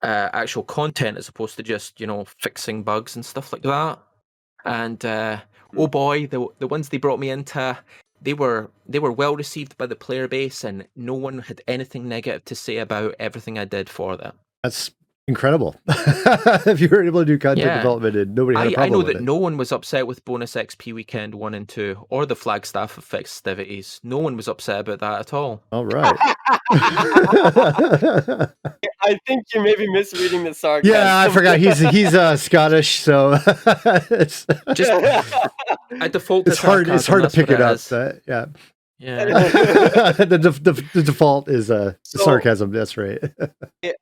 uh, 0.02 0.30
actual 0.34 0.64
content 0.64 1.18
as 1.18 1.28
opposed 1.28 1.58
to 1.58 1.64
just 1.64 2.00
you 2.00 2.08
know 2.08 2.26
fixing 2.40 2.84
bugs 2.84 3.16
and 3.16 3.26
stuff 3.26 3.52
like 3.52 3.64
that. 3.64 4.00
And 4.66 5.04
uh, 5.04 5.42
oh 5.76 5.88
boy, 5.88 6.28
the 6.28 6.48
the 6.60 6.68
ones 6.68 6.90
they 6.90 6.98
brought 6.98 7.20
me 7.20 7.30
into 7.30 7.78
they 8.22 8.34
were 8.34 8.72
they 8.88 9.00
were 9.00 9.12
well 9.12 9.36
received 9.36 9.78
by 9.78 9.86
the 9.86 9.96
player 9.96 10.28
base, 10.28 10.64
and 10.64 10.88
no 10.96 11.14
one 11.14 11.40
had 11.40 11.62
anything 11.68 12.08
negative 12.08 12.46
to 12.46 12.56
say 12.56 12.78
about 12.78 13.16
everything 13.20 13.58
I 13.58 13.66
did 13.66 13.90
for 13.90 14.16
them. 14.16 14.34
That's 14.64 14.92
incredible. 15.28 15.76
if 15.88 16.80
you 16.82 16.88
were 16.90 17.04
able 17.04 17.22
to 17.22 17.26
do 17.26 17.38
content 17.38 17.66
Yeah. 17.68 17.78
development 17.78 18.16
and 18.16 18.36
nobody 18.36 18.58
had 18.58 18.68
a 18.68 18.70
I, 18.70 18.72
I 18.72 18.74
problem 18.76 18.92
know 18.92 18.98
with 19.00 19.08
that 19.08 19.16
it. 19.18 19.22
no 19.24 19.36
one 19.36 19.58
was 19.58 19.72
upset 19.72 20.06
with 20.08 20.24
bonus 20.26 20.54
XP 20.56 20.94
weekend 20.94 21.36
one 21.36 21.54
and 21.54 21.68
two, 21.68 22.06
or 22.10 22.26
the 22.26 22.36
Flagstaff 22.36 22.98
of 22.98 23.04
festivities. 23.04 24.00
No 24.04 24.18
one 24.18 24.36
was 24.36 24.48
upset 24.48 24.82
about 24.82 25.00
that 25.00 25.20
at 25.22 25.34
all. 25.34 25.64
All 25.72 25.86
right. 25.86 26.14
I 29.06 29.20
think 29.28 29.46
you 29.54 29.62
may 29.62 29.76
be 29.76 29.90
misreading 29.92 30.44
the 30.44 30.54
sarcasm. 30.54 30.94
yeah, 30.96 31.20
I 31.20 31.30
forgot 31.30 31.58
he's 31.60 31.80
he's 31.80 32.14
uh, 32.14 32.38
Scottish, 32.38 33.00
so 33.02 33.34
it's 34.10 34.46
Just 34.74 34.92
I 36.00 36.08
default. 36.08 36.46
to 36.46 36.52
it's 36.52 36.60
hard 36.62 36.88
it's 36.88 37.08
hard 37.08 37.24
to 37.24 37.30
pick 37.30 37.48
what 37.50 37.56
it 37.56 37.62
up. 37.62 37.76
is. 37.76 37.88
but 37.90 38.22
yeah, 38.28 38.46
Yeah, 39.04 39.26
the, 40.14 40.40
def- 40.42 40.64
the 40.64 40.72
the 40.94 41.04
default 41.04 41.50
is 41.50 41.70
uh, 41.70 41.94
So- 42.04 42.24
sarcasm. 42.24 42.72
That's 42.72 42.96
right. 42.96 43.20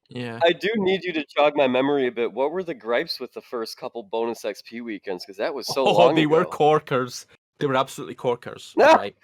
yeah. 0.10 0.40
I 0.44 0.52
do 0.52 0.70
need 0.76 1.04
you 1.04 1.12
to 1.14 1.26
jog 1.36 1.56
my 1.56 1.68
memory 1.68 2.06
a 2.08 2.12
bit. 2.12 2.32
What 2.32 2.52
were 2.52 2.64
the 2.64 2.76
gripes 2.76 3.20
with 3.20 3.34
the 3.34 3.42
first 3.42 3.78
couple 3.78 4.04
bonus 4.04 4.44
XP 4.44 4.84
weekends? 4.84 5.26
Because 5.26 5.38
that 5.38 5.54
was 5.54 5.66
so 5.68 5.88
oh, 5.88 5.94
long 5.98 6.14
they 6.16 6.24
ago. 6.24 6.36
were 6.38 6.46
corkers. 6.46 7.26
They 7.60 7.66
were 7.66 7.76
absolutely 7.76 8.14
corkers. 8.16 8.74
right. 8.78 9.16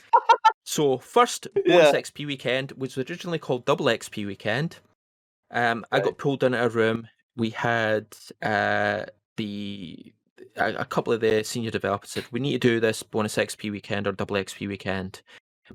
So 0.66 0.98
first 0.98 1.48
bonus 1.54 1.66
Yeah. 1.68 1.92
XP 1.94 2.26
weekend 2.26 2.72
was 2.74 2.98
originally 2.98 3.40
called 3.40 3.66
double 3.66 3.86
XP 3.86 4.26
weekend. 4.26 4.80
Um, 5.52 5.86
I 5.92 6.00
got 6.00 6.18
pulled 6.18 6.44
into 6.44 6.62
a 6.64 6.70
room. 6.70 7.08
We 7.36 7.52
had 7.52 8.08
uh 8.42 9.06
the 9.38 10.12
a, 10.56 10.74
a 10.74 10.86
couple 10.86 11.14
of 11.14 11.22
the 11.22 11.44
senior 11.44 11.70
developers 11.72 12.10
said 12.10 12.26
we 12.32 12.40
need 12.40 12.54
to 12.54 12.68
do 12.68 12.80
this 12.80 13.04
bonus 13.04 13.36
XP 13.38 13.72
weekend 13.72 14.08
or 14.08 14.12
double 14.12 14.36
XP 14.38 14.68
weekend, 14.68 15.22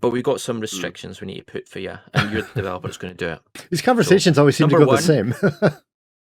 but 0.00 0.10
we've 0.10 0.24
got 0.24 0.40
some 0.40 0.60
restrictions 0.60 1.20
we 1.20 1.26
need 1.26 1.38
to 1.46 1.52
put 1.52 1.68
for 1.68 1.78
you, 1.78 1.98
and 2.14 2.32
you're 2.32 2.42
the 2.42 2.54
developer 2.54 2.88
that's 2.88 2.96
going 2.96 3.14
to 3.14 3.26
do 3.26 3.32
it. 3.32 3.66
These 3.70 3.82
conversations 3.82 4.38
always 4.38 4.56
seem 4.56 4.68
to 4.68 4.74
go 4.74 4.80
number 4.80 4.96
the 4.96 5.02
same. 5.02 5.34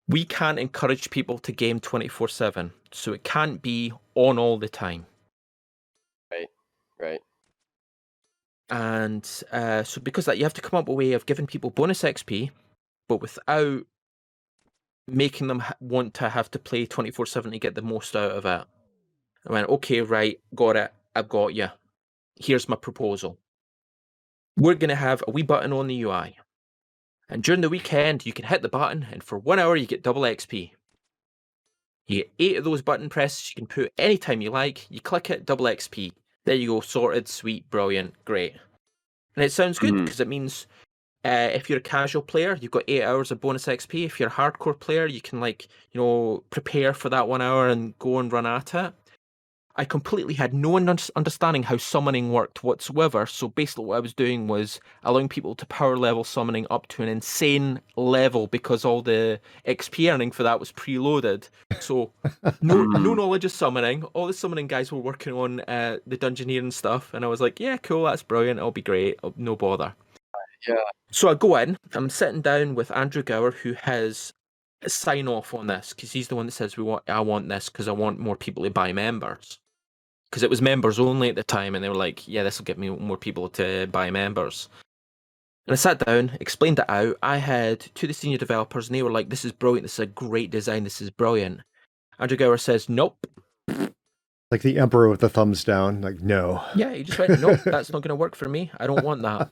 We 0.07 0.25
can't 0.25 0.59
encourage 0.59 1.09
people 1.11 1.37
to 1.39 1.53
game 1.53 1.79
twenty 1.79 2.09
four 2.09 2.27
seven, 2.27 2.73
so 2.91 3.13
it 3.13 3.23
can't 3.23 3.61
be 3.61 3.93
on 4.15 4.37
all 4.37 4.57
the 4.57 4.67
time. 4.67 5.05
right. 6.29 6.49
Right. 6.99 7.21
And 8.69 9.29
uh, 9.51 9.83
so 9.83 10.01
because 10.01 10.25
that 10.25 10.37
you 10.37 10.43
have 10.43 10.53
to 10.55 10.61
come 10.61 10.77
up 10.77 10.87
with 10.89 10.95
a 10.95 10.97
way 10.97 11.13
of 11.13 11.25
giving 11.25 11.47
people 11.47 11.69
bonus 11.69 12.01
XP, 12.03 12.51
but 13.07 13.21
without 13.21 13.83
making 15.07 15.47
them 15.47 15.59
ha- 15.59 15.75
want 15.79 16.13
to 16.15 16.29
have 16.29 16.51
to 16.51 16.59
play 16.59 16.85
twenty 16.85 17.11
four 17.11 17.25
seven 17.25 17.51
to 17.51 17.59
get 17.59 17.75
the 17.75 17.81
most 17.81 18.13
out 18.13 18.31
of 18.31 18.45
it. 18.45 18.65
I 19.47 19.51
went, 19.53 19.69
okay, 19.69 20.01
right, 20.01 20.37
got 20.53 20.75
it, 20.75 20.93
I've 21.15 21.29
got 21.29 21.53
you. 21.53 21.67
Here's 22.35 22.67
my 22.67 22.75
proposal. 22.75 23.37
We're 24.57 24.75
gonna 24.75 24.95
have 24.95 25.23
a 25.27 25.31
wee 25.31 25.41
button 25.41 25.73
on 25.73 25.87
the 25.87 26.01
UI, 26.01 26.37
and 27.29 27.43
during 27.43 27.61
the 27.61 27.69
weekend 27.69 28.25
you 28.25 28.33
can 28.33 28.45
hit 28.45 28.61
the 28.61 28.69
button, 28.69 29.07
and 29.11 29.23
for 29.23 29.37
one 29.37 29.59
hour 29.59 29.75
you 29.75 29.85
get 29.85 30.03
double 30.03 30.21
XP. 30.21 30.71
You 32.07 32.17
get 32.17 32.31
eight 32.39 32.57
of 32.57 32.63
those 32.63 32.81
button 32.81 33.09
presses 33.09 33.51
you 33.51 33.55
can 33.55 33.67
put 33.67 33.93
anytime 33.97 34.41
you 34.41 34.49
like. 34.51 34.85
You 34.89 34.99
click 34.99 35.29
it, 35.29 35.45
double 35.45 35.65
XP. 35.65 36.11
There 36.45 36.55
you 36.55 36.67
go, 36.67 36.81
sorted, 36.81 37.27
sweet, 37.27 37.69
brilliant, 37.69 38.13
great. 38.25 38.55
And 39.35 39.45
it 39.45 39.51
sounds 39.51 39.79
good 39.79 39.95
because 39.95 40.19
it 40.19 40.27
means 40.27 40.67
uh, 41.25 41.49
if 41.53 41.69
you're 41.69 41.79
a 41.79 41.81
casual 41.81 42.21
player, 42.21 42.57
you've 42.59 42.71
got 42.71 42.83
eight 42.87 43.03
hours 43.03 43.31
of 43.31 43.39
bonus 43.39 43.65
XP. 43.65 44.05
If 44.05 44.19
you're 44.19 44.29
a 44.29 44.31
hardcore 44.31 44.77
player, 44.77 45.05
you 45.05 45.21
can 45.21 45.39
like 45.39 45.67
you 45.91 46.01
know 46.01 46.43
prepare 46.49 46.93
for 46.93 47.09
that 47.09 47.27
one 47.27 47.41
hour 47.41 47.69
and 47.69 47.97
go 47.97 48.19
and 48.19 48.31
run 48.31 48.45
at 48.45 48.73
it. 48.73 48.93
I 49.75 49.85
completely 49.85 50.35
had 50.35 50.53
no 50.53 50.75
un- 50.77 50.97
understanding 51.15 51.63
how 51.63 51.77
summoning 51.77 52.31
worked 52.31 52.63
whatsoever. 52.63 53.25
So 53.25 53.47
basically, 53.47 53.85
what 53.85 53.95
I 53.97 54.01
was 54.01 54.13
doing 54.13 54.47
was 54.47 54.79
allowing 55.03 55.27
people 55.27 55.55
to 55.55 55.65
power 55.65 55.97
level 55.97 56.23
summoning 56.23 56.67
up 56.69 56.87
to 56.89 57.01
an 57.01 57.09
insane 57.09 57.81
level 57.95 58.45
because 58.47 58.85
all 58.85 59.01
the 59.01 59.39
XP 59.67 60.13
earning 60.13 60.29
for 60.31 60.43
that 60.43 60.59
was 60.59 60.71
preloaded. 60.71 61.49
So 61.79 62.11
no 62.61 62.83
no 62.83 63.13
Mm. 63.13 63.17
knowledge 63.17 63.45
of 63.45 63.51
summoning. 63.51 64.03
All 64.13 64.27
the 64.27 64.33
summoning 64.33 64.67
guys 64.67 64.91
were 64.91 64.99
working 64.99 65.33
on 65.33 65.61
uh, 65.61 65.97
the 66.05 66.17
dungeoneering 66.17 66.71
stuff, 66.71 67.11
and 67.13 67.25
I 67.25 67.27
was 67.27 67.41
like, 67.41 67.59
yeah, 67.59 67.77
cool, 67.77 68.03
that's 68.03 68.21
brilliant. 68.23 68.59
It'll 68.59 68.71
be 68.71 68.81
great. 68.83 69.19
oh, 69.23 69.33
No 69.37 69.55
bother. 69.55 69.95
Yeah. 70.67 70.75
So 71.11 71.29
I 71.29 71.33
go 71.33 71.55
in. 71.55 71.77
I'm 71.93 72.09
sitting 72.09 72.41
down 72.41 72.75
with 72.75 72.91
Andrew 72.91 73.23
Gower, 73.23 73.51
who 73.51 73.73
has 73.73 74.33
a 74.83 74.89
sign 74.89 75.27
off 75.27 75.53
on 75.53 75.67
this 75.67 75.93
because 75.93 76.11
he's 76.11 76.27
the 76.27 76.35
one 76.35 76.45
that 76.45 76.51
says 76.51 76.77
we 76.77 76.83
want. 76.83 77.03
I 77.09 77.21
want 77.21 77.49
this 77.49 77.69
because 77.69 77.87
I 77.87 77.91
want 77.91 78.19
more 78.19 78.35
people 78.35 78.63
to 78.63 78.69
buy 78.69 78.93
members. 78.93 79.59
Because 80.33 80.41
it 80.41 80.49
was 80.49 80.63
members 80.63 80.97
only 80.97 81.29
at 81.29 81.35
the 81.35 81.43
time, 81.43 81.75
and 81.75 81.83
they 81.83 81.89
were 81.89 81.95
like, 81.95 82.27
"Yeah, 82.27 82.41
this 82.41 82.57
will 82.57 82.65
get 82.65 82.79
me 82.79 82.89
more 82.89 83.17
people 83.17 83.49
to 83.49 83.85
buy 83.91 84.09
members." 84.09 84.67
And 85.67 85.73
I 85.73 85.75
sat 85.75 85.99
down, 85.99 86.31
explained 86.39 86.79
it 86.79 86.89
out. 86.89 87.17
I 87.21 87.37
had 87.37 87.81
to 87.81 88.07
the 88.07 88.15
senior 88.15 88.39
developers, 88.39 88.87
and 88.87 88.95
they 88.95 89.03
were 89.03 89.11
like, 89.11 89.29
"This 89.29 89.45
is 89.45 89.51
brilliant. 89.51 89.83
This 89.83 89.93
is 89.93 89.99
a 89.99 90.07
great 90.07 90.49
design. 90.49 90.83
This 90.83 91.01
is 91.01 91.11
brilliant." 91.11 91.61
Andrew 92.17 92.35
Gower 92.35 92.57
says, 92.57 92.89
"Nope." 92.89 93.27
like 94.53 94.61
the 94.61 94.77
emperor 94.77 95.09
with 95.09 95.19
the 95.19 95.29
thumbs 95.29 95.63
down. 95.63 96.01
Like 96.01 96.21
no. 96.21 96.63
Yeah, 96.75 96.93
he 96.93 97.03
just 97.03 97.17
went, 97.17 97.41
nope, 97.41 97.59
that's 97.65 97.91
not 97.91 98.03
going 98.03 98.09
to 98.09 98.15
work 98.15 98.35
for 98.35 98.47
me. 98.47 98.71
I 98.77 98.85
don't 98.85 99.03
want 99.03 99.23
that. 99.23 99.51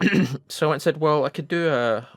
so 0.48 0.66
I 0.66 0.70
went 0.70 0.74
and 0.74 0.82
said, 0.82 0.98
well, 0.98 1.24
I 1.24 1.28
could 1.28 1.48
do 1.48 1.68
a 1.68 2.08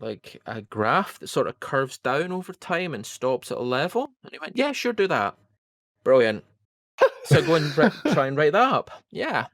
like 0.00 0.40
a 0.46 0.62
graph 0.62 1.18
that 1.20 1.28
sort 1.28 1.46
of 1.46 1.60
curves 1.60 1.98
down 1.98 2.32
over 2.32 2.52
time 2.52 2.94
and 2.94 3.06
stops 3.06 3.52
at 3.52 3.58
a 3.58 3.62
level. 3.62 4.10
And 4.24 4.32
he 4.32 4.38
went, 4.38 4.56
yeah, 4.56 4.72
sure, 4.72 4.92
do 4.92 5.06
that. 5.08 5.36
Brilliant. 6.02 6.44
So 7.24 7.42
go 7.42 7.54
and 7.54 7.76
ri- 7.76 8.12
try 8.12 8.26
and 8.26 8.36
write 8.36 8.52
that 8.52 8.72
up. 8.72 8.90
Yeah, 9.10 9.46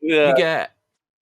Yeah. 0.00 0.30
you 0.30 0.36
get 0.36 0.72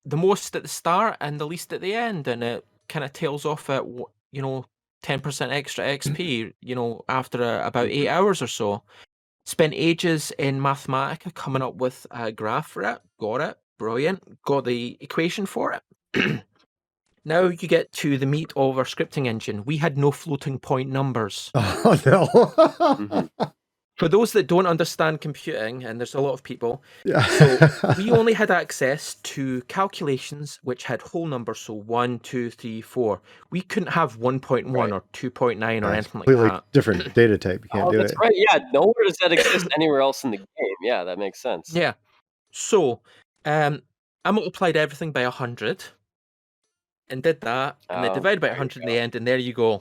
the 0.04 0.16
most 0.16 0.54
at 0.54 0.62
the 0.62 0.68
start 0.68 1.16
and 1.20 1.40
the 1.40 1.46
least 1.46 1.72
at 1.72 1.80
the 1.80 1.94
end, 1.94 2.28
and 2.28 2.44
it 2.44 2.64
kind 2.88 3.04
of 3.04 3.12
tails 3.12 3.44
off 3.44 3.68
at 3.70 3.82
wh- 3.82 4.10
you 4.32 4.42
know 4.42 4.64
ten 5.02 5.20
percent 5.20 5.52
extra 5.52 5.84
XP. 5.84 6.52
You 6.60 6.74
know, 6.74 7.04
after 7.08 7.42
a, 7.42 7.66
about 7.66 7.88
eight 7.88 8.08
hours 8.08 8.42
or 8.42 8.46
so. 8.46 8.82
Spent 9.48 9.74
ages 9.74 10.32
in 10.40 10.58
Mathematica 10.60 11.32
coming 11.34 11.62
up 11.62 11.76
with 11.76 12.04
a 12.10 12.32
graph 12.32 12.66
for 12.68 12.82
it. 12.82 12.98
Got 13.20 13.40
it. 13.42 13.56
Brilliant. 13.78 14.42
Got 14.42 14.64
the 14.64 14.96
equation 15.00 15.46
for 15.46 15.72
it. 15.72 16.42
now 17.24 17.42
you 17.44 17.68
get 17.68 17.92
to 17.92 18.18
the 18.18 18.26
meat 18.26 18.52
of 18.56 18.76
our 18.76 18.82
scripting 18.84 19.28
engine. 19.28 19.64
We 19.64 19.76
had 19.76 19.96
no 19.96 20.10
floating 20.10 20.58
point 20.58 20.90
numbers. 20.90 21.52
Oh 21.54 22.00
no. 22.04 22.26
Mhm. 22.96 23.30
For 23.96 24.08
those 24.08 24.32
that 24.32 24.46
don't 24.46 24.66
understand 24.66 25.22
computing, 25.22 25.84
and 25.84 25.98
there's 25.98 26.14
a 26.14 26.20
lot 26.20 26.32
of 26.34 26.42
people, 26.42 26.82
yeah. 27.04 27.24
So 27.24 27.58
we 27.96 28.10
only 28.18 28.34
had 28.34 28.50
access 28.50 29.14
to 29.14 29.62
calculations 29.62 30.58
which 30.62 30.84
had 30.84 31.00
whole 31.00 31.26
numbers, 31.26 31.60
so 31.60 31.72
one, 31.72 32.18
two, 32.18 32.50
three, 32.50 32.82
four. 32.82 33.22
We 33.50 33.62
couldn't 33.62 33.88
have 33.92 34.18
1.1 34.18 34.70
Right. 34.74 34.92
or 34.92 35.02
2.9 35.14 35.56
or 35.56 35.58
It's 35.58 35.64
anything 35.64 35.84
like 35.86 36.02
that. 36.04 36.10
completely 36.10 36.60
different 36.72 37.14
data 37.14 37.38
type. 37.38 37.64
You 37.64 37.70
can't 37.70 37.88
Oh, 37.88 37.90
do 37.92 37.98
that's 37.98 38.12
it. 38.12 38.18
right. 38.18 38.34
Yeah, 38.34 38.58
nowhere 38.72 38.92
does 39.06 39.16
that 39.22 39.32
exist 39.32 39.66
anywhere 39.74 40.00
else 40.02 40.24
in 40.24 40.30
the 40.30 40.36
game. 40.38 40.46
Yeah, 40.82 41.02
that 41.04 41.18
makes 41.18 41.40
sense. 41.40 41.70
Yeah. 41.72 41.94
So 42.52 43.00
um, 43.46 43.80
I 44.26 44.30
multiplied 44.30 44.76
everything 44.76 45.10
by 45.10 45.22
100 45.22 45.84
and 47.08 47.22
did 47.22 47.40
that, 47.42 47.78
and 47.88 48.04
then 48.04 48.10
Oh, 48.10 48.14
divided 48.14 48.40
by 48.40 48.48
there 48.48 48.56
you 48.56 48.60
100 48.60 48.82
in 48.82 48.88
the 48.88 48.98
end, 48.98 49.14
and 49.14 49.26
there 49.26 49.38
you 49.38 49.54
go. 49.54 49.80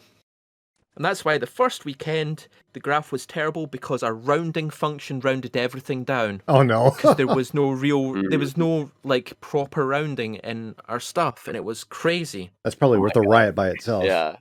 And 0.95 1.03
that's 1.03 1.25
why 1.25 1.37
the 1.37 1.47
first 1.47 1.83
weekend 1.85 2.47
the 2.73 2.79
graph 2.79 3.11
was 3.11 3.25
terrible 3.25 3.67
because 3.67 4.01
our 4.03 4.13
rounding 4.13 4.69
function 4.69 5.19
rounded 5.19 5.55
everything 5.57 6.03
down. 6.03 6.41
Oh 6.47 6.61
no. 6.63 6.91
Because 6.95 7.17
there 7.17 7.27
was 7.27 7.53
no 7.53 7.69
real, 7.71 8.13
there 8.13 8.23
Mm. 8.23 8.39
was 8.39 8.55
no 8.57 8.91
like 9.03 9.39
proper 9.41 9.85
rounding 9.85 10.35
in 10.35 10.75
our 10.87 10.99
stuff, 10.99 11.47
and 11.47 11.55
it 11.57 11.63
was 11.65 11.83
crazy. 11.83 12.51
That's 12.63 12.75
probably 12.75 12.99
worth 12.99 13.15
a 13.17 13.21
riot 13.21 13.55
by 13.55 13.69
itself. 13.69 14.05
Yeah. 14.05 14.37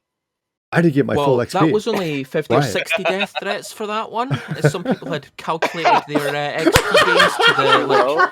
I 0.73 0.81
did 0.81 0.93
get 0.93 1.07
my 1.07 1.15
well, 1.15 1.27
full 1.27 1.37
XP. 1.39 1.53
that 1.53 1.73
was 1.73 1.87
only 1.87 2.25
50 2.39 2.55
or 2.55 2.63
60 2.63 3.03
death 3.05 3.33
threats 3.41 3.73
for 3.73 3.87
that 3.87 4.11
one. 4.11 4.33
as 4.57 4.73
Some 4.73 4.83
people 4.83 5.13
had 5.13 5.37
calculated 5.37 6.03
their 6.09 6.29
uh, 6.29 6.59
XP 6.65 7.07
gains 7.07 7.37
to 7.47 7.55
the 7.57 7.87
like 7.87 8.31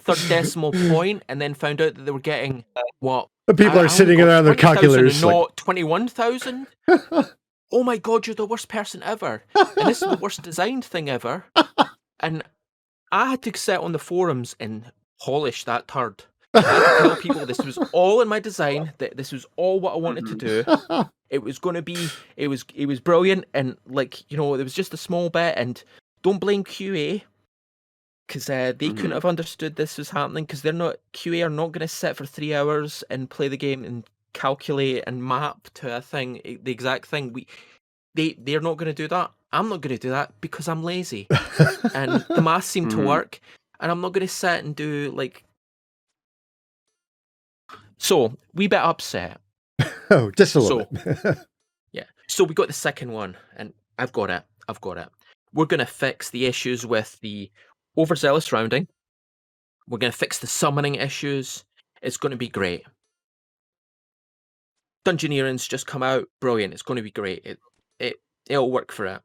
third 0.00 0.28
decimal 0.28 0.72
point, 0.72 1.22
and 1.28 1.40
then 1.40 1.54
found 1.54 1.80
out 1.80 1.94
that 1.94 2.04
they 2.04 2.10
were 2.10 2.18
getting 2.20 2.64
what 3.00 3.28
the 3.46 3.54
people 3.54 3.78
I- 3.78 3.82
I 3.82 3.84
are 3.84 3.88
sitting 3.88 4.20
only 4.20 4.24
got 4.24 4.30
around 4.32 4.44
their 4.46 4.54
calculators. 4.54 5.22
and 5.22 5.30
Like, 5.32 5.34
not 5.34 5.56
21,000. 5.56 6.66
Oh 7.74 7.82
my 7.82 7.98
god, 7.98 8.26
you're 8.26 8.34
the 8.36 8.46
worst 8.46 8.68
person 8.68 9.02
ever. 9.02 9.42
And 9.76 9.88
this 9.88 10.00
is 10.02 10.08
the 10.08 10.16
worst 10.16 10.42
designed 10.42 10.84
thing 10.84 11.10
ever. 11.10 11.44
And 12.20 12.42
I 13.12 13.28
had 13.30 13.42
to 13.42 13.58
sit 13.58 13.80
on 13.80 13.92
the 13.92 13.98
forums 13.98 14.56
and 14.58 14.90
polish 15.20 15.64
that 15.64 15.88
turd. 15.88 16.24
I 16.54 16.60
had 16.60 16.78
to 16.78 16.98
tell 17.02 17.16
people 17.16 17.44
this 17.46 17.64
was 17.64 17.76
all 17.92 18.20
in 18.20 18.28
my 18.28 18.38
design, 18.40 18.92
that 18.98 19.16
this 19.16 19.32
was 19.32 19.44
all 19.56 19.80
what 19.80 19.94
I 19.94 19.98
wanted 19.98 20.26
to 20.28 20.34
do. 20.34 20.64
It 21.30 21.42
was 21.42 21.58
going 21.58 21.74
to 21.74 21.82
be, 21.82 22.08
it 22.36 22.46
was, 22.46 22.64
it 22.76 22.86
was 22.86 23.00
brilliant, 23.00 23.46
and 23.54 23.76
like 23.88 24.30
you 24.30 24.36
know, 24.36 24.56
there 24.56 24.62
was 24.64 24.74
just 24.74 24.94
a 24.94 24.96
small 24.96 25.30
bit, 25.30 25.54
and 25.56 25.82
don't 26.22 26.38
blame 26.38 26.62
QA 26.62 27.22
because 28.28 28.48
uh, 28.48 28.72
they 28.78 28.90
couldn't 28.90 29.10
Mhm. 29.10 29.14
have 29.14 29.24
understood 29.24 29.74
this 29.74 29.98
was 29.98 30.10
happening 30.10 30.44
because 30.44 30.62
they're 30.62 30.72
not 30.72 30.96
QA 31.12 31.44
are 31.44 31.50
not 31.50 31.72
going 31.72 31.80
to 31.80 31.88
sit 31.88 32.16
for 32.16 32.24
three 32.26 32.54
hours 32.54 33.02
and 33.10 33.28
play 33.30 33.48
the 33.48 33.56
game 33.56 33.84
and 33.84 34.04
calculate 34.34 35.04
and 35.06 35.24
map 35.24 35.68
to 35.74 35.96
a 35.96 36.00
thing 36.00 36.40
the 36.62 36.70
exact 36.72 37.06
thing. 37.06 37.32
We 37.32 37.46
they 38.14 38.34
they're 38.38 38.60
not 38.60 38.76
going 38.76 38.86
to 38.94 39.02
do 39.02 39.08
that. 39.08 39.30
I'm 39.52 39.68
not 39.68 39.80
going 39.80 39.94
to 39.96 40.00
do 40.00 40.10
that 40.10 40.32
because 40.40 40.68
I'm 40.68 40.82
lazy 40.82 41.26
and 41.94 42.24
the 42.28 42.42
math 42.42 42.64
seemed 42.64 42.90
to 42.90 42.96
Mhm. 42.98 43.06
work, 43.06 43.40
and 43.80 43.90
I'm 43.90 44.00
not 44.00 44.12
going 44.12 44.26
to 44.26 44.32
sit 44.32 44.64
and 44.64 44.74
do 44.76 45.12
like. 45.14 45.44
So 47.98 48.36
we 48.52 48.66
bit 48.66 48.80
upset. 48.80 49.40
oh, 50.10 50.30
just 50.32 50.54
a 50.56 50.60
little 50.60 50.88
So-. 50.92 51.34
Yeah. 51.92 52.04
So 52.26 52.44
we 52.44 52.54
got 52.54 52.66
the 52.66 52.72
second 52.72 53.12
one, 53.12 53.36
and 53.56 53.72
I've 53.98 54.12
got 54.12 54.30
it. 54.30 54.42
I've 54.68 54.80
got 54.80 54.98
it. 54.98 55.08
We're 55.52 55.66
going 55.66 55.78
to 55.80 55.86
fix 55.86 56.30
the 56.30 56.46
issues 56.46 56.84
with 56.84 57.18
the 57.20 57.50
overzealous 57.96 58.50
rounding. 58.52 58.88
We're 59.88 59.98
going 59.98 60.10
to 60.12 60.18
fix 60.18 60.40
the 60.40 60.46
summoning 60.48 60.96
issues. 60.96 61.64
It's 62.02 62.16
going 62.16 62.32
to 62.32 62.36
be 62.36 62.48
great. 62.48 62.84
Dungeoneering's 65.04 65.66
just 65.68 65.86
come 65.86 66.02
out. 66.02 66.26
Brilliant. 66.40 66.72
It's 66.72 66.82
going 66.82 66.96
to 66.96 67.02
be 67.02 67.10
great. 67.10 67.42
It 67.44 67.58
it 67.98 68.16
it'll 68.48 68.70
work 68.70 68.92
for 68.92 69.06
it. 69.06 69.20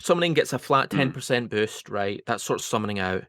Summoning 0.00 0.34
gets 0.34 0.52
a 0.52 0.58
flat 0.58 0.90
ten 0.90 1.10
Mm. 1.10 1.14
percent 1.14 1.50
boost. 1.50 1.88
Right. 1.88 2.22
That 2.26 2.40
sorts 2.40 2.64
summoning 2.64 2.98
out. 2.98 3.24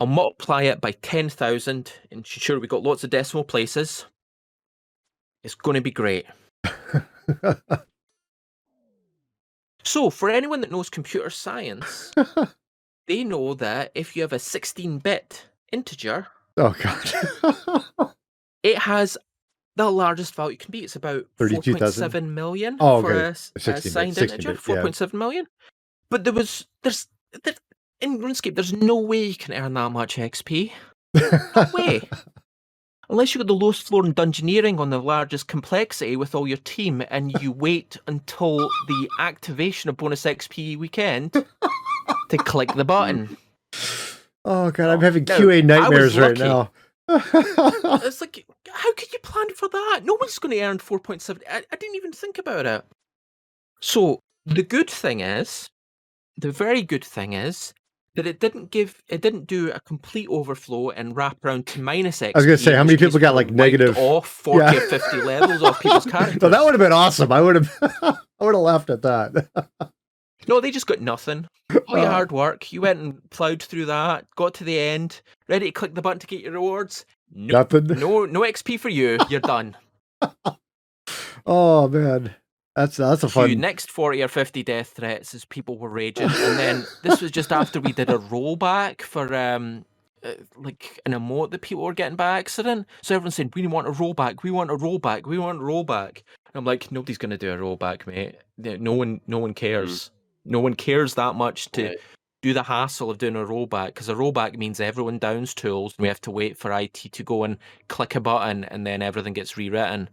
I'll 0.00 0.06
multiply 0.06 0.62
it 0.62 0.80
by 0.80 0.92
ten 0.92 1.28
thousand, 1.28 1.92
and 2.10 2.26
sure 2.26 2.58
we 2.60 2.66
got 2.68 2.82
lots 2.82 3.04
of 3.04 3.10
decimal 3.10 3.44
places. 3.44 4.06
It's 5.44 5.54
going 5.54 5.74
to 5.74 5.80
be 5.80 5.90
great. 5.90 6.26
So, 9.84 10.10
for 10.10 10.28
anyone 10.28 10.60
that 10.60 10.70
knows 10.70 10.90
computer 10.90 11.30
science, 11.30 12.12
they 13.06 13.24
know 13.24 13.54
that 13.54 13.90
if 13.94 14.14
you 14.14 14.22
have 14.22 14.34
a 14.34 14.38
16 14.38 14.98
bit 14.98 15.46
integer, 15.72 16.26
oh 16.58 16.74
god. 16.78 18.12
it 18.62 18.76
has 18.76 19.16
the 19.78 19.90
largest 19.90 20.34
value 20.34 20.52
it 20.54 20.58
can 20.58 20.70
be. 20.70 20.80
It's 20.80 20.96
about 20.96 21.24
32,000? 21.38 22.10
4.7 22.10 22.28
million 22.28 22.76
Oh, 22.80 23.00
for 23.00 23.12
okay. 23.12 23.24
a, 23.24 23.28
s- 23.30 23.52
a 23.56 23.60
16 23.60 23.82
bit, 23.82 23.92
signed 23.92 24.14
16 24.14 24.34
integer. 24.40 24.52
bit, 24.52 24.76
yeah. 24.76 24.82
4.7 24.82 25.14
million. 25.14 25.46
But 26.10 26.24
there 26.24 26.32
was, 26.32 26.66
there's, 26.82 27.06
there, 27.44 27.54
in 28.00 28.18
RuneScape, 28.18 28.54
there's 28.54 28.72
no 28.72 28.96
way 28.98 29.24
you 29.24 29.34
can 29.34 29.54
earn 29.54 29.74
that 29.74 29.90
much 29.90 30.16
XP. 30.16 30.72
No 31.14 31.66
way. 31.74 32.02
Unless 33.10 33.34
you 33.34 33.38
got 33.38 33.46
the 33.46 33.54
lowest 33.54 33.86
floor 33.86 34.04
in 34.04 34.12
dungeoneering 34.14 34.78
on 34.78 34.90
the 34.90 35.00
largest 35.00 35.48
complexity 35.48 36.14
with 36.16 36.34
all 36.34 36.46
your 36.46 36.58
team, 36.58 37.02
and 37.10 37.32
you 37.40 37.52
wait 37.52 37.96
until 38.06 38.58
the 38.58 39.08
activation 39.18 39.88
of 39.88 39.96
bonus 39.96 40.24
XP 40.24 40.76
weekend 40.76 41.32
to 41.32 42.36
click 42.36 42.74
the 42.74 42.84
button. 42.84 43.34
oh 44.44 44.70
god, 44.70 44.90
I'm 44.90 44.98
oh, 44.98 45.00
having 45.00 45.24
QA 45.24 45.64
nightmares 45.64 46.16
was 46.16 46.18
right 46.18 46.36
now. 46.38 46.70
It's 47.08 48.20
like, 48.20 48.46
how 48.70 48.92
could 48.94 49.12
you 49.12 49.18
plan 49.20 49.54
for 49.54 49.68
that? 49.68 50.00
No 50.04 50.16
one's 50.20 50.38
going 50.38 50.52
to 50.52 50.62
earn 50.62 50.78
4.7. 50.78 51.40
I, 51.50 51.62
I 51.72 51.76
didn't 51.76 51.96
even 51.96 52.12
think 52.12 52.38
about 52.38 52.66
it. 52.66 52.84
So, 53.80 54.20
the 54.46 54.62
good 54.62 54.90
thing 54.90 55.20
is, 55.20 55.68
the 56.36 56.50
very 56.50 56.82
good 56.82 57.04
thing 57.04 57.32
is, 57.32 57.72
that 58.14 58.26
it 58.26 58.40
didn't 58.40 58.70
give, 58.72 59.00
it 59.08 59.20
didn't 59.20 59.46
do 59.46 59.70
a 59.70 59.78
complete 59.80 60.28
overflow 60.28 60.90
and 60.90 61.14
wrap 61.14 61.36
around 61.44 61.66
to 61.68 61.80
minus 61.80 62.20
X. 62.20 62.32
I 62.34 62.38
was 62.38 62.46
gonna 62.46 62.58
say, 62.58 62.74
how 62.74 62.82
many 62.82 62.98
people 62.98 63.20
got, 63.20 63.34
like, 63.36 63.50
negative- 63.50 63.96
off 63.96 64.26
40 64.44 64.58
Yeah. 64.64 64.76
or 64.76 64.80
50 64.80 65.16
levels 65.22 65.62
off 65.62 65.80
people's 65.80 66.04
characters. 66.10 66.42
no, 66.42 66.48
that 66.48 66.64
would 66.64 66.74
have 66.74 66.80
been 66.80 66.92
awesome. 66.92 67.30
I 67.30 67.40
would 67.40 67.54
have 67.56 67.72
I 68.02 68.44
would 68.44 68.54
have 68.54 68.62
laughed 68.62 68.90
at 68.90 69.02
that. 69.02 69.48
No, 70.46 70.60
they 70.60 70.70
just 70.70 70.86
got 70.86 71.00
nothing. 71.00 71.46
All 71.88 71.98
your 71.98 72.06
Oh. 72.06 72.10
hard 72.10 72.32
work, 72.32 72.72
you 72.72 72.80
went 72.80 73.00
and 73.00 73.30
ploughed 73.30 73.62
through 73.62 73.86
that, 73.86 74.26
got 74.36 74.54
to 74.54 74.64
the 74.64 74.78
end, 74.78 75.20
ready 75.48 75.66
to 75.66 75.72
click 75.72 75.94
the 75.94 76.02
button 76.02 76.18
to 76.20 76.26
get 76.26 76.40
your 76.40 76.52
rewards. 76.52 77.04
No, 77.34 77.58
Nothing. 77.58 77.86
no, 77.86 78.24
no 78.24 78.40
XP 78.40 78.78
for 78.78 78.88
you. 78.88 79.18
You're 79.28 79.40
done. 79.40 79.76
Oh 81.46 81.88
man. 81.88 82.34
That's 82.76 82.96
that's 82.98 83.22
a 83.24 83.28
fun 83.28 83.58
next 83.58 83.90
40 83.90 84.22
or 84.22 84.28
50 84.28 84.62
death 84.62 84.88
threats 84.88 85.34
as 85.34 85.44
people 85.46 85.78
were 85.78 85.88
raging. 85.88 86.28
And 86.30 86.58
then 86.58 86.86
this 87.02 87.20
was 87.22 87.30
just 87.30 87.52
after 87.52 87.80
we 87.80 87.92
did 87.92 88.10
a 88.10 88.18
rollback 88.18 89.02
for 89.02 89.34
um 89.34 89.84
uh, 90.22 90.32
like 90.56 91.00
an 91.06 91.12
emote 91.12 91.50
that 91.52 91.62
people 91.62 91.84
were 91.84 91.94
getting 91.94 92.16
by 92.16 92.38
accident. 92.38 92.86
So 93.02 93.14
everyone 93.14 93.30
said, 93.30 93.52
We 93.54 93.66
want 93.66 93.86
a 93.88 93.92
rollback, 93.92 94.42
we 94.42 94.50
want 94.50 94.70
a 94.70 94.76
rollback, 94.76 95.26
we 95.26 95.38
want 95.38 95.58
a 95.60 95.62
rollback. 95.62 96.18
And 96.46 96.56
I'm 96.56 96.64
like, 96.64 96.92
nobody's 96.92 97.18
gonna 97.18 97.38
do 97.38 97.52
a 97.52 97.56
rollback, 97.56 98.06
mate. 98.06 98.36
No 98.58 98.92
one 98.92 99.20
no 99.26 99.38
one 99.38 99.54
cares. 99.54 100.10
No 100.48 100.60
one 100.60 100.74
cares 100.74 101.14
that 101.14 101.34
much 101.34 101.70
to 101.72 101.88
Right. 101.88 101.98
do 102.42 102.52
the 102.52 102.62
hassle 102.62 103.10
of 103.10 103.18
doing 103.18 103.36
a 103.36 103.44
rollback 103.44 103.86
because 103.88 104.08
a 104.08 104.14
rollback 104.14 104.56
means 104.56 104.80
everyone 104.80 105.18
downs 105.18 105.54
tools 105.54 105.94
and 105.96 106.02
we 106.02 106.08
have 106.08 106.20
to 106.22 106.30
wait 106.30 106.56
for 106.56 106.72
IT 106.72 107.12
to 107.12 107.22
go 107.22 107.44
and 107.44 107.58
click 107.88 108.14
a 108.14 108.20
button 108.20 108.64
and 108.64 108.86
then 108.86 109.02
everything 109.02 109.32
gets 109.32 109.56
rewritten. 109.56 110.08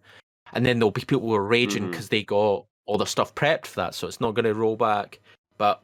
And 0.53 0.65
then 0.65 0.79
there'll 0.79 0.91
be 0.91 1.01
people 1.01 1.27
who 1.27 1.35
are 1.35 1.43
raging 1.43 1.83
mm-hmm. 1.83 1.91
because 1.91 2.09
they 2.09 2.23
got 2.23 2.65
all 2.85 2.97
their 2.97 3.07
stuff 3.07 3.33
prepped 3.35 3.65
for 3.65 3.77
that, 3.77 3.95
so 3.95 4.07
it's 4.07 4.21
not 4.21 4.35
going 4.35 4.45
to 4.45 4.53
roll 4.53 4.75
back. 4.75 5.19
But 5.57 5.81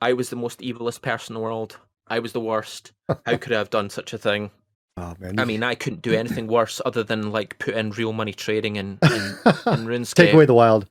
I 0.00 0.12
was 0.12 0.30
the 0.30 0.36
most 0.36 0.60
evilest 0.60 1.02
person 1.02 1.34
in 1.34 1.40
the 1.40 1.44
world. 1.44 1.78
I 2.06 2.20
was 2.20 2.32
the 2.32 2.40
worst. 2.40 2.92
How 3.26 3.36
could 3.36 3.52
I 3.52 3.58
have 3.58 3.70
done 3.70 3.90
such 3.90 4.12
a 4.12 4.18
thing? 4.18 4.50
Oh 5.00 5.14
man. 5.20 5.38
I 5.38 5.44
mean, 5.44 5.62
I 5.62 5.76
couldn't 5.76 6.02
do 6.02 6.12
anything 6.12 6.48
worse 6.48 6.80
other 6.84 7.04
than 7.04 7.30
like 7.30 7.56
put 7.60 7.74
in 7.74 7.92
real 7.92 8.12
money 8.12 8.32
trading 8.32 8.74
in, 8.74 8.98
in, 9.04 9.12
in 9.12 9.86
RuneScape. 9.86 10.14
take 10.14 10.34
away 10.34 10.44
the 10.44 10.54
wild. 10.54 10.88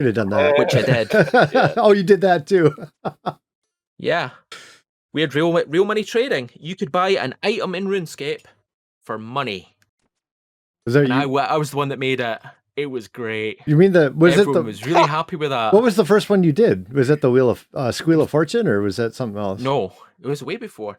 Could 0.00 0.06
have 0.06 0.14
done 0.14 0.30
that. 0.30 0.58
Which 0.58 0.74
I 0.74 0.82
did. 0.82 1.10
Yeah. 1.52 1.74
oh, 1.76 1.92
you 1.92 2.02
did 2.02 2.22
that 2.22 2.46
too. 2.46 2.74
Yeah. 3.98 4.30
We 5.12 5.20
had 5.20 5.34
real 5.34 5.52
real 5.52 5.84
money 5.84 6.04
trading. 6.04 6.48
You 6.54 6.74
could 6.74 6.90
buy 6.90 7.10
an 7.10 7.34
item 7.42 7.74
in 7.74 7.86
RuneScape 7.86 8.44
for 9.04 9.18
money. 9.18 9.76
Was 10.86 10.94
that 10.94 11.04
And 11.04 11.12
I, 11.12 11.22
you, 11.24 11.28
wa- 11.28 11.42
I 11.50 11.58
was 11.58 11.70
the 11.72 11.76
one 11.76 11.88
that 11.90 11.98
made 11.98 12.20
it. 12.20 12.38
It 12.76 12.86
was 12.86 13.08
great. 13.08 13.60
you 13.66 13.76
mean 13.76 13.92
the 13.92 14.10
was 14.16 14.32
Everyone 14.38 14.56
it 14.56 14.58
the 14.60 14.64
was 14.64 14.86
really 14.86 15.06
happy 15.06 15.36
with 15.36 15.50
that. 15.50 15.74
what 15.74 15.82
was 15.82 15.96
the 15.96 16.06
first 16.06 16.30
one 16.30 16.42
you 16.44 16.52
did? 16.52 16.94
Was 16.94 17.08
that 17.08 17.20
the 17.20 17.30
wheel 17.30 17.50
of 17.50 17.68
uh, 17.74 17.92
squeal 17.92 18.22
of 18.22 18.30
fortune 18.30 18.66
or 18.66 18.80
was 18.80 18.96
that 18.96 19.14
something 19.14 19.38
else? 19.38 19.60
No, 19.60 19.92
it 20.22 20.26
was 20.26 20.42
way 20.42 20.56
before. 20.56 20.98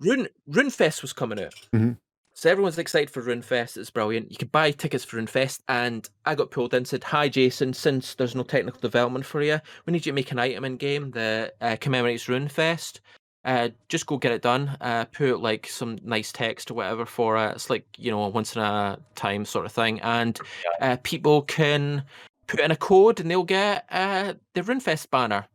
Rune 0.00 0.28
RuneFest 0.50 1.00
was 1.00 1.14
coming 1.14 1.40
out. 1.40 1.54
Mhm. 1.72 1.96
So 2.44 2.50
everyone's 2.50 2.76
excited 2.76 3.08
for 3.08 3.22
RuneFest. 3.22 3.78
It's 3.78 3.88
brilliant. 3.88 4.30
You 4.30 4.36
could 4.36 4.52
buy 4.52 4.70
tickets 4.70 5.02
for 5.02 5.16
RuneFest, 5.16 5.60
and 5.66 6.06
I 6.26 6.34
got 6.34 6.50
pulled 6.50 6.74
in. 6.74 6.84
Said, 6.84 7.02
"Hi, 7.04 7.26
Jason. 7.26 7.72
Since 7.72 8.16
there's 8.16 8.34
no 8.34 8.42
technical 8.42 8.82
development 8.82 9.24
for 9.24 9.40
you, 9.40 9.58
we 9.86 9.92
need 9.94 10.04
you 10.04 10.12
to 10.12 10.14
make 10.14 10.30
an 10.30 10.38
item 10.38 10.66
in 10.66 10.76
game 10.76 11.10
that 11.12 11.54
uh, 11.62 11.78
commemorates 11.80 12.26
RuneFest. 12.26 13.00
Uh, 13.46 13.70
just 13.88 14.04
go 14.04 14.18
get 14.18 14.32
it 14.32 14.42
done. 14.42 14.76
Uh, 14.82 15.06
put 15.06 15.40
like 15.40 15.66
some 15.66 15.98
nice 16.02 16.32
text 16.32 16.70
or 16.70 16.74
whatever 16.74 17.06
for 17.06 17.38
it. 17.38 17.52
It's 17.52 17.70
like 17.70 17.86
you 17.96 18.10
know 18.10 18.22
a 18.24 18.28
once 18.28 18.54
in 18.54 18.60
a 18.60 18.98
time 19.14 19.46
sort 19.46 19.64
of 19.64 19.72
thing, 19.72 19.98
and 20.02 20.38
uh, 20.82 20.98
people 21.02 21.40
can 21.40 22.04
put 22.46 22.60
in 22.60 22.70
a 22.70 22.76
code 22.76 23.20
and 23.20 23.30
they'll 23.30 23.44
get 23.44 23.86
uh, 23.90 24.34
the 24.52 24.60
RuneFest 24.60 25.08
banner 25.08 25.46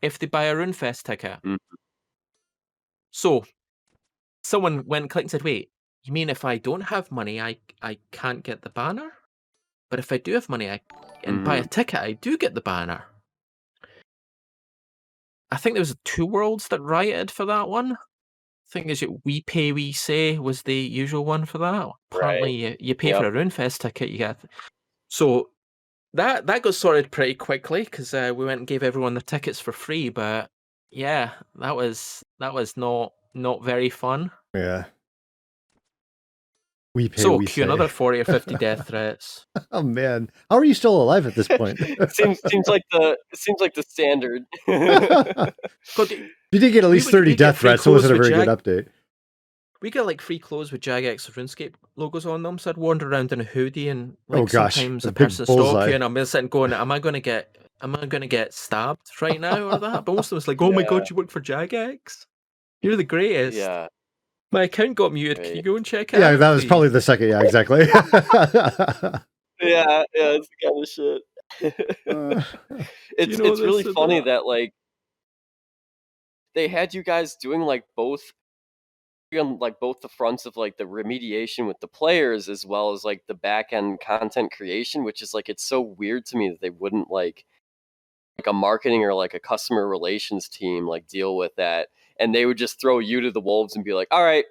if 0.00 0.18
they 0.18 0.26
buy 0.26 0.44
a 0.44 0.54
RuneFest 0.54 1.02
ticket. 1.02 1.42
Mhm. 1.42 1.58
So 3.10 3.44
someone 4.44 4.86
went 4.86 5.02
and 5.02 5.10
clicked 5.10 5.24
and 5.24 5.30
said, 5.30 5.42
"Wait, 5.42 5.70
you 6.08 6.14
mean 6.14 6.30
if 6.30 6.44
I 6.44 6.58
don't 6.58 6.80
have 6.80 7.12
money, 7.12 7.40
I 7.40 7.58
I 7.82 7.98
can't 8.12 8.42
get 8.42 8.62
the 8.62 8.70
banner? 8.70 9.12
But 9.90 9.98
if 9.98 10.12
I 10.12 10.18
do 10.18 10.34
have 10.34 10.48
money, 10.48 10.70
I 10.70 10.80
and 11.24 11.44
buy 11.44 11.56
a 11.56 11.64
ticket, 11.64 12.00
I 12.00 12.12
do 12.12 12.36
get 12.36 12.54
the 12.54 12.60
banner." 12.60 13.04
I 15.50 15.56
think 15.56 15.74
there 15.74 15.80
was 15.80 15.96
two 16.04 16.26
worlds 16.26 16.68
that 16.68 16.80
rioted 16.80 17.30
for 17.30 17.46
that 17.46 17.68
one. 17.68 17.92
I 17.92 18.70
think 18.70 18.88
is 18.88 19.02
it 19.02 19.24
we 19.24 19.42
pay 19.42 19.72
we 19.72 19.92
say 19.92 20.38
was 20.38 20.62
the 20.62 20.74
usual 20.74 21.24
one 21.24 21.46
for 21.46 21.58
that. 21.58 21.88
Apparently, 22.12 22.52
you, 22.52 22.76
you 22.78 22.94
pay 22.94 23.12
for 23.12 23.26
a 23.26 23.30
RuneFest 23.32 23.78
ticket, 23.78 24.10
you 24.10 24.18
get. 24.18 24.38
So 25.08 25.50
that 26.14 26.46
that 26.46 26.62
got 26.62 26.74
sorted 26.74 27.10
pretty 27.10 27.34
quickly 27.34 27.84
because 27.84 28.12
uh, 28.12 28.32
we 28.36 28.44
went 28.44 28.58
and 28.58 28.66
gave 28.66 28.82
everyone 28.82 29.14
the 29.14 29.22
tickets 29.22 29.58
for 29.60 29.72
free. 29.72 30.10
But 30.10 30.50
yeah, 30.90 31.30
that 31.56 31.76
was 31.76 32.22
that 32.40 32.52
was 32.52 32.76
not 32.76 33.12
not 33.34 33.64
very 33.64 33.88
fun. 33.88 34.30
Yeah. 34.54 34.84
We 36.94 37.08
pay. 37.10 37.22
so 37.22 37.36
we 37.36 37.46
cue 37.46 37.62
another 37.64 37.86
forty 37.86 38.18
or 38.20 38.24
fifty 38.24 38.54
death 38.60 38.88
threats. 38.88 39.46
Oh 39.70 39.82
man, 39.82 40.30
how 40.50 40.56
are 40.56 40.64
you 40.64 40.74
still 40.74 41.00
alive 41.00 41.26
at 41.26 41.34
this 41.34 41.46
point? 41.48 41.78
seems 42.10 42.40
seems 42.48 42.66
like 42.66 42.82
the 42.90 43.16
it 43.32 43.38
seems 43.38 43.60
like 43.60 43.74
the 43.74 43.82
standard. 43.82 44.42
You 46.50 46.60
did 46.60 46.72
get 46.72 46.84
at 46.84 46.90
least 46.90 47.06
would- 47.06 47.12
thirty 47.12 47.32
we 47.32 47.36
death 47.36 47.58
threats. 47.58 47.82
So 47.82 47.90
it 47.90 47.94
wasn't 47.94 48.14
a 48.18 48.22
very 48.22 48.36
with 48.36 48.46
good 48.46 48.64
update. 48.86 48.88
we 49.82 49.90
get 49.90 50.06
like 50.06 50.20
free 50.22 50.38
clothes 50.38 50.72
with 50.72 50.80
Jagex 50.80 51.28
or 51.28 51.32
RuneScape 51.32 51.74
logos 51.96 52.24
on 52.26 52.42
them. 52.42 52.58
So 52.58 52.70
I'd 52.70 52.78
wander 52.78 53.08
around 53.10 53.32
in 53.32 53.40
a 53.40 53.44
hoodie 53.44 53.88
and 53.90 54.16
Oh, 54.30 54.40
like 54.40 54.50
gosh, 54.52 54.76
sometimes 54.76 55.02
the 55.02 55.10
a 55.10 55.12
big 55.12 55.26
person 55.26 55.44
stalk 55.46 55.88
you 55.88 55.94
and 55.94 56.02
I'm 56.02 56.24
sitting 56.24 56.48
going, 56.48 56.72
Am 56.72 56.90
I 56.90 56.98
gonna 57.00 57.20
get 57.20 57.54
am 57.82 57.94
I 57.96 58.06
gonna 58.06 58.26
get 58.26 58.54
stabbed 58.54 59.10
right 59.20 59.40
now 59.40 59.68
or 59.70 59.78
that? 59.78 60.04
But 60.06 60.14
most 60.14 60.26
of 60.26 60.30
them 60.30 60.36
was 60.36 60.48
like, 60.48 60.62
Oh 60.62 60.72
my 60.72 60.82
god, 60.84 61.08
you 61.10 61.16
work 61.16 61.30
for 61.30 61.40
Jagex? 61.40 62.24
You're 62.80 62.96
the 62.96 63.04
greatest. 63.04 63.58
yeah. 63.58 63.88
My 64.50 64.62
account 64.64 64.94
got 64.94 65.12
muted. 65.12 65.44
Can 65.44 65.56
you 65.56 65.62
go 65.62 65.76
and 65.76 65.84
check 65.84 66.14
it 66.14 66.20
Yeah, 66.20 66.28
out? 66.30 66.38
that 66.38 66.50
was 66.50 66.62
please?" 66.62 66.68
probably 66.68 66.88
the 66.88 67.00
second. 67.02 67.28
Yeah, 67.28 67.42
exactly. 67.42 67.86
Yeah, 69.60 70.04
yeah, 70.14 70.36
it's 70.38 70.48
the 70.48 70.68
kind 70.68 70.82
of 70.84 70.88
shit. 70.88 71.22
Uh, 72.08 72.42
it's 73.18 73.38
know 73.38 73.46
it's 73.46 73.60
really 73.60 73.82
this 73.82 73.92
funny 73.92 74.18
about- 74.18 74.26
that 74.26 74.46
like 74.46 74.72
they 76.54 76.68
had 76.68 76.94
you 76.94 77.02
guys 77.02 77.34
doing 77.34 77.62
like 77.62 77.82
both 77.96 78.22
on 79.36 79.58
like 79.58 79.80
both 79.80 80.00
the 80.00 80.08
fronts 80.08 80.46
of 80.46 80.56
like 80.56 80.76
the 80.78 80.84
remediation 80.84 81.66
with 81.66 81.78
the 81.80 81.88
players 81.88 82.48
as 82.48 82.64
well 82.64 82.92
as 82.92 83.02
like 83.04 83.22
the 83.26 83.34
back 83.34 83.72
end 83.72 83.98
content 84.00 84.50
creation 84.52 85.04
which 85.04 85.20
is 85.22 85.34
like 85.34 85.48
it's 85.50 85.64
so 85.64 85.80
weird 85.82 86.24
to 86.24 86.36
me 86.36 86.48
that 86.48 86.60
they 86.62 86.70
wouldn't 86.70 87.10
like 87.10 87.44
like 88.38 88.46
a 88.46 88.52
marketing 88.52 89.02
or 89.04 89.12
like 89.12 89.34
a 89.34 89.40
customer 89.40 89.86
relations 89.86 90.48
team 90.48 90.86
like 90.86 91.06
deal 91.08 91.36
with 91.36 91.54
that 91.56 91.88
and 92.18 92.34
they 92.34 92.46
would 92.46 92.58
just 92.58 92.80
throw 92.80 92.98
you 92.98 93.20
to 93.20 93.30
the 93.30 93.40
wolves 93.40 93.74
and 93.76 93.84
be 93.84 93.94
like 93.94 94.08
all 94.10 94.24
right 94.24 94.44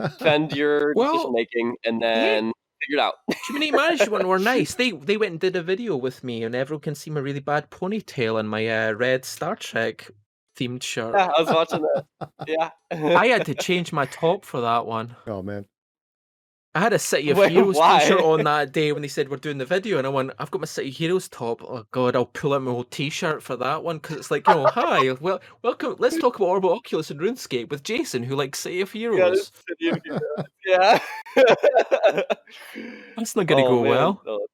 defend 0.00 0.52
your 0.56 0.92
Well, 0.94 1.12
decision 1.12 1.32
making 1.32 1.76
and 1.84 2.00
then 2.02 2.52
figure 2.80 2.98
it 2.98 3.00
out 3.00 3.14
Community 3.46 3.72
management 3.72 4.26
were 4.26 4.38
nice. 4.38 4.74
They 4.74 4.90
they 4.92 5.16
went 5.16 5.32
and 5.32 5.40
did 5.40 5.56
a 5.56 5.62
video 5.62 5.96
with 5.96 6.22
me, 6.24 6.42
and 6.44 6.54
everyone 6.54 6.80
can 6.82 6.94
see 6.94 7.10
my 7.10 7.20
really 7.20 7.40
bad 7.40 7.70
ponytail 7.70 8.38
and 8.38 8.48
my 8.48 8.66
uh, 8.68 8.92
red 8.92 9.24
Star 9.24 9.56
Trek 9.56 10.10
themed 10.58 10.82
shirt. 10.82 11.14
yeah 11.16 11.30
i 11.36 11.40
was 11.40 11.48
watching 11.50 11.80
that 11.82 12.04
yeah 12.46 12.68
I 13.16 13.28
had 13.28 13.46
to 13.46 13.54
change 13.68 13.90
my 13.92 14.04
top 14.06 14.44
for 14.44 14.60
that 14.60 14.84
one. 14.84 15.16
oh 15.26 15.42
man, 15.42 15.64
I 16.74 16.80
had 16.80 16.94
a 16.94 16.98
City 16.98 17.28
of 17.30 17.36
Wait, 17.36 17.52
Heroes 17.52 17.76
why? 17.76 18.00
t-shirt 18.00 18.20
on 18.22 18.44
that 18.44 18.72
day 18.72 18.92
when 18.92 19.02
they 19.02 19.08
said 19.08 19.28
we're 19.28 19.36
doing 19.36 19.58
the 19.58 19.66
video, 19.66 19.98
and 19.98 20.06
I 20.06 20.10
went, 20.10 20.30
I've 20.38 20.50
got 20.50 20.60
my 20.62 20.66
City 20.66 20.88
of 20.88 20.94
Heroes 20.94 21.28
top. 21.28 21.62
Oh 21.62 21.84
god, 21.90 22.16
I'll 22.16 22.24
pull 22.24 22.54
out 22.54 22.62
my 22.62 22.70
old 22.70 22.90
t-shirt 22.90 23.42
for 23.42 23.56
that 23.56 23.84
one 23.84 23.98
because 23.98 24.16
it's 24.16 24.30
like, 24.30 24.48
you 24.48 24.54
know, 24.54 24.66
hi, 24.66 25.12
well, 25.20 25.40
welcome. 25.62 25.96
Let's 25.98 26.18
talk 26.18 26.36
about 26.36 26.46
Orb 26.46 26.64
of 26.64 26.72
Oculus 26.72 27.10
and 27.10 27.20
RuneScape 27.20 27.68
with 27.70 27.82
Jason, 27.82 28.22
who 28.22 28.36
likes 28.36 28.58
City 28.60 28.80
of 28.80 28.90
Heroes. 28.90 29.50
this 29.50 29.52
City 29.68 29.88
of 29.90 30.00
Heroes. 30.02 30.46
yeah. 30.64 30.98
That's 33.16 33.36
not 33.36 33.46
going 33.46 33.62
to 33.64 33.68
Oh, 33.70 33.76
go 33.76 33.82
man, 33.82 33.90
well. 33.90 34.22
no. 34.24 34.46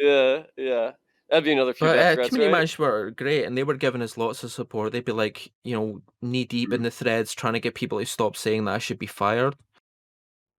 Yeah, 0.00 0.42
yeah. 0.56 0.90
That'd 1.30 1.44
be 1.44 1.52
another 1.52 1.72
few 1.72 1.86
But 1.86 1.98
uh, 1.98 2.14
community 2.16 2.38
right? 2.44 2.50
management 2.52 2.92
were 2.92 3.10
great, 3.12 3.44
and 3.44 3.56
they 3.56 3.62
were 3.64 3.74
giving 3.76 4.02
us 4.02 4.18
lots 4.18 4.44
of 4.44 4.52
support. 4.52 4.92
They'd 4.92 5.04
be 5.04 5.12
like, 5.12 5.50
you 5.64 5.74
know, 5.74 6.02
knee 6.20 6.44
deep 6.44 6.68
Mm-hmm. 6.68 6.74
in 6.74 6.82
the 6.82 6.90
threads, 6.90 7.32
trying 7.32 7.54
to 7.54 7.60
get 7.60 7.74
people 7.74 7.98
to 7.98 8.04
stop 8.04 8.36
saying 8.36 8.66
that 8.66 8.74
I 8.74 8.78
should 8.78 8.98
be 8.98 9.06
fired. 9.06 9.54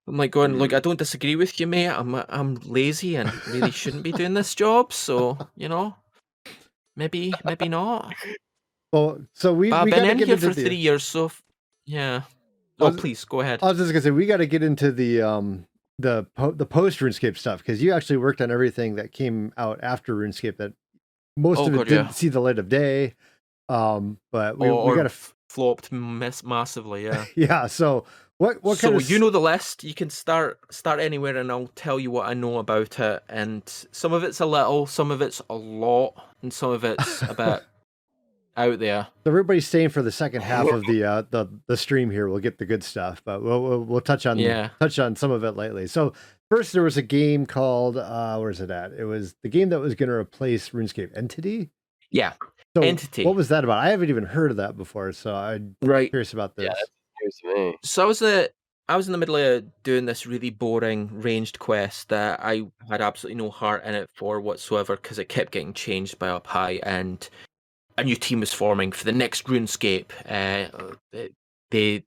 I'm 0.07 0.17
like 0.17 0.31
going, 0.31 0.57
look, 0.57 0.69
Mm-hmm. 0.69 0.77
I 0.77 0.79
don't 0.81 0.99
disagree 0.99 1.35
with 1.35 1.59
you, 1.59 1.67
mate. 1.67 1.87
I'm 1.87 2.13
I'm 2.15 2.55
lazy 2.65 3.15
and 3.15 3.31
really 3.47 3.71
shouldn't 3.71 4.03
be 4.03 4.11
doing 4.11 4.33
this 4.35 4.53
job. 4.55 4.93
So 4.93 5.37
you 5.55 5.67
know, 5.69 5.95
maybe 6.95 7.33
maybe 7.43 7.69
not. 7.69 8.13
well, 8.93 9.19
so 9.33 9.53
we 9.53 9.69
But 9.69 9.77
I've 9.79 9.85
we 9.85 9.91
been 9.91 10.05
in 10.09 10.17
here 10.19 10.37
for 10.37 10.47
the. 10.53 10.53
three 10.65 10.75
years, 10.75 11.03
so 11.03 11.25
f- 11.25 11.43
yeah. 11.85 12.21
Oh, 12.79 12.87
was- 12.87 12.97
please 12.97 13.23
go 13.25 13.41
ahead. 13.41 13.61
I 13.63 13.67
was 13.69 13.77
just 13.77 13.91
gonna 13.91 14.01
say 14.01 14.11
we 14.11 14.25
got 14.25 14.37
to 14.37 14.45
get 14.47 14.61
into 14.63 14.91
the 14.91 15.21
um 15.21 15.65
the 15.97 16.27
po- 16.35 16.51
the 16.51 16.65
post 16.65 16.99
RuneScape 16.99 17.37
stuff 17.37 17.59
because 17.59 17.81
you 17.81 17.93
actually 17.93 18.17
worked 18.17 18.41
on 18.41 18.51
everything 18.51 18.95
that 18.95 19.11
came 19.11 19.53
out 19.57 19.79
after 19.81 20.13
RuneScape 20.15 20.57
that 20.57 20.73
most 21.37 21.59
Oh, 21.59 21.67
of 21.67 21.73
it 21.73 21.77
God, 21.77 21.87
didn't 21.87 22.05
yeah. 22.07 22.11
see 22.11 22.27
the 22.29 22.41
light 22.41 22.59
of 22.59 22.69
day. 22.69 23.15
Um, 23.69 24.19
but 24.31 24.59
we, 24.59 24.69
we 24.69 24.95
got 24.95 25.03
to 25.03 25.05
f- 25.05 25.33
flopped 25.49 25.91
mass- 25.91 26.43
massively, 26.43 27.05
yeah. 27.05 27.25
yeah. 27.35 27.65
So 27.67 28.05
what 28.37 28.63
what 28.63 28.77
so 28.77 28.89
kind 28.89 29.01
of 29.01 29.09
you 29.09 29.19
know 29.19 29.29
the 29.29 29.39
list. 29.39 29.83
You 29.83 29.93
can 29.93 30.09
start 30.09 30.59
start 30.71 30.99
anywhere, 30.99 31.37
and 31.37 31.51
I'll 31.51 31.71
tell 31.75 31.99
you 31.99 32.11
what 32.11 32.27
I 32.27 32.33
know 32.33 32.57
about 32.57 32.99
it. 32.99 33.23
And 33.29 33.63
some 33.91 34.13
of 34.13 34.23
it's 34.23 34.39
a 34.39 34.45
little, 34.45 34.85
some 34.87 35.11
of 35.11 35.21
it's 35.21 35.41
a 35.49 35.55
lot, 35.55 36.15
and 36.41 36.51
some 36.51 36.71
of 36.71 36.83
it's 36.83 37.21
a 37.21 37.33
bit 37.37 37.63
out 38.57 38.79
there. 38.79 39.07
So 39.23 39.31
everybody's 39.31 39.67
staying 39.67 39.89
for 39.89 40.01
the 40.01 40.11
second 40.11 40.41
half 40.41 40.67
of 40.67 40.81
the 40.87 41.03
uh, 41.03 41.23
the 41.29 41.47
the 41.67 41.77
stream 41.77 42.09
here. 42.11 42.27
We'll 42.27 42.39
get 42.39 42.57
the 42.57 42.65
good 42.65 42.83
stuff, 42.83 43.21
but 43.25 43.41
we'll 43.41 43.61
we'll, 43.63 43.83
we'll 43.83 44.01
touch 44.01 44.25
on 44.25 44.37
Yeah. 44.37 44.69
touch 44.79 44.99
on 44.99 45.15
some 45.15 45.31
of 45.31 45.43
it 45.43 45.55
lately. 45.55 45.87
So 45.87 46.13
first, 46.49 46.73
there 46.73 46.83
was 46.83 46.97
a 46.97 47.01
game 47.01 47.45
called 47.45 47.97
uh, 47.97 48.37
where's 48.37 48.59
it 48.61 48.69
at? 48.71 48.91
It 48.93 49.05
was 49.05 49.35
the 49.43 49.49
game 49.49 49.69
that 49.69 49.79
was 49.79 49.95
going 49.95 50.09
to 50.09 50.15
replace 50.15 50.69
RuneScape 50.69 51.15
Entity. 51.17 51.69
Yeah, 52.11 52.33
So 52.77 52.81
Entity. 52.83 53.25
What 53.25 53.35
was 53.35 53.49
that 53.49 53.63
about? 53.65 53.79
I 53.79 53.89
haven't 53.89 54.09
even 54.09 54.23
heard 54.25 54.51
of 54.51 54.57
that 54.57 54.77
before, 54.77 55.11
so 55.11 55.33
I'm 55.35 55.75
right. 55.81 56.09
curious 56.09 56.31
about 56.33 56.55
this. 56.55 56.65
Yeah, 56.65 56.73
Here's 57.25 57.55
me. 57.55 57.77
So 57.83 58.03
I 58.03 58.05
was 58.05 58.19
the 58.19 58.51
I 58.87 58.95
was 58.95 59.07
in 59.07 59.11
the 59.11 59.17
middle 59.17 59.35
of 59.35 59.65
doing 59.83 60.05
this 60.05 60.27
really 60.27 60.51
boring 60.51 61.09
ranged 61.11 61.57
quest 61.57 62.09
that 62.09 62.39
I 62.43 62.63
had 62.87 63.01
absolutely 63.01 63.41
no 63.41 63.49
heart 63.49 63.83
in 63.83 63.95
it 63.95 64.09
for 64.13 64.39
whatsoever 64.39 64.95
because 64.95 65.17
it 65.17 65.27
kept 65.27 65.51
getting 65.51 65.73
changed 65.73 66.19
by 66.19 66.29
up 66.29 66.45
high 66.45 66.79
and 66.83 67.27
a 67.97 68.03
new 68.03 68.15
team 68.15 68.41
was 68.41 68.53
forming 68.53 68.91
for 68.91 69.05
the 69.05 69.11
next 69.11 69.45
RuneScape. 69.45 70.11
Uh, 70.27 70.95
they 71.71 72.03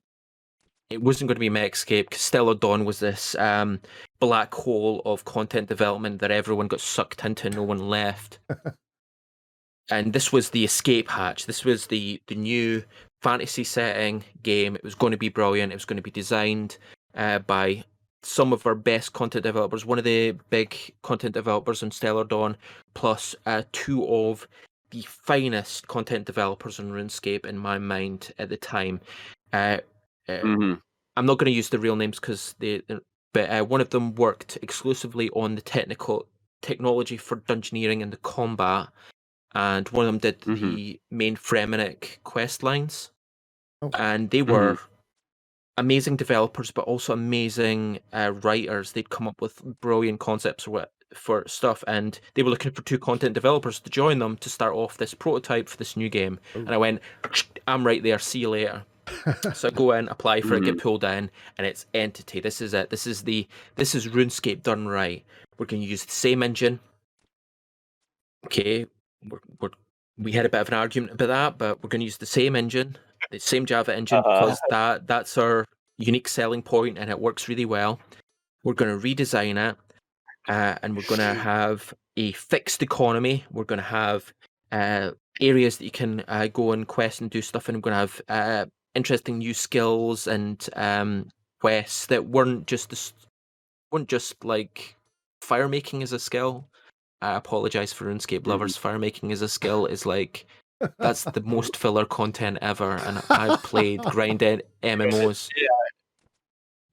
it 0.90 1.02
wasn't 1.02 1.28
going 1.28 1.36
to 1.36 1.40
be 1.40 1.48
because 1.48 2.20
Stellar 2.20 2.54
Dawn 2.54 2.84
was 2.84 3.00
this 3.00 3.34
um, 3.34 3.80
black 4.20 4.54
hole 4.54 5.02
of 5.04 5.24
content 5.24 5.68
development 5.68 6.20
that 6.20 6.30
everyone 6.30 6.68
got 6.68 6.80
sucked 6.80 7.24
into, 7.24 7.50
no 7.50 7.62
one 7.62 7.90
left. 7.90 8.38
and 9.90 10.12
this 10.12 10.32
was 10.32 10.50
the 10.50 10.64
escape 10.64 11.10
hatch. 11.10 11.46
This 11.46 11.64
was 11.64 11.88
the 11.88 12.22
the 12.28 12.36
new 12.36 12.84
fantasy 13.22 13.64
setting 13.64 14.24
game. 14.42 14.76
It 14.76 14.84
was 14.84 14.94
going 14.94 15.10
to 15.12 15.16
be 15.16 15.28
brilliant. 15.28 15.72
It 15.72 15.76
was 15.76 15.84
going 15.84 15.96
to 15.96 16.02
be 16.02 16.10
designed 16.10 16.78
uh, 17.14 17.40
by 17.40 17.84
some 18.22 18.52
of 18.52 18.66
our 18.66 18.74
best 18.74 19.12
content 19.12 19.44
developers. 19.44 19.86
One 19.86 19.98
of 19.98 20.04
the 20.04 20.32
big 20.50 20.76
content 21.02 21.34
developers 21.34 21.82
on 21.82 21.90
Stellar 21.90 22.24
Dawn, 22.24 22.56
plus 22.94 23.34
uh, 23.46 23.62
two 23.72 24.06
of 24.08 24.46
the 24.90 25.02
finest 25.02 25.86
content 25.88 26.24
developers 26.24 26.80
on 26.80 26.90
RuneScape 26.90 27.46
in 27.46 27.58
my 27.58 27.78
mind 27.78 28.32
at 28.38 28.48
the 28.48 28.56
time. 28.56 29.00
Uh, 29.52 29.78
uh, 30.28 30.38
hmm 30.40 30.74
I'm 31.16 31.26
not 31.26 31.38
going 31.38 31.50
to 31.50 31.56
use 31.56 31.68
the 31.68 31.80
real 31.80 31.96
names 31.96 32.20
because 32.20 32.54
they, 32.60 32.80
but 33.32 33.50
uh, 33.50 33.64
one 33.64 33.80
of 33.80 33.90
them 33.90 34.14
worked 34.14 34.56
exclusively 34.62 35.30
on 35.30 35.56
the 35.56 35.60
technical 35.60 36.28
technology 36.62 37.16
for 37.16 37.38
dungeoneering 37.38 38.04
and 38.04 38.12
the 38.12 38.18
combat, 38.18 38.86
and 39.54 39.88
one 39.90 40.06
of 40.06 40.12
them 40.12 40.18
did 40.18 40.40
Mhm. 40.42 40.74
the 40.74 41.00
main 41.10 41.36
Fremenic 41.36 42.18
quest 42.24 42.62
lines, 42.62 43.10
Oh. 43.82 43.90
and 43.94 44.30
they 44.30 44.42
were 44.42 44.78
amazing 45.76 46.16
developers, 46.16 46.70
but 46.72 46.84
also 46.86 47.12
amazing 47.12 48.00
uh, 48.12 48.32
writers. 48.42 48.92
They'd 48.92 49.10
come 49.10 49.28
up 49.28 49.40
with 49.40 49.62
brilliant 49.80 50.20
concepts 50.20 50.64
for 50.64 50.70
what 50.72 50.92
for 51.14 51.42
stuff, 51.48 51.82
and 51.86 52.20
they 52.34 52.42
were 52.42 52.50
looking 52.50 52.72
for 52.72 52.82
two 52.82 52.98
content 52.98 53.32
developers 53.32 53.80
to 53.80 53.88
join 53.88 54.18
them 54.18 54.36
to 54.36 54.50
start 54.50 54.74
off 54.74 54.98
this 54.98 55.14
prototype 55.14 55.66
for 55.66 55.78
this 55.78 55.96
new 55.96 56.10
game. 56.10 56.38
And 56.54 56.68
I 56.68 56.76
went, 56.76 57.00
I'm 57.66 57.86
right 57.86 58.02
there. 58.02 58.18
See 58.18 58.40
you 58.40 58.50
later. 58.50 58.84
so 59.54 59.68
I 59.68 59.70
go 59.70 59.92
in, 59.92 60.06
apply 60.08 60.42
for 60.42 60.54
it, 60.56 60.64
get 60.64 60.76
pulled 60.78 61.02
in, 61.04 61.30
and 61.56 61.66
it's 61.66 61.86
Entity. 61.94 62.40
This 62.40 62.60
is 62.60 62.74
it. 62.74 62.90
This 62.90 63.06
is 63.06 63.22
the 63.22 63.48
this 63.76 63.94
is 63.94 64.06
RuneScape 64.08 64.62
done 64.62 64.86
right. 64.86 65.24
We're 65.58 65.64
going 65.64 65.80
to 65.82 65.88
use 65.88 66.04
the 66.04 66.12
same 66.12 66.42
engine. 66.42 66.78
Okay, 68.44 68.84
we're, 69.24 69.38
we're, 69.60 69.70
we 70.18 70.32
had 70.32 70.46
a 70.46 70.48
bit 70.48 70.60
of 70.60 70.68
an 70.68 70.74
argument 70.74 71.12
about 71.12 71.26
that, 71.28 71.58
but 71.58 71.82
we're 71.82 71.88
going 71.88 72.00
to 72.00 72.04
use 72.04 72.16
the 72.18 72.26
same 72.26 72.56
engine, 72.56 72.96
the 73.30 73.38
same 73.38 73.66
Java 73.66 73.94
engine, 73.96 74.18
Uh-huh. 74.18 74.40
because 74.40 74.60
that 74.70 75.06
that's 75.06 75.38
our 75.38 75.64
unique 75.98 76.28
selling 76.28 76.62
point, 76.62 76.98
and 76.98 77.10
it 77.10 77.18
works 77.18 77.48
really 77.48 77.64
well. 77.64 78.00
We're 78.64 78.74
going 78.74 78.98
to 78.98 79.06
redesign 79.06 79.56
it, 79.70 79.76
uh, 80.48 80.76
and 80.82 80.96
we're 80.96 81.06
going 81.08 81.20
to 81.20 81.34
have 81.34 81.92
a 82.16 82.32
fixed 82.32 82.82
economy. 82.82 83.44
We're 83.50 83.64
going 83.64 83.78
to 83.78 83.84
have 83.84 84.32
uh, 84.72 85.12
areas 85.40 85.78
that 85.78 85.84
you 85.84 85.90
can 85.90 86.24
uh, 86.28 86.48
go 86.48 86.72
and 86.72 86.86
quest 86.86 87.20
and 87.20 87.30
do 87.30 87.40
stuff, 87.42 87.68
and 87.68 87.76
we're 87.78 87.90
going 87.90 87.94
to 87.94 87.98
have 87.98 88.22
uh, 88.28 88.66
interesting 88.94 89.38
new 89.38 89.54
skills 89.54 90.26
and 90.26 90.68
um, 90.74 91.28
quests 91.60 92.06
that 92.06 92.26
weren't 92.26 92.66
just 92.66 92.90
this, 92.90 93.12
weren't 93.92 94.08
just 94.08 94.44
like 94.44 94.96
fire 95.42 95.68
making 95.68 96.02
as 96.02 96.12
a 96.12 96.18
skill. 96.18 96.67
I 97.20 97.34
apologize 97.36 97.92
for 97.92 98.06
RuneScape 98.06 98.46
lovers. 98.46 98.76
Fire 98.76 98.98
making 98.98 99.32
as 99.32 99.42
a 99.42 99.48
skill 99.48 99.86
is 99.86 100.06
like 100.06 100.46
that's 100.98 101.24
the 101.24 101.42
most 101.42 101.76
filler 101.76 102.04
content 102.04 102.58
ever, 102.62 102.96
and 102.96 103.22
I've 103.30 103.62
played 103.62 104.00
grinded 104.10 104.64
MMOs. 104.82 105.48
Yeah. 105.56 105.66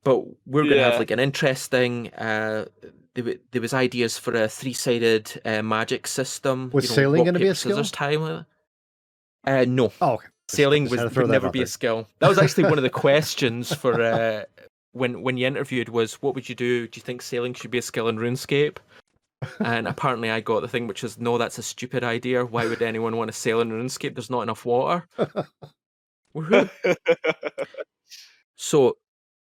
But 0.04 0.24
we're 0.46 0.64
gonna 0.64 0.76
Yeah. 0.76 0.92
have 0.92 1.00
like 1.00 1.12
an 1.12 1.20
interesting 1.20 2.14
uh, 2.14 2.66
there, 3.14 3.36
there 3.52 3.62
was 3.62 3.74
ideas 3.74 4.18
for 4.18 4.34
a 4.34 4.48
three-sided 4.48 5.42
uh, 5.46 5.62
magic 5.62 6.06
system. 6.08 6.70
Was 6.74 6.86
you 6.86 6.90
know, 6.90 6.96
sailing 6.96 7.24
gonna 7.26 7.40
be 7.40 7.46
a 7.46 7.48
paper, 7.50 7.56
scissors 7.56 7.88
skill? 7.90 8.26
time. 8.26 8.46
Uh, 9.46 9.66
no, 9.68 9.94
Oh, 10.02 10.14
okay. 10.14 10.28
Sailing 10.50 10.84
just 10.84 10.92
was 10.92 11.00
had 11.00 11.10
to 11.10 11.14
throw 11.14 11.24
would 11.24 11.32
never 11.32 11.48
out 11.48 11.54
be 11.54 11.62
a 11.64 11.68
skill. 11.68 12.08
That 12.20 12.28
was 12.30 12.38
actually 12.38 12.66
one 12.66 12.78
of 12.78 12.84
the 12.84 12.90
questions 13.06 13.74
for 13.74 14.00
uh, 14.02 14.44
when 14.92 15.22
when 15.22 15.38
you 15.38 15.48
interviewed 15.48 15.90
was 15.90 16.16
what 16.22 16.36
would 16.36 16.48
you 16.50 16.56
do? 16.56 16.88
Do 16.88 16.98
you 16.98 17.02
think 17.02 17.22
sailing 17.22 17.54
should 17.54 17.72
be 17.72 17.78
a 17.78 17.82
skill 17.82 18.08
in 18.10 18.18
RuneScape? 18.18 18.78
And 19.60 19.88
apparently, 19.88 20.30
I 20.32 20.40
got 20.42 20.62
the 20.62 20.68
thing 20.68 20.88
which 20.88 21.04
is 21.04 21.18
no, 21.20 21.38
that's 21.38 21.58
a 21.58 21.64
stupid 21.64 22.04
idea. 22.04 22.46
Why 22.46 22.66
would 22.68 22.82
anyone 22.82 23.16
want 23.18 23.30
to 23.32 23.38
sail 23.38 23.62
in 23.62 23.70
RuneScape? 23.72 24.16
There's 24.16 24.30
not 24.30 24.42
enough 24.42 24.66
water. 24.66 25.08
So, 28.58 28.98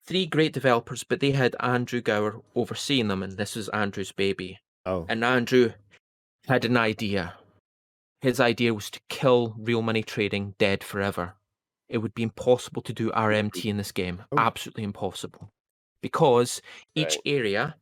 three 0.06 0.26
great 0.26 0.54
developers, 0.54 1.04
but 1.04 1.20
they 1.20 1.32
had 1.32 1.56
Andrew 1.60 2.02
Gower 2.02 2.42
overseeing 2.56 3.08
them, 3.08 3.24
and 3.24 3.34
this 3.38 3.56
was 3.56 3.70
Andrew's 3.70 4.12
baby. 4.12 4.60
Oh, 4.86 5.06
And 5.10 5.24
Andrew 5.24 5.74
had 6.48 6.66
an 6.66 6.78
idea. 6.78 7.36
His 8.22 8.40
idea 8.40 8.74
was 8.74 8.90
to 8.92 9.00
kill 9.10 9.56
real 9.58 9.82
money 9.82 10.04
trading 10.04 10.56
dead 10.58 10.84
forever. 10.84 11.36
It 11.90 11.98
would 12.00 12.14
be 12.14 12.24
impossible 12.24 12.82
to 12.84 12.94
do 12.94 13.12
RMT 13.12 13.66
in 13.70 13.78
this 13.78 13.92
game. 13.92 14.24
Oh. 14.32 14.38
Absolutely 14.40 14.84
impossible. 14.84 15.50
Because 16.02 16.62
each 16.96 17.18
Right. 17.26 17.34
area 17.34 17.76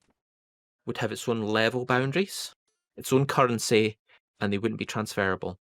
would 0.90 0.98
have 0.98 1.12
its 1.12 1.30
own 1.30 1.44
level 1.44 1.86
boundaries, 1.86 2.56
its 2.98 3.14
own 3.14 3.28
currency, 3.28 4.00
and 4.40 4.52
they 4.52 4.58
wouldn't 4.58 4.80
be 4.80 4.86
transferable. 4.86 5.60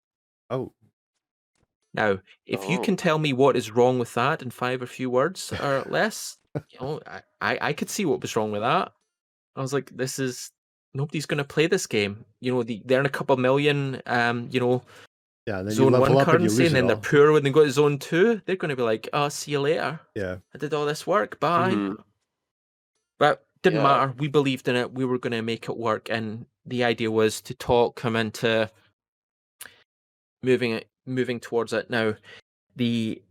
oh, 0.49 0.73
Now, 1.93 2.19
if 2.45 2.67
you 2.69 2.79
Oh. 2.79 2.81
can 2.81 2.97
tell 2.97 3.17
me 3.19 3.31
what 3.33 3.55
is 3.55 3.71
wrong 3.71 3.99
with 3.99 4.13
that 4.15 4.41
in 4.41 4.49
five 4.51 4.81
or 4.81 4.85
few 4.85 5.09
words 5.09 5.53
or 5.53 5.83
less, 5.87 6.37
you 6.69 6.79
know, 6.81 6.99
I, 7.39 7.57
I, 7.69 7.73
could 7.73 7.89
see 7.89 8.03
what 8.03 8.19
was 8.21 8.35
wrong 8.35 8.51
with 8.51 8.61
that. 8.61 8.91
I 9.55 9.61
was 9.61 9.73
like, 9.73 9.95
this 9.95 10.19
is 10.19 10.51
nobody's 10.93 11.25
going 11.25 11.37
to 11.37 11.43
play 11.43 11.67
this 11.67 11.87
game. 11.87 12.25
You 12.41 12.51
know, 12.51 12.63
the, 12.63 12.81
they're 12.83 12.99
in 12.99 13.05
a 13.05 13.09
couple 13.17 13.37
million, 13.37 14.01
um, 14.07 14.49
you 14.51 14.59
know, 14.59 14.83
yeah. 15.47 15.59
And 15.59 15.67
then 15.69 15.75
zone 15.75 15.91
one 15.93 16.01
up 16.01 16.17
and 16.17 16.25
currency, 16.25 16.65
and 16.65 16.75
then 16.75 16.87
they're 16.87 16.97
poor 16.97 17.31
when 17.31 17.43
they 17.43 17.51
go 17.51 17.63
to 17.63 17.71
zone 17.71 17.97
two. 17.99 18.41
They're 18.45 18.57
going 18.57 18.69
to 18.69 18.75
be 18.75 18.83
like, 18.83 19.07
oh, 19.13 19.29
see 19.29 19.51
you 19.51 19.61
later. 19.61 19.99
Yeah. 20.15 20.37
I 20.53 20.57
did 20.57 20.73
all 20.73 20.85
this 20.85 21.07
work. 21.07 21.39
Bye. 21.39 21.71
Mhm. 21.71 22.03
But 23.19 23.45
didn't 23.63 23.77
Yeah. 23.77 23.83
matter. 23.83 24.13
We 24.17 24.27
believed 24.27 24.67
in 24.67 24.75
it. 24.75 24.91
We 24.93 25.05
were 25.05 25.17
going 25.17 25.31
to 25.31 25.41
make 25.41 25.67
it 25.67 25.77
work, 25.77 26.09
and 26.09 26.45
the 26.65 26.83
idea 26.83 27.09
was 27.09 27.41
to 27.41 27.53
talk 27.55 28.01
him 28.01 28.15
into 28.15 28.69
moving 30.43 30.71
it, 30.71 30.89
moving 31.05 31.39
towards 31.39 31.73
it. 31.73 31.89
Now, 31.89 32.15
the 32.75 33.21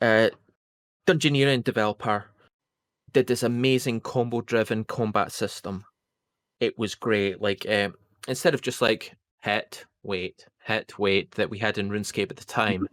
uh, 0.00 0.30
Dungeoneering 1.06 1.64
developer 1.64 2.26
did 3.12 3.26
this 3.26 3.42
amazing 3.42 4.00
combo-driven 4.00 4.84
combat 4.84 5.32
system. 5.32 5.84
It 6.60 6.78
was 6.78 6.94
great. 6.94 7.40
Like 7.40 7.66
um, 7.68 7.94
instead 8.26 8.54
of 8.54 8.62
just 8.62 8.82
like 8.82 9.14
hit, 9.42 9.84
wait, 10.02 10.46
hit, 10.64 10.98
wait 10.98 11.30
that 11.32 11.50
we 11.50 11.58
had 11.58 11.78
in 11.78 11.90
RuneScape 11.90 12.30
at 12.30 12.36
the 12.36 12.44
time, 12.44 12.86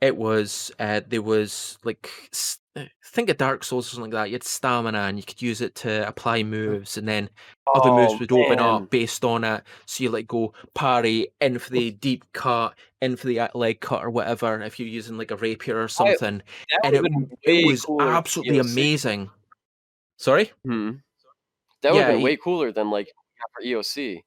it 0.00 0.16
was 0.16 0.70
uh, 0.78 1.00
there 1.06 1.22
was 1.22 1.78
like 1.84 2.10
think 3.04 3.30
of 3.30 3.36
Dark 3.36 3.64
Souls 3.64 3.86
or 3.86 3.90
something 3.96 4.10
like 4.12 4.24
that. 4.24 4.28
You 4.30 4.34
had 4.34 4.42
stamina 4.44 4.98
and 5.00 5.16
you 5.18 5.22
could 5.24 5.40
use 5.40 5.60
it 5.60 5.74
to 5.76 6.06
apply 6.06 6.42
moves, 6.42 6.96
and 6.96 7.08
then 7.08 7.30
other 7.74 7.90
moves 7.90 8.14
Oh, 8.14 8.18
would 8.18 8.32
open 8.32 8.56
man. 8.56 8.58
up 8.60 8.90
based 8.90 9.24
on 9.24 9.44
it. 9.44 9.62
So 9.86 10.04
you 10.04 10.10
like 10.10 10.26
go 10.26 10.52
parry 10.74 11.28
in 11.40 11.58
for 11.58 11.70
the 11.70 11.90
deep 12.06 12.24
cut, 12.32 12.74
in 13.00 13.16
for 13.16 13.26
the 13.28 13.40
uh, 13.40 13.48
leg 13.54 13.80
cut 13.80 14.04
or 14.04 14.10
whatever. 14.10 14.54
And 14.54 14.64
if 14.64 14.78
you're 14.78 14.88
using 14.88 15.16
like 15.18 15.30
a 15.30 15.36
rapier 15.36 15.82
or 15.82 15.88
something, 15.88 16.42
That 16.82 16.94
and 16.94 16.94
it, 16.96 17.38
it 17.42 17.66
was 17.66 17.84
than 17.86 18.00
absolutely 18.08 18.58
EOC. 18.58 18.72
amazing. 18.72 19.30
Sorry. 20.18 20.52
Hmm. 20.64 20.92
That 21.82 21.92
would 21.92 22.02
have 22.02 22.12
been 22.14 22.22
way 22.22 22.36
cooler 22.36 22.72
than 22.72 22.90
like 22.90 23.08
for 23.54 23.62
EOC. 23.64 24.22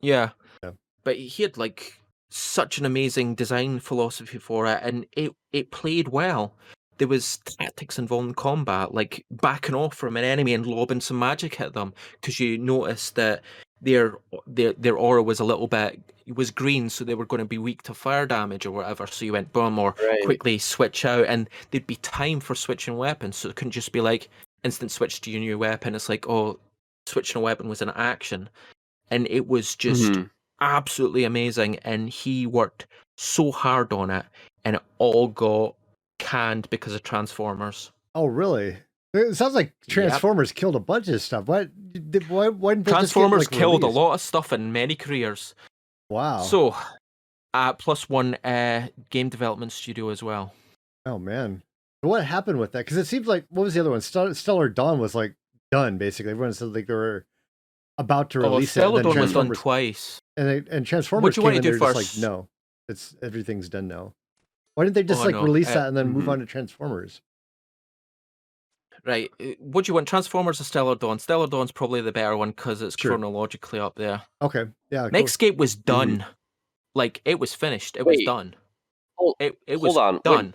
Yeah. 0.00 0.30
Yeah. 0.62 0.70
But 1.04 1.16
he 1.16 1.42
had 1.42 1.56
like 1.56 1.98
such 2.30 2.78
an 2.78 2.86
amazing 2.86 3.34
design 3.34 3.78
philosophy 3.78 4.38
for 4.38 4.66
it 4.66 4.80
and 4.82 5.06
it 5.16 5.32
it 5.52 5.70
played 5.70 6.08
well. 6.08 6.54
There 7.02 7.08
was 7.08 7.38
tactics 7.38 7.98
involved 7.98 8.28
in 8.28 8.34
combat, 8.34 8.94
like 8.94 9.26
backing 9.32 9.74
off 9.74 9.92
from 9.92 10.16
an 10.16 10.22
enemy 10.22 10.54
and 10.54 10.64
lobbing 10.64 11.00
some 11.00 11.18
magic 11.18 11.60
at 11.60 11.72
them 11.72 11.92
because 12.20 12.38
you 12.38 12.58
noticed 12.58 13.16
that 13.16 13.42
their 13.80 14.18
their 14.46 14.72
their 14.74 14.96
aura 14.96 15.20
was 15.20 15.40
a 15.40 15.44
little 15.44 15.66
bit 15.66 16.00
was 16.28 16.52
green, 16.52 16.88
so 16.88 17.02
they 17.02 17.16
were 17.16 17.26
going 17.26 17.40
to 17.40 17.44
be 17.44 17.58
weak 17.58 17.82
to 17.82 17.92
fire 17.92 18.24
damage 18.24 18.66
or 18.66 18.70
whatever. 18.70 19.08
So 19.08 19.24
you 19.24 19.32
went 19.32 19.52
boom 19.52 19.80
or 19.80 19.96
Right. 20.00 20.24
quickly 20.24 20.58
switch 20.58 21.04
out, 21.04 21.26
and 21.26 21.50
there'd 21.72 21.88
be 21.88 21.96
time 21.96 22.38
for 22.38 22.54
switching 22.54 22.96
weapons, 22.96 23.34
so 23.34 23.48
it 23.48 23.56
couldn't 23.56 23.72
just 23.72 23.90
be 23.90 24.00
like 24.00 24.28
instant 24.62 24.92
switch 24.92 25.20
to 25.22 25.30
your 25.32 25.40
new 25.40 25.58
weapon. 25.58 25.96
It's 25.96 26.08
like 26.08 26.28
oh, 26.28 26.60
switching 27.06 27.40
a 27.40 27.42
weapon 27.42 27.68
was 27.68 27.82
an 27.82 27.90
action, 27.96 28.48
and 29.10 29.26
it 29.28 29.48
was 29.48 29.74
just 29.74 30.12
Mhm. 30.12 30.30
absolutely 30.60 31.24
amazing. 31.24 31.80
And 31.80 32.08
he 32.08 32.46
worked 32.46 32.86
so 33.16 33.50
hard 33.50 33.92
on 33.92 34.08
it, 34.08 34.24
and 34.64 34.76
it 34.76 34.82
all 34.98 35.26
got 35.26 35.74
canned 36.22 36.68
because 36.70 36.94
of 36.94 37.02
Transformers. 37.02 37.90
Oh, 38.14 38.26
really? 38.26 38.76
It 39.14 39.34
sounds 39.36 39.54
like 39.54 39.72
Yep. 39.88 39.88
Transformers 39.88 40.52
killed 40.52 40.74
a 40.76 40.80
bunch 40.80 41.08
of 41.08 41.20
stuff. 41.20 41.46
What? 41.46 41.70
Did, 42.10 42.28
why? 42.30 42.48
Why 42.48 42.74
didn't 42.74 42.86
they 42.86 42.92
just 42.92 42.94
get, 42.94 42.98
Transformers 42.98 43.50
like, 43.50 43.58
killed 43.58 43.82
released? 43.82 43.96
a 43.96 44.00
lot 44.00 44.14
of 44.14 44.20
stuff 44.22 44.52
in 44.52 44.72
many 44.72 44.94
careers. 44.94 45.54
Wow. 46.08 46.40
So, 46.42 46.74
uh, 47.52 47.74
plus 47.74 48.08
one 48.08 48.36
uh, 48.44 48.88
game 49.10 49.28
development 49.28 49.72
studio 49.72 50.08
as 50.08 50.22
well. 50.22 50.54
oh 51.04 51.18
man, 51.18 51.62
what 52.00 52.24
happened 52.24 52.58
with 52.58 52.72
that? 52.72 52.86
Because 52.86 52.96
it 52.96 53.04
seems 53.06 53.26
like 53.26 53.44
what 53.50 53.64
was 53.64 53.74
the 53.74 53.80
other 53.80 53.90
one? 53.90 54.00
Star- 54.00 54.32
Stellar 54.34 54.68
Dawn 54.70 54.98
was 54.98 55.14
like 55.14 55.34
done 55.70 55.98
basically. 55.98 56.32
Everyone 56.32 56.52
said 56.54 56.68
like 56.74 56.86
they 56.86 56.94
were 56.94 57.26
about 57.98 58.30
to 58.30 58.38
Oh, 58.40 58.50
release 58.54 58.70
it, 58.70 58.80
Stellar 58.80 59.02
Dawn 59.02 59.18
was 59.18 59.32
done 59.34 59.48
twice. 59.50 60.18
and 60.38 60.48
they, 60.48 60.62
and 60.74 60.86
Transformers 60.86 61.36
you 61.36 61.42
came 61.42 61.44
wanna 61.48 61.56
in 61.56 61.62
do 61.62 61.70
there 61.72 61.78
just 61.78 61.94
first? 61.94 62.16
like 62.18 62.22
no, 62.30 62.48
it's 62.88 63.14
everything's 63.22 63.68
done 63.68 63.88
now. 63.88 64.14
Why 64.74 64.84
didn't 64.84 64.94
they 64.94 65.02
just 65.04 65.20
Oh, 65.22 65.24
like 65.26 65.34
no, 65.34 65.42
release 65.42 65.68
uh, 65.70 65.74
that 65.74 65.88
and 65.88 65.96
then 65.96 66.08
move 66.12 66.24
mhm. 66.24 66.28
on 66.28 66.38
to 66.40 66.46
Transformers? 66.46 67.20
Right. 69.04 69.30
What 69.58 69.84
do 69.84 69.90
you 69.90 69.94
want, 69.94 70.06
Transformers 70.06 70.60
or 70.60 70.64
Stellar 70.64 70.94
Dawn? 70.94 71.18
Stellar 71.18 71.48
Dawn's 71.48 71.72
probably 71.72 72.00
the 72.02 72.12
better 72.12 72.36
one 72.36 72.50
because 72.50 72.82
it's 72.82 72.94
Sure. 72.98 73.10
chronologically 73.12 73.80
up 73.80 73.96
there. 73.96 74.22
Okay, 74.40 74.66
yeah, 74.90 75.08
cool. 75.10 75.56
Was 75.56 75.74
done. 75.74 76.24
Like 76.94 77.20
it 77.24 77.40
was 77.40 77.52
finished. 77.54 77.96
It 77.96 78.06
was 78.06 78.20
done. 78.24 78.54
Hold- 79.16 79.36
it 79.40 79.58
it 79.66 79.74
hold 79.78 79.82
was 79.88 79.96
on, 79.96 80.14
wait. 80.14 80.24
done. 80.24 80.54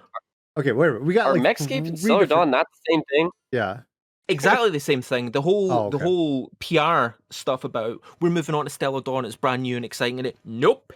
Okay, 0.58 0.72
wait, 0.72 0.90
a 0.96 1.00
we 1.00 1.14
got 1.14 1.28
Are 1.28 1.34
like 1.38 1.58
MechScape 1.58 1.88
and 1.88 2.00
Stellar 2.00 2.22
different- 2.22 2.30
Dawn 2.30 2.52
not 2.52 2.68
the 2.72 2.92
same 2.94 3.02
thing? 3.10 3.30
Yeah, 3.52 3.82
Exactly 4.30 4.70
the 4.72 4.80
same 4.80 5.02
thing. 5.02 5.32
The 5.32 5.42
whole 5.42 5.72
Oh, 5.72 5.90
the 5.90 5.98
whole 6.00 6.50
PR 6.60 7.16
stuff 7.32 7.64
about 7.64 8.02
we're 8.22 8.30
moving 8.30 8.56
on 8.56 8.66
to 8.66 8.70
Stellar 8.70 9.02
Dawn. 9.02 9.26
It's 9.26 9.36
brand 9.36 9.64
new 9.64 9.76
and 9.78 9.86
exciting. 9.86 10.20
And 10.20 10.28
it 10.28 10.38
nope. 10.46 10.94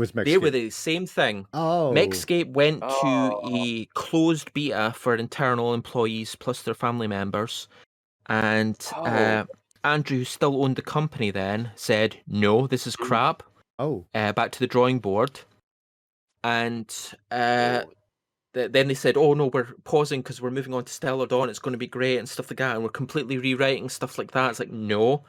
With 0.00 0.14
MechScape. 0.14 0.24
They 0.24 0.38
were 0.38 0.50
the 0.50 0.70
same 0.70 1.06
thing. 1.06 1.46
oh, 1.52 1.92
MechScape 1.94 2.52
went 2.54 2.80
Oh. 2.82 3.40
to 3.42 3.56
a 3.56 3.84
closed 3.94 4.52
beta 4.54 4.92
for 4.96 5.14
internal 5.14 5.74
employees 5.74 6.34
plus 6.34 6.62
their 6.62 6.74
family 6.74 7.06
members, 7.06 7.68
and 8.26 8.76
uh, 8.96 9.44
Andrew, 9.84 10.18
who 10.18 10.24
still 10.24 10.64
owned 10.64 10.76
the 10.76 10.82
company, 10.82 11.30
then 11.30 11.70
said, 11.76 12.16
"No, 12.26 12.66
this 12.66 12.86
is 12.86 12.96
Mm. 12.96 13.06
crap. 13.06 13.42
oh, 13.78 14.06
Uh, 14.14 14.32
back 14.32 14.52
to 14.52 14.58
the 14.58 14.66
drawing 14.66 14.98
board." 15.00 15.40
And 16.42 16.88
uh, 17.30 17.82
Oh, 17.86 17.92
th- 18.54 18.72
then 18.72 18.88
they 18.88 18.94
said, 18.94 19.16
"Oh 19.18 19.34
no, 19.34 19.46
we're 19.46 19.68
pausing 19.84 20.22
because 20.22 20.40
we're 20.40 20.50
moving 20.50 20.72
on 20.74 20.84
to 20.84 20.92
Stellar 20.92 21.26
Dawn. 21.26 21.50
It's 21.50 21.58
going 21.58 21.72
to 21.72 21.78
be 21.78 21.86
great 21.86 22.18
and 22.18 22.28
stuff 22.28 22.50
like 22.50 22.58
that, 22.58 22.74
and 22.76 22.82
we're 22.84 22.90
completely 22.90 23.36
rewriting 23.38 23.88
stuff 23.90 24.16
like 24.18 24.30
that." 24.32 24.50
It's 24.50 24.60
like, 24.60 24.70
no, 24.70 25.24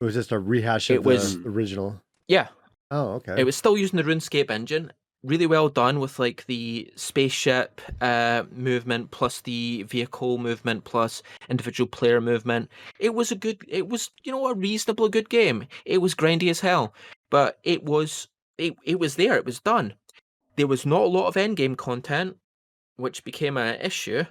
it 0.00 0.04
was 0.04 0.14
just 0.14 0.30
a 0.32 0.38
rehash 0.38 0.90
It 0.90 0.98
of 0.98 1.04
was- 1.06 1.42
the 1.42 1.48
original. 1.48 2.00
yeah, 2.28 2.48
Oh, 2.90 3.12
okay. 3.14 3.34
It 3.38 3.44
was 3.44 3.56
still 3.56 3.76
using 3.76 3.96
the 3.96 4.02
RuneScape 4.02 4.50
engine. 4.50 4.92
Really 5.22 5.46
well 5.46 5.68
done 5.68 6.00
with 6.00 6.18
like 6.18 6.46
the 6.46 6.90
spaceship 6.96 7.80
uh, 8.00 8.44
movement 8.50 9.10
plus 9.10 9.42
the 9.42 9.82
vehicle 9.82 10.38
movement 10.38 10.84
plus 10.84 11.22
individual 11.50 11.86
player 11.86 12.20
movement. 12.22 12.70
It 12.98 13.14
was 13.14 13.30
a 13.30 13.36
good. 13.36 13.62
It 13.68 13.88
was 13.88 14.10
you 14.24 14.32
know 14.32 14.46
a 14.46 14.54
reasonably 14.54 15.10
good 15.10 15.28
game. 15.28 15.66
It 15.84 15.98
was 15.98 16.14
grindy 16.14 16.48
as 16.48 16.60
hell, 16.60 16.94
but 17.28 17.58
it 17.64 17.84
was 17.84 18.28
it 18.56 18.74
it 18.82 18.98
was 18.98 19.16
there. 19.16 19.36
It 19.36 19.44
was 19.44 19.60
done. 19.60 19.92
There 20.56 20.66
was 20.66 20.86
not 20.86 21.02
a 21.02 21.06
lot 21.06 21.26
of 21.26 21.34
endgame 21.34 21.76
content, 21.76 22.38
which 22.96 23.22
became 23.22 23.58
an 23.58 23.78
issue. 23.80 24.24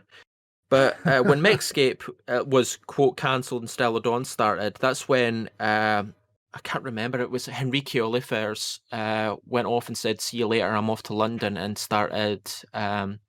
But 0.69 0.97
uh, 1.05 1.21
when 1.21 1.39
MechScape 1.41 2.09
uh, 2.27 2.43
was 2.45 2.77
quote 2.87 3.15
cancelled 3.15 3.61
and 3.61 3.69
Stellar 3.69 3.99
Dawn 3.99 4.25
started, 4.25 4.75
that's 4.79 5.07
when 5.07 5.49
um, 5.59 6.15
I 6.53 6.59
can't 6.63 6.83
remember. 6.83 7.19
It 7.19 7.29
was 7.29 7.47
Henrique 7.47 7.85
Olifiers 8.01 8.79
uh, 8.91 9.35
went 9.45 9.67
off 9.67 9.87
and 9.87 9.97
said, 9.97 10.19
"See 10.21 10.37
you 10.37 10.47
later. 10.47 10.67
I'm 10.67 10.89
off 10.89 11.03
to 11.03 11.13
London," 11.13 11.57
and 11.57 11.77
started 11.77 12.41
um, 12.73 13.19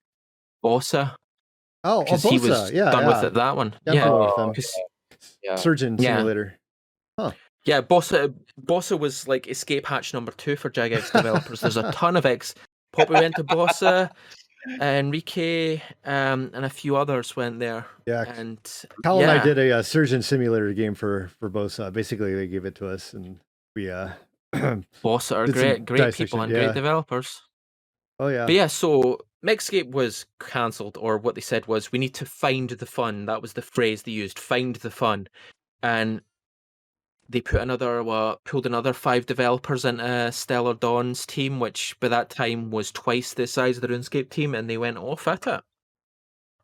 Bossa 0.65 1.15
oh, 1.85 1.99
oh, 2.01 2.05
because 2.05 2.23
he 2.23 2.39
was 2.39 2.71
yeah, 2.73 2.91
done 2.91 3.03
yeah. 3.03 3.09
with 3.09 3.25
it. 3.25 3.35
That 3.35 3.57
one, 3.57 3.75
Yeah, 3.87 3.93
I'm 3.93 3.97
yeah, 3.97 4.05
familiar 4.05 4.27
with 4.27 4.37
them. 4.37 4.55
'cause- 4.55 4.75
yeah. 5.43 5.57
Surgeon 5.57 5.97
Yeah. 5.99 6.17
Simulator. 6.17 6.59
yeah. 7.67 7.83
Bossa 7.83 8.35
Bossa 8.65 8.99
was 8.99 9.29
like 9.29 9.49
escape 9.49 9.87
hatch 9.87 10.15
number 10.15 10.33
two 10.33 10.57
for 10.57 10.71
Jagex 10.71 11.13
developers. 11.13 11.61
There's 11.61 11.77
a 11.77 11.93
ton 11.93 12.17
of 12.17 12.25
ex. 12.25 12.55
Poppy 12.93 13.13
went 13.13 13.37
to 13.37 13.45
Bossa. 13.45 14.11
Henrique 14.81 15.81
um, 16.05 16.51
and 16.53 16.65
a 16.65 16.71
few 16.71 16.97
others 16.97 17.37
went 17.37 17.59
there. 17.59 17.87
Yeah, 18.07 18.25
And 18.37 18.59
Cal 19.03 19.21
yeah, 19.21 19.31
and 19.31 19.41
I 19.41 19.45
did 19.45 19.59
a, 19.59 19.79
uh 19.79 19.83
surgeon 19.83 20.23
simulator 20.23 20.73
game 20.73 20.95
for 20.95 21.31
for 21.39 21.49
both. 21.49 21.79
Uh, 21.81 21.91
basically, 21.91 22.35
they 22.35 22.47
gave 22.47 22.65
it 22.65 22.75
to 22.77 22.89
us, 22.89 23.15
and 23.15 23.39
we 23.75 23.91
uh. 23.91 24.11
Boss 25.03 25.31
are 25.31 25.47
great, 25.47 25.85
great 25.85 25.99
dissection, 25.99 26.27
people 26.27 26.41
and 26.41 26.53
yeah. 26.53 26.65
great 26.65 26.75
developers. 26.75 27.43
oh 28.19 28.27
yeah, 28.29 28.47
But 28.47 28.55
yeah, 28.55 28.67
so 28.67 29.21
MechScape 29.45 29.91
was 29.91 30.27
cancelled, 30.41 30.99
or 31.01 31.19
what 31.19 31.35
they 31.35 31.41
said 31.41 31.67
was, 31.67 31.93
we 31.93 31.99
need 31.99 32.15
to 32.15 32.27
find 32.27 32.69
the 32.69 32.87
fun. 32.87 33.27
That 33.27 33.43
was 33.43 33.53
the 33.53 33.63
phrase 33.63 34.03
they 34.03 34.13
used, 34.13 34.39
find 34.39 34.75
the 34.77 34.91
fun. 34.91 35.29
And 35.83 36.21
they 37.31 37.41
put 37.41 37.61
another, 37.61 38.03
pulled 38.45 38.67
another 38.67 38.93
five 38.93 39.25
developers 39.25 39.85
into 39.85 40.33
Stellar 40.33 40.75
Dawn's 40.75 41.25
team, 41.25 41.61
which 41.61 41.97
by 42.01 42.09
that 42.09 42.29
time 42.29 42.71
was 42.71 42.91
twice 42.91 43.35
the 43.35 43.47
size 43.47 43.77
of 43.77 43.83
the 43.83 43.89
RuneScape 43.89 44.31
team, 44.31 44.55
and 44.55 44.69
they 44.69 44.77
went 44.77 44.99
off 44.99 45.29
at 45.29 45.47
it. 45.47 45.61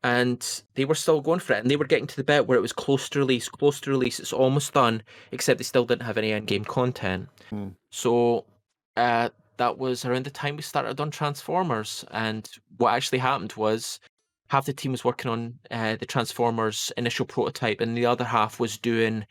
And 0.02 0.62
they 0.74 0.84
were 0.84 0.94
still 0.96 1.20
going 1.20 1.40
for 1.40 1.54
it, 1.54 1.60
and 1.60 1.70
they 1.70 1.76
were 1.76 1.86
getting 1.86 2.08
to 2.08 2.16
the 2.16 2.24
bit 2.24 2.46
where 2.46 2.58
it 2.58 2.62
was 2.62 2.72
close 2.72 3.08
to 3.10 3.20
release, 3.20 3.48
close 3.48 3.80
to 3.80 3.90
release, 3.90 4.18
it's 4.18 4.32
almost 4.32 4.74
done, 4.74 5.02
except 5.30 5.58
they 5.58 5.64
still 5.64 5.84
didn't 5.84 6.06
have 6.06 6.18
any 6.18 6.32
end 6.32 6.48
game 6.48 6.64
content. 6.64 7.28
Hmm. 7.50 7.68
So 7.90 8.44
uh, 8.96 9.30
that 9.56 9.78
was 9.78 10.04
around 10.04 10.24
the 10.26 10.30
time 10.30 10.56
we 10.56 10.62
started 10.62 11.00
on 11.00 11.10
Transformers. 11.10 12.04
And 12.10 12.48
what 12.76 12.94
actually 12.94 13.18
happened 13.18 13.54
was 13.56 14.00
half 14.48 14.66
the 14.66 14.72
team 14.72 14.92
was 14.92 15.04
working 15.04 15.30
on 15.30 15.58
uh, 15.70 15.96
the 15.96 16.06
Transformers 16.06 16.92
initial 16.96 17.26
prototype, 17.26 17.80
and 17.80 17.96
the 17.96 18.06
other 18.06 18.24
half 18.24 18.60
was 18.60 18.78
doing 18.78 19.24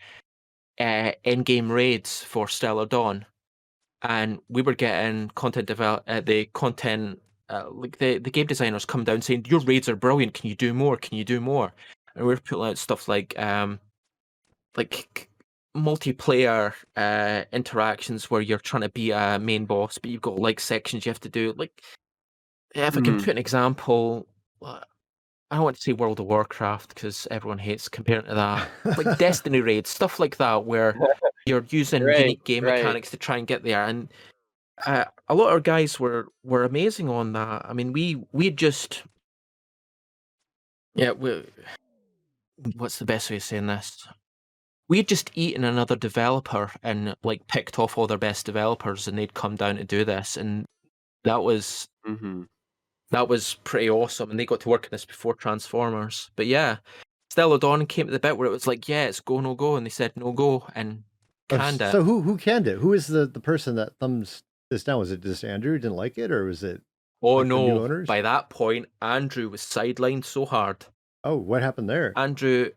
uh, 0.80 1.12
end 1.24 1.46
game 1.46 1.72
raids 1.72 2.22
for 2.24 2.48
Stellar 2.48 2.86
Dawn. 2.86 3.26
And 4.02 4.40
we 4.50 4.62
were 4.62 4.76
getting 4.76 5.30
content 5.30 5.68
develop 5.68 6.04
uh, 6.08 6.22
the 6.22 6.46
content 6.54 7.20
uh, 7.50 7.66
like 7.70 7.98
the, 7.98 8.18
the 8.18 8.32
game 8.32 8.48
designers 8.48 8.86
come 8.86 9.04
down 9.04 9.22
saying 9.22 9.46
your 9.48 9.60
raids 9.62 9.88
are 9.88 9.96
brilliant. 9.96 10.34
Can 10.34 10.50
you 10.50 10.56
do 10.56 10.74
more? 10.74 10.98
Can 10.98 11.18
you 11.18 11.24
do 11.24 11.40
more? 11.40 11.74
And 12.16 12.26
we 12.26 12.34
we're 12.34 12.40
putting 12.40 12.66
out 12.66 12.78
stuff 12.78 13.08
like 13.08 13.38
um 13.40 13.80
like 14.76 15.30
multiplayer 15.76 16.74
uh 16.96 17.44
interactions 17.52 18.32
where 18.32 18.42
you're 18.42 18.58
trying 18.60 18.82
to 18.82 18.90
be 18.90 19.12
a 19.12 19.40
main 19.40 19.66
boss, 19.66 19.98
but 19.98 20.10
you've 20.12 20.22
got 20.22 20.40
like 20.40 20.60
sections 20.60 21.06
you 21.06 21.10
have 21.10 21.20
to 21.22 21.30
do. 21.30 21.54
Like 21.58 21.84
if 22.74 22.98
I 22.98 23.02
can 23.02 23.16
Mhm. 23.16 23.20
put 23.20 23.30
an 23.30 23.38
example, 23.38 24.28
uh, 24.62 24.82
I 25.52 25.56
don't 25.56 25.66
want 25.66 25.76
to 25.78 25.82
say 25.82 25.94
World 25.94 26.20
of 26.20 26.26
Warcraft 26.26 26.96
because 26.96 27.28
everyone 27.32 27.60
hates 27.60 27.88
comparing 27.88 28.26
to 28.26 28.36
that. 28.36 28.70
Like 28.98 29.16
Destiny 29.18 29.62
raids, 29.62 29.90
stuff 29.90 30.20
like 30.20 30.38
that, 30.38 30.66
where 30.66 30.96
you're 31.46 31.66
using 31.70 32.04
Right, 32.04 32.20
unique 32.20 32.44
game 32.44 32.64
right. 32.64 32.84
mechanics 32.84 33.12
to 33.12 33.18
try 33.18 33.38
and 33.38 33.48
get 33.48 33.64
there. 33.64 33.86
And 33.86 34.12
uh, 34.86 35.06
a 35.30 35.36
lot 35.36 35.48
of 35.48 35.54
our 35.54 35.60
guys 35.60 36.00
were 36.00 36.28
were 36.44 36.64
amazing 36.64 37.10
on 37.10 37.34
that. 37.34 37.66
I 37.68 37.74
mean, 37.74 37.94
we 37.94 38.24
we 38.32 38.50
just 38.50 39.04
yeah, 40.96 41.12
we, 41.12 41.46
what's 42.76 43.00
the 43.00 43.06
best 43.06 43.30
way 43.30 43.38
of 43.38 43.44
saying 43.44 43.68
this? 43.68 44.08
We 44.88 44.98
had 44.98 45.08
just 45.08 45.32
eaten 45.36 45.64
another 45.64 45.96
developer 45.96 46.72
and 46.84 47.16
like 47.24 47.48
picked 47.48 47.80
off 47.80 47.98
all 47.98 48.08
their 48.08 48.18
best 48.18 48.46
developers, 48.46 49.08
and 49.08 49.18
they'd 49.18 49.34
come 49.34 49.56
down 49.56 49.78
to 49.78 49.84
do 49.84 50.06
this, 50.06 50.38
and 50.38 50.66
that 51.24 51.44
was 51.44 51.88
hmm 52.06 52.44
that 53.16 53.28
was 53.30 53.56
pretty 53.64 53.90
awesome. 53.90 54.30
And 54.30 54.40
they 54.40 54.46
got 54.46 54.60
to 54.62 54.70
work 54.70 54.86
on 54.86 54.90
this 54.92 55.06
before 55.06 55.34
Transformers. 55.34 56.30
But 56.36 56.48
yeah, 56.48 56.78
Stellar 57.32 57.58
Dawn 57.58 57.86
came 57.86 58.08
to 58.08 58.12
the 58.12 58.20
bit 58.20 58.38
where 58.38 58.48
it 58.48 58.52
was 58.52 58.68
like, 58.68 58.88
yeah, 58.90 59.06
it's 59.06 59.20
go 59.20 59.40
no 59.40 59.56
go, 59.56 59.76
and 59.76 59.86
they 59.86 59.90
said 59.90 60.12
no 60.16 60.32
go 60.32 60.68
and 60.76 61.04
Oh, 61.52 61.58
canned 61.58 61.80
it. 61.82 61.92
so 61.92 62.02
who 62.04 62.22
who 62.22 62.38
canned 62.38 62.68
it? 62.68 62.80
Who 62.80 62.94
is 62.94 63.06
the 63.08 63.28
the 63.28 63.40
person 63.40 63.76
that 63.76 63.96
thumbs 64.00 64.42
this 64.72 64.84
down? 64.84 65.00
Was 65.00 65.12
it 65.12 65.22
just 65.22 65.44
Andrew 65.44 65.74
who 65.74 65.80
didn't 65.80 65.96
like 65.96 66.18
it, 66.18 66.32
or 66.32 66.46
was 66.46 66.64
it? 66.64 66.82
Oh 67.22 67.36
like 67.38 67.48
no! 67.48 68.04
By 68.08 68.22
that 68.22 68.50
point, 68.50 68.88
Andrew 69.02 69.50
was 69.50 69.62
sidelined 69.62 70.26
so 70.26 70.46
hard. 70.46 70.86
Oh, 71.24 71.36
what 71.38 71.62
happened 71.62 71.88
there? 71.90 72.14
Andrew, 72.16 72.72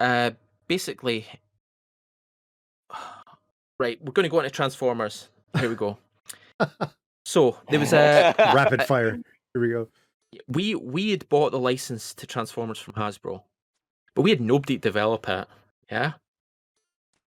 uh, 0.00 0.32
basically, 0.66 1.26
right. 3.78 3.98
We're 4.02 4.12
going 4.12 4.24
to 4.24 4.28
go 4.30 4.38
into 4.40 4.50
Transformers. 4.50 5.28
Here 5.58 5.68
we 5.68 5.76
go. 5.76 5.96
so 7.24 7.56
there 7.70 7.80
was 7.80 7.92
a 7.92 8.34
Rapid 8.54 8.82
fire. 8.84 9.20
Here 9.54 9.62
we 9.62 9.68
go. 9.68 9.88
we 10.48 10.74
we 10.74 11.10
had 11.12 11.28
bought 11.28 11.52
the 11.52 11.58
license 11.60 12.12
to 12.14 12.26
Transformers 12.26 12.78
from 12.78 12.94
Hasbro, 12.94 13.42
but 14.16 14.22
we 14.22 14.30
had 14.30 14.40
nobody 14.40 14.74
to 14.74 14.80
develop 14.80 15.28
it. 15.28 15.46
Yeah. 15.90 16.14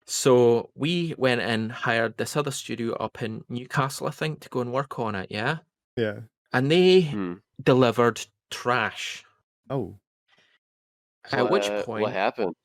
So 0.05 0.69
we 0.75 1.15
went 1.17 1.41
and 1.41 1.71
hired 1.71 2.17
this 2.17 2.35
other 2.35 2.51
studio 2.51 2.93
up 2.95 3.21
in 3.23 3.43
Newcastle, 3.49 4.07
I 4.07 4.11
think, 4.11 4.41
to 4.41 4.49
go 4.49 4.59
and 4.59 4.71
work 4.73 4.99
on 4.99 5.15
it. 5.15 5.27
Yeah, 5.31 5.59
Yeah. 5.95 6.19
and 6.53 6.69
they 6.69 7.01
Hmm. 7.01 7.35
delivered 7.63 8.25
trash. 8.51 9.23
Oh. 9.69 9.97
At 11.31 11.49
which 11.49 11.67
point, 11.85 12.03
what 12.03 12.13
happened? 12.13 12.55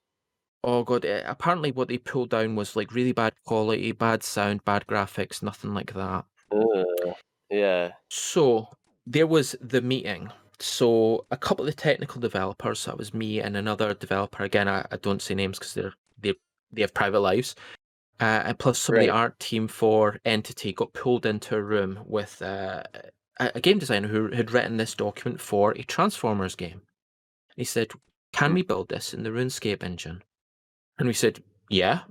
Oh 0.65 0.83
god! 0.85 1.05
uh, 1.07 1.23
Apparently, 1.27 1.71
what 1.73 1.87
they 1.89 1.99
pulled 1.99 2.31
down 2.31 2.57
was 2.57 2.75
like 2.77 2.93
really 2.93 3.13
bad 3.13 3.35
quality, 3.45 3.93
bad 3.93 4.23
sound, 4.25 4.65
bad 4.65 4.87
graphics, 4.89 5.41
nothing 5.43 5.73
like 5.75 5.93
that. 5.95 6.25
Ugh. 6.53 7.15
Yeah. 7.51 7.93
So 8.11 8.69
there 9.07 9.27
was 9.27 9.57
the 9.61 9.81
meeting. 9.83 10.31
So 10.61 11.27
a 11.31 11.37
couple 11.37 11.65
of 11.67 11.75
the 11.75 11.81
technical 11.81 12.21
developers, 12.21 12.85
that 12.85 12.97
was 12.99 13.13
me 13.13 13.41
and 13.41 13.57
another 13.57 13.95
developer. 13.95 14.45
Again, 14.45 14.69
I, 14.69 14.87
I 14.91 14.97
don't 14.97 15.21
say 15.23 15.35
names 15.35 15.59
because 15.59 15.75
they're 15.75 15.95
they 16.21 16.35
they 16.71 16.83
have 16.83 16.95
private 16.95 17.21
lives. 17.21 17.55
Uh, 18.21 18.43
and 18.45 18.59
plus, 18.59 18.79
some 18.79 18.95
of 18.95 19.01
the 19.01 19.11
art 19.11 19.39
team 19.41 19.67
for 19.67 20.21
Entity 20.25 20.73
got 20.73 20.93
pulled 20.93 21.27
into 21.27 21.57
a 21.57 21.63
room 21.63 22.01
with 22.07 22.41
uh, 22.43 22.85
a, 23.41 23.51
a 23.57 23.61
game 23.61 23.81
designer 23.81 24.07
who 24.07 24.29
had 24.31 24.53
written 24.53 24.77
this 24.77 24.95
document 24.95 25.41
for 25.41 25.73
a 25.73 25.83
Transformers 25.83 26.55
game. 26.55 26.83
He 27.57 27.65
said, 27.65 27.91
"Can 28.33 28.51
Hmm. 28.51 28.55
we 28.55 28.63
build 28.63 28.89
this 28.91 29.13
in 29.13 29.25
the 29.25 29.31
RuneScape 29.31 29.83
engine?" 29.83 30.23
And 30.99 31.09
we 31.09 31.15
said, 31.15 31.43
"Yeah, 31.69 32.03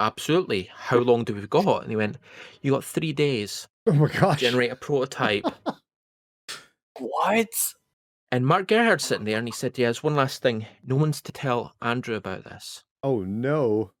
absolutely. 0.00 0.68
How 0.74 0.98
long 0.98 1.24
do 1.24 1.34
we 1.34 1.46
got?" 1.46 1.82
And 1.82 1.90
he 1.90 1.96
went, 1.96 2.18
"You 2.60 2.72
got 2.72 2.84
three 2.84 3.14
days 3.14 3.66
Oh 3.86 3.92
my 3.94 4.08
gosh. 4.08 4.40
generate 4.40 4.72
a 4.72 4.76
prototype." 4.76 5.46
What? 6.98 7.48
And 8.32 8.46
Mark 8.46 8.66
Gerhard's 8.68 9.04
sitting 9.04 9.24
there 9.24 9.38
and 9.38 9.46
he 9.46 9.52
said, 9.52 9.78
Yeah, 9.78 9.86
there's 9.86 10.02
one 10.02 10.16
last 10.16 10.42
thing. 10.42 10.66
No 10.84 10.96
one's 10.96 11.20
to 11.22 11.32
tell 11.32 11.74
Andrew 11.82 12.16
about 12.16 12.44
this. 12.44 12.82
Oh 13.02 13.20
no. 13.20 13.92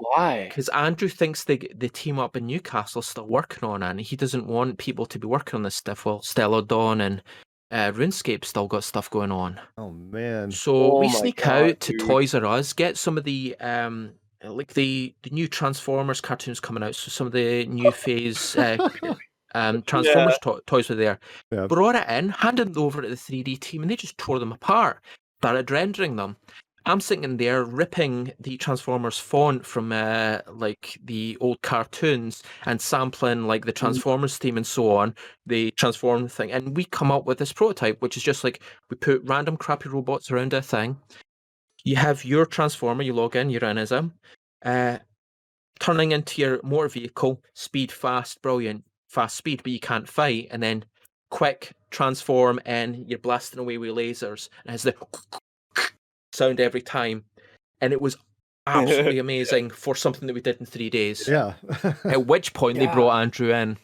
Why? 0.00 0.46
Because 0.48 0.68
Andrew 0.70 1.08
thinks 1.08 1.44
the 1.44 1.70
the 1.76 1.88
team 1.88 2.18
up 2.18 2.36
in 2.36 2.46
Newcastle 2.46 3.00
is 3.00 3.06
still 3.06 3.26
working 3.26 3.68
on 3.68 3.82
it 3.82 3.90
and 3.90 4.00
he 4.00 4.16
doesn't 4.16 4.46
want 4.46 4.78
people 4.78 5.06
to 5.06 5.18
be 5.18 5.26
working 5.26 5.56
on 5.58 5.62
this 5.62 5.76
stuff 5.76 6.04
while 6.04 6.22
Stellar 6.22 6.62
Dawn 6.62 7.00
and 7.00 7.22
uh, 7.70 7.90
RuneScape 7.92 8.44
still 8.44 8.68
got 8.68 8.84
stuff 8.84 9.08
going 9.10 9.32
on. 9.32 9.60
Oh 9.78 9.90
man. 9.90 10.50
So 10.50 10.92
Oh 10.96 11.00
we 11.00 11.08
sneak 11.08 11.42
God, 11.42 11.70
out 11.70 11.80
to. 11.80 11.96
Toys 11.98 12.34
R 12.34 12.44
Us, 12.44 12.72
get 12.72 12.96
some 12.96 13.16
of 13.16 13.24
the 13.24 13.56
um 13.60 14.12
like 14.42 14.74
the, 14.74 15.14
the 15.22 15.30
new 15.30 15.48
Transformers 15.48 16.20
cartoons 16.20 16.60
coming 16.60 16.82
out. 16.82 16.94
So 16.94 17.08
some 17.10 17.26
of 17.26 17.32
the 17.32 17.64
new 17.66 17.90
phase 17.90 18.54
uh, 18.56 18.76
um 19.54 19.82
Transformers 19.82 20.38
to- 20.42 20.62
toys 20.66 20.88
were 20.88 20.94
there. 20.94 21.18
Yeah. 21.50 21.66
Brought 21.66 21.96
it 21.96 22.08
in, 22.08 22.30
handed 22.30 22.74
them 22.74 22.82
over 22.82 23.02
to 23.02 23.08
the 23.08 23.16
3D 23.16 23.60
team, 23.60 23.82
and 23.82 23.90
they 23.90 23.96
just 23.96 24.18
tore 24.18 24.38
them 24.38 24.52
apart. 24.52 25.00
Started 25.40 25.70
rendering 25.70 26.16
them. 26.16 26.36
I'm 26.86 27.00
sitting 27.00 27.38
there 27.38 27.64
ripping 27.64 28.32
the 28.40 28.58
Transformers 28.58 29.18
font 29.18 29.64
from 29.64 29.90
uh, 29.90 30.40
like 30.52 30.98
the 31.04 31.36
old 31.40 31.62
cartoons 31.62 32.42
and 32.66 32.78
sampling 32.78 33.46
like 33.46 33.64
the 33.64 33.72
Transformers 33.72 34.36
theme 34.36 34.58
and 34.58 34.66
so 34.66 34.94
on, 34.94 35.14
the 35.46 35.70
transform 35.72 36.28
thing, 36.28 36.52
and 36.52 36.76
we 36.76 36.84
come 36.84 37.10
up 37.10 37.24
with 37.24 37.38
this 37.38 37.54
prototype, 37.54 38.02
which 38.02 38.18
is 38.18 38.22
just 38.22 38.44
like 38.44 38.60
we 38.90 38.96
put 38.96 39.22
random 39.24 39.56
crappy 39.56 39.88
robots 39.88 40.30
around 40.30 40.52
a 40.52 40.60
thing. 40.60 40.98
You 41.84 41.96
have 41.96 42.24
your 42.24 42.44
transformer, 42.46 43.02
you 43.02 43.14
log 43.14 43.36
in, 43.36 43.50
you're 43.50 43.64
in 43.64 43.78
as 43.78 43.92
him, 43.92 44.12
uh, 44.64 44.98
turning 45.80 46.12
into 46.12 46.40
your 46.40 46.60
motor 46.62 46.88
vehicle, 46.88 47.42
speed, 47.54 47.92
fast, 47.92 48.40
brilliant, 48.42 48.84
fast 49.14 49.36
speed, 49.36 49.62
but 49.62 49.72
you 49.72 49.80
can't 49.80 50.08
fight, 50.08 50.48
and 50.50 50.62
then 50.62 50.84
quick 51.30 51.72
transform, 51.90 52.60
and 52.66 53.08
you're 53.08 53.18
blasting 53.18 53.60
away 53.60 53.78
with 53.78 53.90
lasers, 53.90 54.48
and 54.64 54.68
it 54.68 54.72
has 54.72 54.82
the 54.82 54.94
sound 56.32 56.60
every 56.60 56.82
time, 56.82 57.24
and 57.80 57.92
it 57.92 58.02
was 58.02 58.16
absolutely 58.66 59.18
amazing 59.18 59.70
for 59.70 59.94
something 59.94 60.26
that 60.26 60.34
we 60.34 60.40
did 60.40 60.58
in 60.58 60.66
three 60.66 60.90
days. 60.90 61.28
Yeah. 61.28 61.54
At 62.04 62.26
which 62.26 62.52
point 62.54 62.78
they 62.78 62.86
brought 62.86 63.20
Andrew 63.20 63.54
in. 63.54 63.78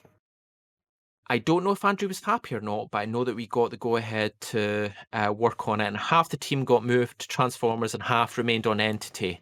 I 1.28 1.38
don't 1.38 1.62
know 1.62 1.70
if 1.70 1.84
Andrew 1.84 2.08
was 2.08 2.20
happy 2.20 2.56
or 2.56 2.60
not, 2.60 2.90
but 2.90 2.98
I 2.98 3.04
know 3.04 3.22
that 3.22 3.36
we 3.36 3.46
got 3.46 3.70
the 3.70 3.76
go 3.76 3.94
ahead 3.94 4.32
to 4.40 4.90
uh, 5.12 5.32
work 5.36 5.68
on 5.68 5.80
it, 5.80 5.86
and 5.86 5.96
half 5.96 6.28
the 6.28 6.36
team 6.36 6.64
got 6.64 6.84
moved 6.84 7.20
to 7.20 7.28
Transformers 7.28 7.94
and 7.94 8.02
half 8.02 8.36
remained 8.36 8.66
on 8.66 8.80
Entity. 8.80 9.40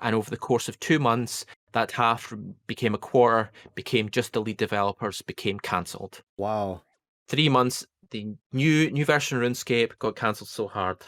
And 0.00 0.16
over 0.16 0.30
the 0.30 0.36
course 0.36 0.68
of 0.68 0.80
two 0.80 0.98
months, 0.98 1.46
that 1.78 1.92
half 1.92 2.34
became 2.66 2.94
a 2.94 2.98
quarter, 2.98 3.50
became 3.76 4.08
just 4.10 4.32
the 4.32 4.40
lead 4.40 4.56
developers, 4.56 5.22
became 5.22 5.60
cancelled. 5.60 6.22
wow. 6.36 6.82
Three 7.28 7.48
months, 7.50 7.86
the 8.10 8.34
new 8.52 8.90
new 8.90 9.04
version 9.04 9.36
of 9.36 9.44
RuneScape 9.44 9.98
got 9.98 10.16
cancelled 10.16 10.48
so 10.48 10.66
hard, 10.66 10.98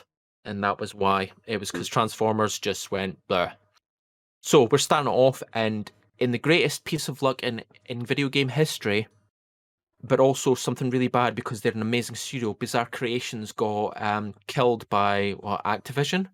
and 0.45 0.63
that 0.63 0.79
was 0.79 0.95
why. 0.95 1.33
It 1.47 1.59
was 1.59 1.71
because 1.71 1.89
Transformers 1.89 2.59
just 2.59 2.91
went 2.91 3.19
blah. 3.27 3.53
So 4.43 4.69
we're 4.71 4.79
starting 4.79 5.11
off, 5.11 5.43
and 5.55 5.91
in 6.19 6.31
the 6.33 6.39
greatest 6.39 6.85
piece 6.85 7.09
of 7.09 7.23
luck 7.23 7.43
in 7.43 7.65
in 7.87 8.05
video 8.05 8.29
game 8.29 8.51
history, 8.51 9.09
but 10.03 10.21
also 10.21 10.55
something 10.55 10.91
really 10.91 11.09
bad 11.09 11.35
because 11.35 11.63
they're 11.63 11.73
an 11.73 11.83
amazing 11.83 12.17
studio. 12.17 12.53
Bizarre 12.53 12.87
Creations 12.87 13.53
got 13.53 14.01
um, 14.01 14.35
killed 14.47 14.87
by 14.91 15.35
what, 15.41 15.65
Activision 15.65 16.29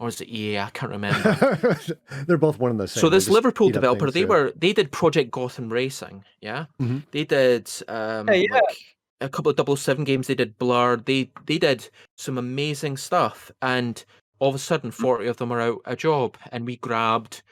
or 0.00 0.08
is 0.08 0.20
it 0.20 0.28
EA? 0.28 0.58
I 0.60 0.70
can't 0.70 0.92
remember. 0.92 1.78
They're 2.26 2.38
both 2.38 2.58
one 2.58 2.70
and 2.70 2.80
the 2.80 2.88
same. 2.88 3.00
so 3.00 3.08
this 3.08 3.28
Liverpool 3.28 3.70
developer, 3.70 4.06
things, 4.06 4.14
they 4.14 4.20
yeah. 4.20 4.26
were 4.26 4.52
they 4.56 4.72
did 4.72 4.92
Project 4.92 5.30
Gotham 5.30 5.72
Racing, 5.72 6.24
yeah. 6.40 6.66
Mhm. 6.80 7.02
They 7.10 7.24
did 7.24 7.70
um, 7.88 8.28
Hey, 8.28 8.46
yeah. 8.48 8.54
like 8.54 8.78
a 9.20 9.28
couple 9.28 9.50
of 9.50 9.56
double 9.56 9.76
seven 9.76 10.04
games. 10.04 10.26
They 10.26 10.34
did 10.34 10.58
Blur. 10.58 10.96
They 10.96 11.30
they 11.46 11.58
did 11.58 11.88
some 12.16 12.38
amazing 12.38 12.96
stuff, 12.96 13.50
and 13.62 14.04
all 14.38 14.48
of 14.50 14.54
a 14.54 14.58
sudden, 14.58 14.90
forty 14.90 15.26
of 15.26 15.36
them 15.38 15.52
are 15.52 15.60
out 15.60 15.80
a 15.84 15.96
job, 15.96 16.36
and 16.52 16.64
we 16.66 16.76
grabbed. 16.76 17.42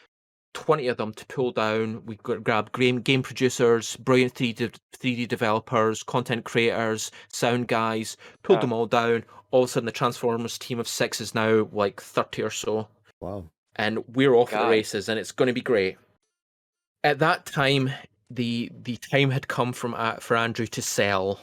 20 0.56 0.88
of 0.88 0.96
them 0.96 1.12
to 1.12 1.26
pull 1.26 1.52
down. 1.52 2.02
We 2.06 2.16
gra- 2.16 2.40
grabbed 2.40 2.72
game, 2.72 3.00
game 3.02 3.22
producers, 3.22 3.94
brilliant 3.96 4.32
3D, 4.34 4.74
3D 4.98 5.28
developers, 5.28 6.02
content 6.02 6.44
creators, 6.44 7.10
sound 7.30 7.68
guys, 7.68 8.16
pulled 8.42 8.58
Yeah. 8.58 8.60
them 8.62 8.72
all 8.72 8.86
down. 8.86 9.24
All 9.50 9.64
of 9.64 9.68
a 9.68 9.72
sudden, 9.72 9.84
the 9.84 9.92
Transformers 9.92 10.56
team 10.56 10.80
of 10.80 10.88
six 10.88 11.20
is 11.20 11.34
now 11.34 11.68
like 11.72 12.00
30 12.00 12.42
or 12.42 12.48
so 12.50 12.88
Wow. 13.20 13.44
and 13.76 14.02
we're 14.16 14.34
off 14.34 14.54
at 14.54 14.62
the 14.62 14.68
races, 14.70 15.10
and 15.10 15.20
it's 15.20 15.30
going 15.32 15.48
to 15.48 15.52
be 15.52 15.60
great. 15.60 15.98
At 17.04 17.18
that 17.18 17.44
time, 17.44 17.92
the 18.30 18.72
the 18.82 18.96
time 18.96 19.30
had 19.30 19.46
come 19.48 19.72
from 19.74 19.92
uh, 19.94 20.14
for 20.16 20.36
Andrew 20.38 20.66
to 20.68 20.80
sell, 20.82 21.38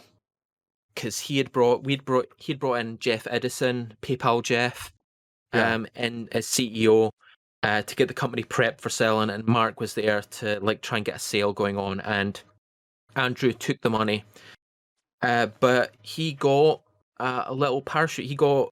because 0.96 1.20
he 1.20 1.38
had 1.38 1.52
brought 1.52 1.84
we'd 1.84 2.04
brought 2.04 2.28
he'd 2.38 2.60
brought 2.60 2.80
in 2.80 2.98
Geoff 2.98 3.26
Iddison, 3.26 3.92
PayPal 4.02 4.42
Jeff, 4.44 4.92
Yeah. 5.54 5.76
um, 5.76 5.88
and 5.96 6.28
as 6.34 6.48
CEO. 6.48 7.12
Uh, 7.64 7.82
to 7.82 7.96
get 7.96 8.10
the 8.10 8.14
company 8.14 8.44
prepped 8.44 8.82
for 8.82 8.90
selling, 8.90 9.30
and 9.30 9.48
Mark 9.48 9.80
was 9.80 9.94
there 9.94 10.22
to 10.22 10.60
like 10.60 10.82
try 10.82 10.98
and 10.98 11.06
get 11.06 11.16
a 11.16 11.20
sale 11.20 11.54
going 11.54 11.78
on, 11.78 12.02
and 12.02 12.42
Andrew 13.16 13.54
took 13.54 13.80
the 13.80 13.90
money, 13.90 14.26
uh, 15.22 15.48
but 15.62 15.96
he 16.02 16.34
got 16.34 16.82
uh, 17.22 17.46
a 17.48 17.54
little 17.54 17.82
parachute. 17.82 18.26
He 18.26 18.36
got 18.36 18.70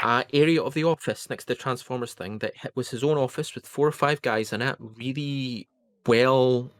uh, 0.00 0.22
area 0.32 0.62
of 0.62 0.74
the 0.74 0.84
office 0.84 1.28
next 1.28 1.46
to 1.46 1.54
the 1.54 1.54
Transformers 1.56 2.14
thing 2.14 2.38
that 2.38 2.52
was 2.76 2.88
his 2.88 3.02
own 3.02 3.18
office 3.18 3.56
with 3.56 3.66
four 3.66 3.88
or 3.88 3.92
five 3.92 4.22
guys 4.22 4.52
in 4.52 4.62
it, 4.62 4.76
really 4.78 5.66
well, 6.06 6.70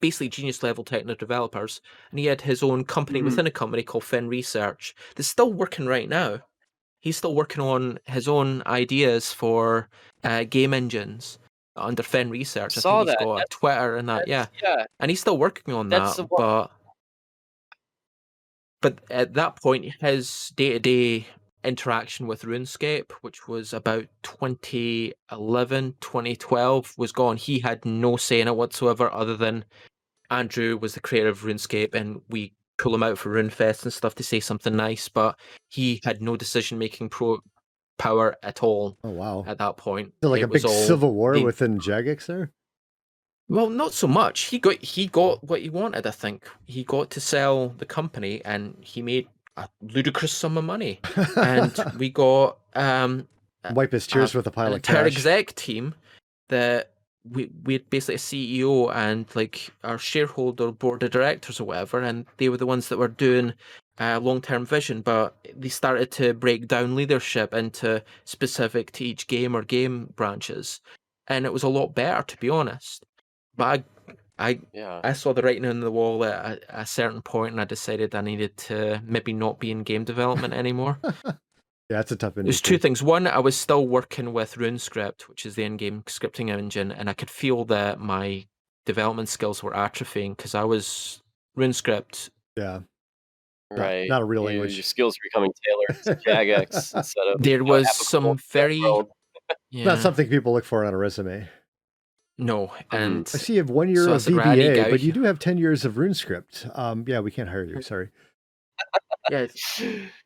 basically 0.00 0.30
genius 0.30 0.62
level 0.62 0.82
techno 0.82 1.14
developers. 1.14 1.82
And 2.10 2.18
he 2.18 2.24
had 2.24 2.40
his 2.40 2.62
own 2.62 2.84
company 2.84 3.20
Mhm. 3.20 3.24
within 3.26 3.46
a 3.46 3.50
company 3.50 3.82
called 3.82 4.04
Fen 4.04 4.28
Research 4.28 4.94
that's 5.14 5.28
still 5.28 5.52
working 5.52 5.84
right 5.84 6.08
now. 6.08 6.40
He's 7.02 7.16
still 7.16 7.34
working 7.34 7.62
on 7.62 7.98
his 8.06 8.26
own 8.28 8.62
ideas 8.66 9.32
for 9.32 9.88
uh, 10.24 10.44
game 10.44 10.72
engines 10.72 11.38
under 11.76 12.02
Fen 12.02 12.30
Research. 12.30 12.78
I 12.78 12.80
Saw 12.80 12.98
think 13.04 13.10
he's 13.10 13.16
that. 13.18 13.24
got 13.24 13.34
That's- 13.34 13.48
Twitter 13.50 13.96
and 13.96 14.08
that, 14.08 14.28
yeah 14.28 14.46
Yeah. 14.62 14.84
and 15.00 15.10
he's 15.10 15.20
still 15.20 15.36
working 15.36 15.74
on 15.74 15.88
That's 15.88 16.16
that. 16.16 16.28
the 16.28 16.34
one- 16.34 16.40
But 16.42 16.70
but 18.80 18.98
at 19.10 19.34
that 19.34 19.60
point, 19.60 19.92
his 20.00 20.52
day 20.56 20.70
to 20.72 20.78
day 20.78 21.26
interaction 21.64 22.26
with 22.26 22.42
RuneScape, 22.42 23.12
which 23.20 23.46
was 23.46 23.72
about 23.72 24.06
2011, 24.24 25.94
2012, 26.00 26.94
was 26.98 27.12
gone. 27.12 27.36
He 27.36 27.60
had 27.60 27.84
no 27.84 28.16
say 28.16 28.40
in 28.40 28.48
it 28.48 28.56
whatsoever, 28.56 29.12
other 29.12 29.36
than 29.36 29.64
Andrew 30.30 30.76
was 30.76 30.94
the 30.94 31.00
creator 31.00 31.28
of 31.28 31.42
RuneScape, 31.42 31.94
and 31.94 32.20
we 32.28 32.52
pull 32.82 32.94
him 32.94 33.02
out 33.04 33.16
for 33.16 33.30
RuneFest 33.30 33.84
and 33.84 33.92
stuff 33.92 34.16
to 34.16 34.24
say 34.24 34.40
something 34.40 34.74
nice. 34.74 35.08
But 35.08 35.38
he 35.68 36.00
had 36.04 36.20
no 36.20 36.36
decision 36.36 36.78
making 36.78 37.10
pro 37.10 37.38
power 37.96 38.34
at 38.42 38.64
all 38.64 38.98
Oh 39.04 39.10
wow. 39.10 39.44
at 39.46 39.58
that 39.58 39.76
point. 39.76 40.12
So 40.22 40.30
like 40.30 40.40
It 40.42 40.44
a 40.44 40.48
was 40.48 40.62
big 40.62 40.70
all 40.70 40.82
civil 40.86 41.14
war 41.14 41.40
within 41.40 41.78
Jagex 41.78 42.26
there. 42.26 42.50
Well, 43.48 43.70
not 43.70 43.92
so 43.92 44.08
much. 44.08 44.40
He 44.42 44.58
got 44.58 44.82
he 44.82 45.06
got 45.06 45.44
what 45.44 45.60
he 45.60 45.70
wanted. 45.70 46.06
I 46.06 46.10
think 46.10 46.48
he 46.66 46.82
got 46.84 47.10
to 47.10 47.20
sell 47.20 47.68
the 47.68 47.84
company, 47.86 48.42
and 48.44 48.76
he 48.80 49.02
made 49.02 49.28
a 49.56 49.68
ludicrous 49.82 50.32
sum 50.32 50.56
of 50.56 50.64
money. 50.64 51.00
And 51.36 51.72
we 51.98 52.08
got 52.08 52.58
um, 52.74 53.28
wipe 53.72 53.92
his 53.92 54.06
tears 54.06 54.34
with 54.34 54.46
a 54.46 54.50
pile 54.50 54.74
of 54.74 54.82
cash. 54.82 55.06
exec 55.06 55.54
team 55.54 55.94
that 56.48 56.91
we 57.30 57.50
we 57.64 57.74
had 57.74 57.88
basically 57.90 58.16
a 58.16 58.18
CEO 58.18 58.90
and 58.94 59.26
like 59.34 59.70
our 59.84 59.98
shareholder 59.98 60.72
board 60.72 61.02
of 61.02 61.10
directors 61.10 61.60
or 61.60 61.64
whatever, 61.64 62.00
and 62.00 62.26
they 62.38 62.48
were 62.48 62.56
the 62.56 62.66
ones 62.66 62.88
that 62.88 62.98
were 62.98 63.08
doing 63.08 63.52
uh, 63.98 64.18
long 64.20 64.40
term 64.40 64.66
vision. 64.66 65.02
But 65.02 65.36
they 65.56 65.68
started 65.68 66.10
to 66.12 66.34
break 66.34 66.68
down 66.68 66.96
leadership 66.96 67.54
into 67.54 68.02
specific 68.24 68.92
to 68.92 69.04
each 69.04 69.26
game 69.28 69.54
or 69.54 69.62
game 69.62 70.12
branches, 70.16 70.80
and 71.28 71.44
it 71.44 71.52
was 71.52 71.62
a 71.62 71.68
lot 71.68 71.94
better 71.94 72.22
to 72.22 72.36
be 72.38 72.50
honest. 72.50 73.04
But 73.56 73.84
I 74.38 74.50
I 74.50 74.60
Yeah. 74.72 75.00
I 75.04 75.12
saw 75.12 75.32
the 75.32 75.42
writing 75.42 75.66
on 75.66 75.80
the 75.80 75.90
wall 75.90 76.24
at 76.24 76.62
a, 76.68 76.80
a 76.80 76.86
certain 76.86 77.22
point, 77.22 77.52
and 77.52 77.60
I 77.60 77.64
decided 77.64 78.14
I 78.14 78.20
needed 78.22 78.56
to 78.68 79.00
maybe 79.04 79.32
not 79.32 79.60
be 79.60 79.70
in 79.70 79.84
game 79.84 80.04
development 80.04 80.54
anymore. 80.54 80.98
Yeah, 81.92 82.00
it's 82.00 82.10
a 82.10 82.16
tough 82.16 82.32
There's 82.36 82.62
two 82.62 82.78
things. 82.78 83.02
One, 83.02 83.26
I 83.26 83.38
was 83.38 83.54
still 83.54 83.86
working 83.86 84.32
with 84.32 84.54
RuneScript, 84.54 85.28
which 85.28 85.44
is 85.44 85.56
the 85.56 85.64
in-game 85.64 86.04
scripting 86.06 86.48
engine, 86.48 86.90
and 86.90 87.10
I 87.10 87.12
could 87.12 87.28
feel 87.28 87.66
that 87.66 88.00
my 88.00 88.46
development 88.86 89.28
skills 89.28 89.62
were 89.62 89.72
atrophying 89.72 90.34
because 90.34 90.54
I 90.54 90.64
was 90.64 91.20
RuneScript. 91.54 92.30
Yeah, 92.56 92.80
Right. 93.70 94.08
not 94.08 94.22
a 94.22 94.24
real 94.24 94.40
You- 94.42 94.46
language. 94.48 94.72
Your 94.74 94.84
skills 94.84 95.14
are 95.16 95.24
becoming 95.24 95.52
tailored 95.66 96.02
to 96.04 96.14
Jagex 96.30 96.96
instead 96.96 97.26
of 97.26 97.42
There 97.42 97.58
you 97.58 97.64
know, 97.64 97.72
was 97.72 97.94
some 97.94 98.38
very 98.50 98.76
yeah, 99.70 99.84
not 99.84 99.98
something 99.98 100.28
people 100.30 100.54
look 100.54 100.64
for 100.64 100.86
on 100.86 100.94
a 100.94 100.96
resume. 100.96 101.46
no, 102.38 102.72
and 102.90 103.30
I 103.34 103.36
see 103.36 103.52
you 103.52 103.58
have 103.58 103.68
one 103.68 103.90
year 103.90 104.04
So 104.04 104.10
of 104.12 104.16
as 104.16 104.26
VBA, 104.28 104.88
but 104.88 105.00
you 105.00 105.12
do 105.12 105.24
have 105.24 105.38
ten 105.38 105.58
years 105.58 105.84
of 105.84 105.96
RuneScript. 105.96 106.70
Um, 106.78 107.04
yeah, 107.06 107.20
we 107.20 107.30
can't 107.30 107.50
hire 107.50 107.64
you. 107.64 107.82
Sorry. 107.82 108.08
yeah, 109.30 109.46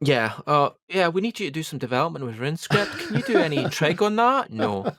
yeah, 0.00 0.34
uh, 0.46 0.70
yeah. 0.88 1.08
We 1.08 1.20
need 1.20 1.38
you 1.40 1.46
to 1.46 1.50
do 1.52 1.62
some 1.62 1.78
development 1.78 2.24
with 2.24 2.36
RuneScript. 2.38 3.06
Can 3.06 3.16
you 3.16 3.22
do 3.22 3.38
any 3.38 3.68
trig 3.68 4.02
on 4.02 4.16
that? 4.16 4.50
No. 4.50 4.92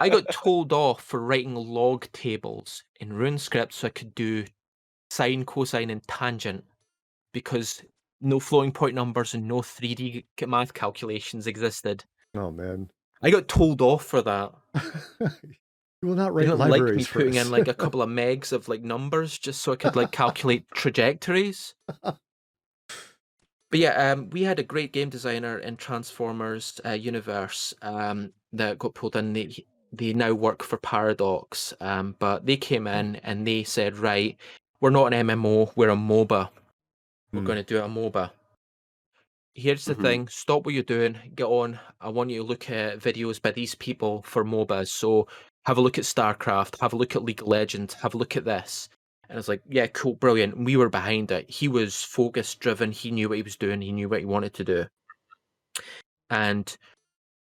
I 0.00 0.08
got 0.08 0.30
told 0.30 0.72
off 0.72 1.02
for 1.02 1.20
writing 1.20 1.54
log 1.54 2.06
tables 2.12 2.82
in 3.00 3.10
RuneScript 3.10 3.72
so 3.72 3.86
I 3.86 3.90
could 3.90 4.14
do 4.14 4.44
sine, 5.10 5.44
cosine, 5.44 5.90
and 5.90 6.02
tangent 6.08 6.64
because 7.32 7.82
no 8.20 8.40
floating 8.40 8.72
point 8.72 8.94
numbers 8.94 9.34
and 9.34 9.46
no 9.46 9.56
3D 9.60 10.24
math 10.46 10.72
calculations 10.74 11.46
existed. 11.46 12.04
oh 12.36 12.50
man, 12.50 12.90
I 13.22 13.30
got 13.30 13.48
told 13.48 13.80
off 13.82 14.04
for 14.04 14.22
that. 14.22 14.52
you 15.20 16.08
will 16.08 16.14
not 16.14 16.34
They 16.34 16.46
write 16.46 16.46
didn't 16.46 16.58
like 16.58 16.82
me 16.82 17.04
putting 17.04 17.38
us. 17.38 17.46
in 17.46 17.50
like 17.52 17.68
a 17.68 17.74
couple 17.74 18.02
of 18.02 18.08
megs 18.08 18.52
of 18.52 18.68
like 18.68 18.82
numbers 18.82 19.38
just 19.38 19.62
so 19.62 19.72
I 19.72 19.76
could 19.76 19.96
like 19.96 20.10
calculate 20.12 20.66
trajectories. 20.74 21.74
But 23.74 23.80
yeah, 23.80 24.12
um, 24.12 24.30
we 24.30 24.44
had 24.44 24.60
a 24.60 24.62
great 24.62 24.92
game 24.92 25.08
designer 25.08 25.58
in 25.58 25.76
Transformers 25.76 26.80
uh, 26.84 26.90
universe 26.90 27.74
um, 27.82 28.32
that 28.52 28.78
got 28.78 28.94
pulled 28.94 29.16
in. 29.16 29.32
They, 29.32 29.66
they 29.92 30.12
now 30.12 30.32
work 30.32 30.62
for 30.62 30.76
Paradox, 30.76 31.74
um, 31.80 32.14
but 32.20 32.46
they 32.46 32.56
came 32.56 32.86
in 32.86 33.16
and 33.24 33.44
they 33.44 33.64
said, 33.64 33.96
right, 33.96 34.36
we're 34.80 34.90
not 34.90 35.12
an 35.12 35.26
MMO, 35.26 35.72
we're 35.74 35.90
a 35.90 35.96
MOBA. 35.96 36.50
We're 37.32 37.40
Hmm. 37.40 37.46
going 37.46 37.56
to 37.58 37.64
do 37.64 37.78
a 37.82 37.88
MOBA. 37.88 38.30
Here's 39.56 39.86
the 39.86 39.96
Mhm. 39.96 40.02
thing 40.02 40.28
stop 40.28 40.64
what 40.64 40.74
you're 40.74 40.84
doing, 40.84 41.32
get 41.34 41.46
on. 41.46 41.80
I 42.00 42.10
want 42.10 42.30
you 42.30 42.42
to 42.42 42.46
look 42.46 42.70
at 42.70 43.00
videos 43.00 43.42
by 43.42 43.50
these 43.50 43.74
people 43.74 44.22
for 44.22 44.44
MOBAs. 44.44 44.90
So 44.90 45.26
have 45.66 45.78
a 45.78 45.80
look 45.80 45.98
at 45.98 46.04
StarCraft, 46.04 46.80
have 46.80 46.92
a 46.92 46.96
look 46.96 47.16
at 47.16 47.24
League 47.24 47.42
of 47.42 47.48
Legends, 47.48 47.94
have 47.94 48.14
a 48.14 48.18
look 48.18 48.36
at 48.36 48.44
this. 48.44 48.88
And 49.28 49.36
I 49.36 49.36
was 49.36 49.48
like, 49.48 49.62
yeah, 49.68 49.86
cool, 49.88 50.14
brilliant. 50.14 50.54
And 50.54 50.66
we 50.66 50.76
were 50.76 50.88
behind 50.88 51.30
it. 51.30 51.48
He 51.50 51.68
was 51.68 52.02
focus 52.02 52.54
driven. 52.54 52.92
He 52.92 53.10
knew 53.10 53.28
what 53.28 53.36
he 53.38 53.42
was 53.42 53.56
doing. 53.56 53.80
He 53.80 53.92
knew 53.92 54.08
what 54.08 54.20
he 54.20 54.26
wanted 54.26 54.54
to 54.54 54.64
do. 54.64 54.86
And 56.30 56.76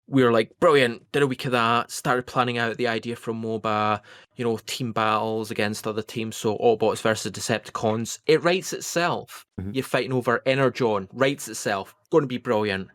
we 0.07 0.23
were 0.23 0.31
like, 0.31 0.51
brilliant. 0.59 1.11
Did 1.11 1.21
a 1.23 1.27
week 1.27 1.45
of 1.45 1.51
that. 1.51 1.91
Started 1.91 2.25
planning 2.25 2.57
out 2.57 2.77
the 2.77 2.87
idea 2.87 3.15
for 3.15 3.33
MOBA, 3.33 4.01
you 4.35 4.45
know, 4.45 4.57
team 4.65 4.91
battles 4.91 5.51
against 5.51 5.85
other 5.85 6.01
teams. 6.01 6.35
So 6.35 6.57
Autobots 6.57 7.01
versus 7.01 7.31
Decepticons. 7.31 8.19
It 8.25 8.43
writes 8.43 8.73
itself. 8.73 9.45
Mhm. 9.61 9.75
You're 9.75 9.83
fighting 9.83 10.13
over 10.13 10.41
Energon. 10.45 11.07
Writes 11.13 11.47
itself. 11.47 11.93
Going 12.09 12.23
to 12.23 12.27
be 12.27 12.37
brilliant. 12.37 12.87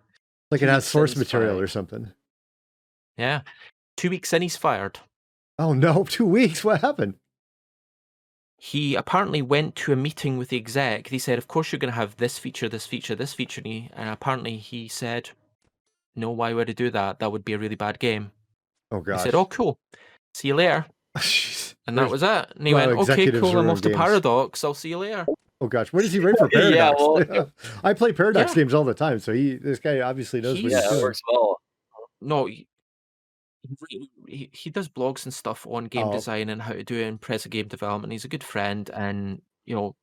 like 0.51 0.63
it 0.63 0.67
two 0.67 0.71
has 0.73 0.85
source 0.87 1.17
material 1.17 1.55
fired. 1.55 1.63
or 1.65 1.69
something. 1.69 2.13
Yeah. 3.17 3.43
Two 3.97 4.11
weeks 4.11 4.33
in, 4.33 4.43
he's 4.43 4.57
fired. 4.57 4.99
Oh 5.59 5.73
no, 5.73 6.05
two 6.09 6.27
weeks. 6.27 6.65
What 6.65 6.81
happened? 6.81 7.15
He 8.59 8.95
apparently 8.95 9.43
went 9.43 9.75
to 9.77 9.93
a 9.93 9.97
meeting 9.97 10.39
with 10.39 10.49
the 10.49 10.57
exec. 10.57 11.09
They 11.11 11.19
said, 11.19 11.39
"Of 11.39 11.49
course, 11.49 11.71
you're 11.73 11.79
going 11.79 11.93
to 11.93 11.97
have 11.99 12.17
this 12.17 12.39
feature, 12.39 12.69
this 12.69 12.87
feature, 12.87 13.15
this 13.15 13.35
feature." 13.35 13.61
And, 13.61 13.67
he, 13.73 13.91
and 13.95 14.09
apparently, 14.09 14.57
he 14.57 14.89
said, 14.89 15.31
"No, 16.17 16.31
why 16.31 16.53
would 16.53 16.71
I 16.71 16.73
do 16.73 16.91
that? 16.91 17.19
That 17.19 17.31
would 17.33 17.45
be 17.45 17.53
a 17.53 17.59
really 17.59 17.75
bad 17.77 17.99
game." 17.99 18.31
Oh 18.91 19.03
He 19.03 19.19
said, 19.19 19.35
"Oh, 19.35 19.45
cool. 19.47 19.79
See 20.35 20.49
you 20.49 20.55
later." 20.55 20.87
And 21.87 21.99
that 21.99 22.09
was 22.09 22.23
it. 22.23 22.47
And 22.57 22.67
he 22.67 22.73
Wow, 22.73 22.95
went, 22.95 23.11
"Okay, 23.11 23.31
cool. 23.31 23.49
I'm 23.51 23.55
ruin 23.57 23.69
off 23.69 23.83
to. 23.83 23.91
Paradox. 23.91 24.65
I'll 24.65 24.73
see 24.73 24.89
you 24.89 24.97
later." 24.99 25.27
Oh 25.61 25.69
gosh, 25.69 25.93
where 25.93 26.03
does 26.03 26.15
he 26.15 26.19
write 26.19 26.39
for 26.39 26.49
Paradox? 26.49 26.75
Yeah, 26.77 26.91
Paradox? 26.95 27.29
well- 27.31 27.53
I 27.85 27.93
play 27.93 28.13
Paradox 28.15 28.53
Yeah. 28.53 28.63
games 28.63 28.73
all 28.73 28.85
the 28.85 28.95
time, 28.95 29.19
so 29.19 29.35
he 29.35 29.57
this 29.57 29.79
guy 29.79 30.01
obviously 30.01 30.41
knows 30.41 30.55
what 30.55 30.61
He's- 30.63 30.73
he's 30.73 30.83
Yeah, 30.83 30.89
doing. 30.91 31.03
works 31.03 31.21
well. 31.31 31.61
No, 32.23 32.47
he- 32.47 32.67
he 34.27 34.51
he, 34.53 34.71
does 34.71 34.89
blogs 34.89 35.25
and 35.25 35.35
stuff 35.35 35.67
on 35.67 35.87
game 35.87 36.09
Oh. 36.09 36.13
design 36.13 36.49
and 36.49 36.63
how 36.63 36.73
to 36.73 36.83
do 36.85 37.01
impressive 37.01 37.51
game 37.51 37.69
development. 37.69 38.13
He's 38.13 38.25
a 38.25 38.29
good 38.29 38.45
friend 38.45 38.89
and 38.91 39.43
you 39.67 39.75
know 39.75 39.97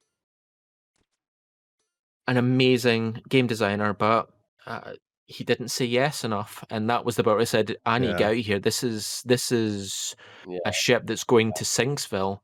an 2.28 2.38
amazing 2.38 3.22
game 3.30 3.48
designer, 3.48 3.94
but 3.94 4.30
uh, 4.66 4.94
he 5.26 5.44
didn't 5.44 5.70
say 5.70 5.86
yes 5.86 6.24
enough, 6.24 6.64
and 6.70 6.90
that 6.90 7.04
was 7.06 7.16
the 7.16 7.24
part 7.24 7.42
I 7.42 7.46
said, 7.46 7.76
"I 7.86 7.98
need 8.00 8.08
to 8.08 8.12
Yeah. 8.14 8.18
get 8.18 8.32
out 8.32 8.38
of 8.40 8.46
here. 8.46 8.60
This 8.60 8.84
is 8.84 9.24
this 9.26 9.52
is 9.52 10.16
Yeah. 10.48 10.60
a 10.66 10.72
ship 10.72 11.04
that's 11.06 11.24
going 11.24 11.54
to 11.54 11.64
Sinksville." 11.64 12.40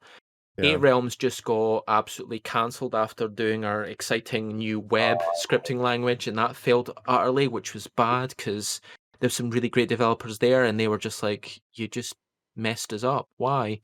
Yeah. 0.57 0.71
8Realms 0.77 1.15
just 1.15 1.43
got 1.43 1.83
absolutely 1.87 2.39
cancelled 2.39 2.95
after 2.95 3.27
doing 3.27 3.63
our 3.63 3.83
exciting 3.83 4.57
new 4.57 4.79
web 4.79 5.19
scripting 5.45 5.79
language, 5.79 6.27
and 6.27 6.37
that 6.39 6.55
failed 6.55 6.89
utterly, 7.07 7.47
which 7.47 7.75
was 7.75 7.85
bad 7.87 8.33
because 8.35 8.81
there's 9.19 9.35
some 9.35 9.49
really 9.49 9.69
great 9.69 9.89
developers 9.89 10.39
there, 10.39 10.65
and 10.65 10.79
they 10.79 10.87
were 10.87 10.97
just 10.97 11.23
like, 11.23 11.59
"You 11.73 11.87
just 11.87 12.15
messed 12.55 12.93
us 12.93 13.03
up. 13.03 13.27
Why?" 13.37 13.81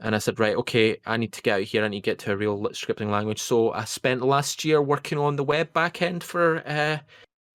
And 0.00 0.14
I 0.14 0.18
said, 0.18 0.38
"Right, 0.38 0.56
okay, 0.56 0.98
I 1.06 1.16
need 1.16 1.32
to 1.32 1.42
get 1.42 1.54
out 1.54 1.62
of 1.62 1.68
here. 1.68 1.84
I 1.84 1.88
need 1.88 2.02
to 2.02 2.10
get 2.10 2.18
to 2.20 2.32
a 2.32 2.36
real 2.36 2.58
scripting 2.70 3.10
language." 3.10 3.40
So 3.40 3.72
I 3.72 3.84
spent 3.84 4.22
last 4.22 4.64
year 4.64 4.80
working 4.82 5.18
on 5.18 5.36
the 5.36 5.44
web 5.44 5.72
backend 5.72 6.22
for 6.22 6.62
uh, 6.66 6.98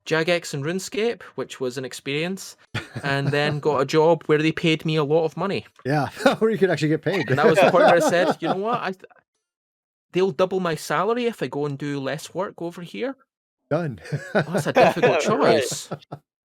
Jagex 0.05 0.53
and 0.53 0.63
RuneScape, 0.65 1.21
which 1.35 1.59
was 1.59 1.77
an 1.77 1.85
experience, 1.85 2.57
and 3.03 3.27
then 3.27 3.59
got 3.59 3.81
a 3.81 3.85
job 3.85 4.23
where 4.25 4.39
they 4.39 4.51
paid 4.51 4.85
me 4.85 4.95
a 4.95 5.03
lot 5.03 5.25
of 5.25 5.37
money. 5.37 5.65
Yeah, 5.85 6.09
where 6.39 6.49
you 6.49 6.57
could 6.57 6.71
actually 6.71 6.89
get 6.89 7.03
paid. 7.03 7.29
And 7.29 7.37
that 7.37 7.45
was 7.45 7.59
the 7.59 7.69
point 7.69 7.85
where 7.85 7.95
I 7.95 7.99
said, 7.99 8.35
you 8.41 8.47
know 8.47 8.55
what? 8.55 8.79
I, 8.79 8.93
they'll 10.11 10.31
double 10.31 10.59
my 10.59 10.75
salary 10.75 11.25
if 11.25 11.43
I 11.43 11.47
go 11.47 11.65
and 11.65 11.77
do 11.77 11.99
less 11.99 12.33
work 12.33 12.61
over 12.61 12.81
here. 12.81 13.15
done. 13.69 13.99
Oh, 14.33 14.41
that's 14.41 14.67
a 14.67 14.73
difficult 14.73 15.19
choice. 15.21 15.89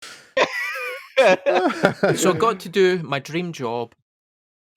So 2.16 2.34
I 2.34 2.38
got 2.38 2.60
to 2.62 2.70
do 2.70 3.00
my 3.04 3.20
dream 3.20 3.52
job, 3.52 3.94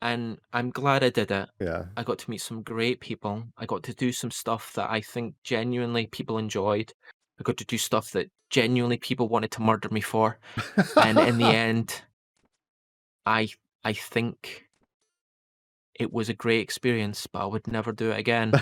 and 0.01 0.39
I'm 0.53 0.71
glad 0.71 1.05
I 1.05 1.11
did 1.11 1.31
it. 1.31 1.49
yeah. 1.61 1.85
I 1.97 2.03
got 2.03 2.19
to 2.19 2.31
meet 2.31 2.41
some 2.41 2.63
great 2.63 3.01
people. 3.01 3.45
I 3.57 3.67
got 3.67 3.85
to 3.85 3.95
do 3.95 4.11
some 4.13 4.33
stuff 4.33 4.73
that 4.75 4.91
I 4.91 5.01
think 5.01 5.35
genuinely 5.45 6.09
people 6.09 6.39
enjoyed. 6.39 6.93
I 7.39 7.45
got 7.45 7.57
to 7.59 7.65
do 7.65 7.79
stuff 7.79 8.11
that 8.13 8.29
genuinely 8.51 8.99
people 8.99 9.29
wanted 9.29 9.53
to 9.53 9.63
murder 9.63 9.89
me 9.91 10.01
for. 10.01 10.39
And 10.97 11.19
in 11.19 11.39
the 11.39 11.47
end, 11.55 12.03
I 13.25 13.49
I 13.85 13.93
think 13.93 14.67
it 15.95 16.13
was 16.13 16.29
a 16.29 16.35
great 16.35 16.61
experience, 16.61 17.27
but 17.27 17.43
I 17.43 17.47
would 17.47 17.67
never 17.69 17.93
do 17.93 18.11
it 18.11 18.19
again. 18.19 18.53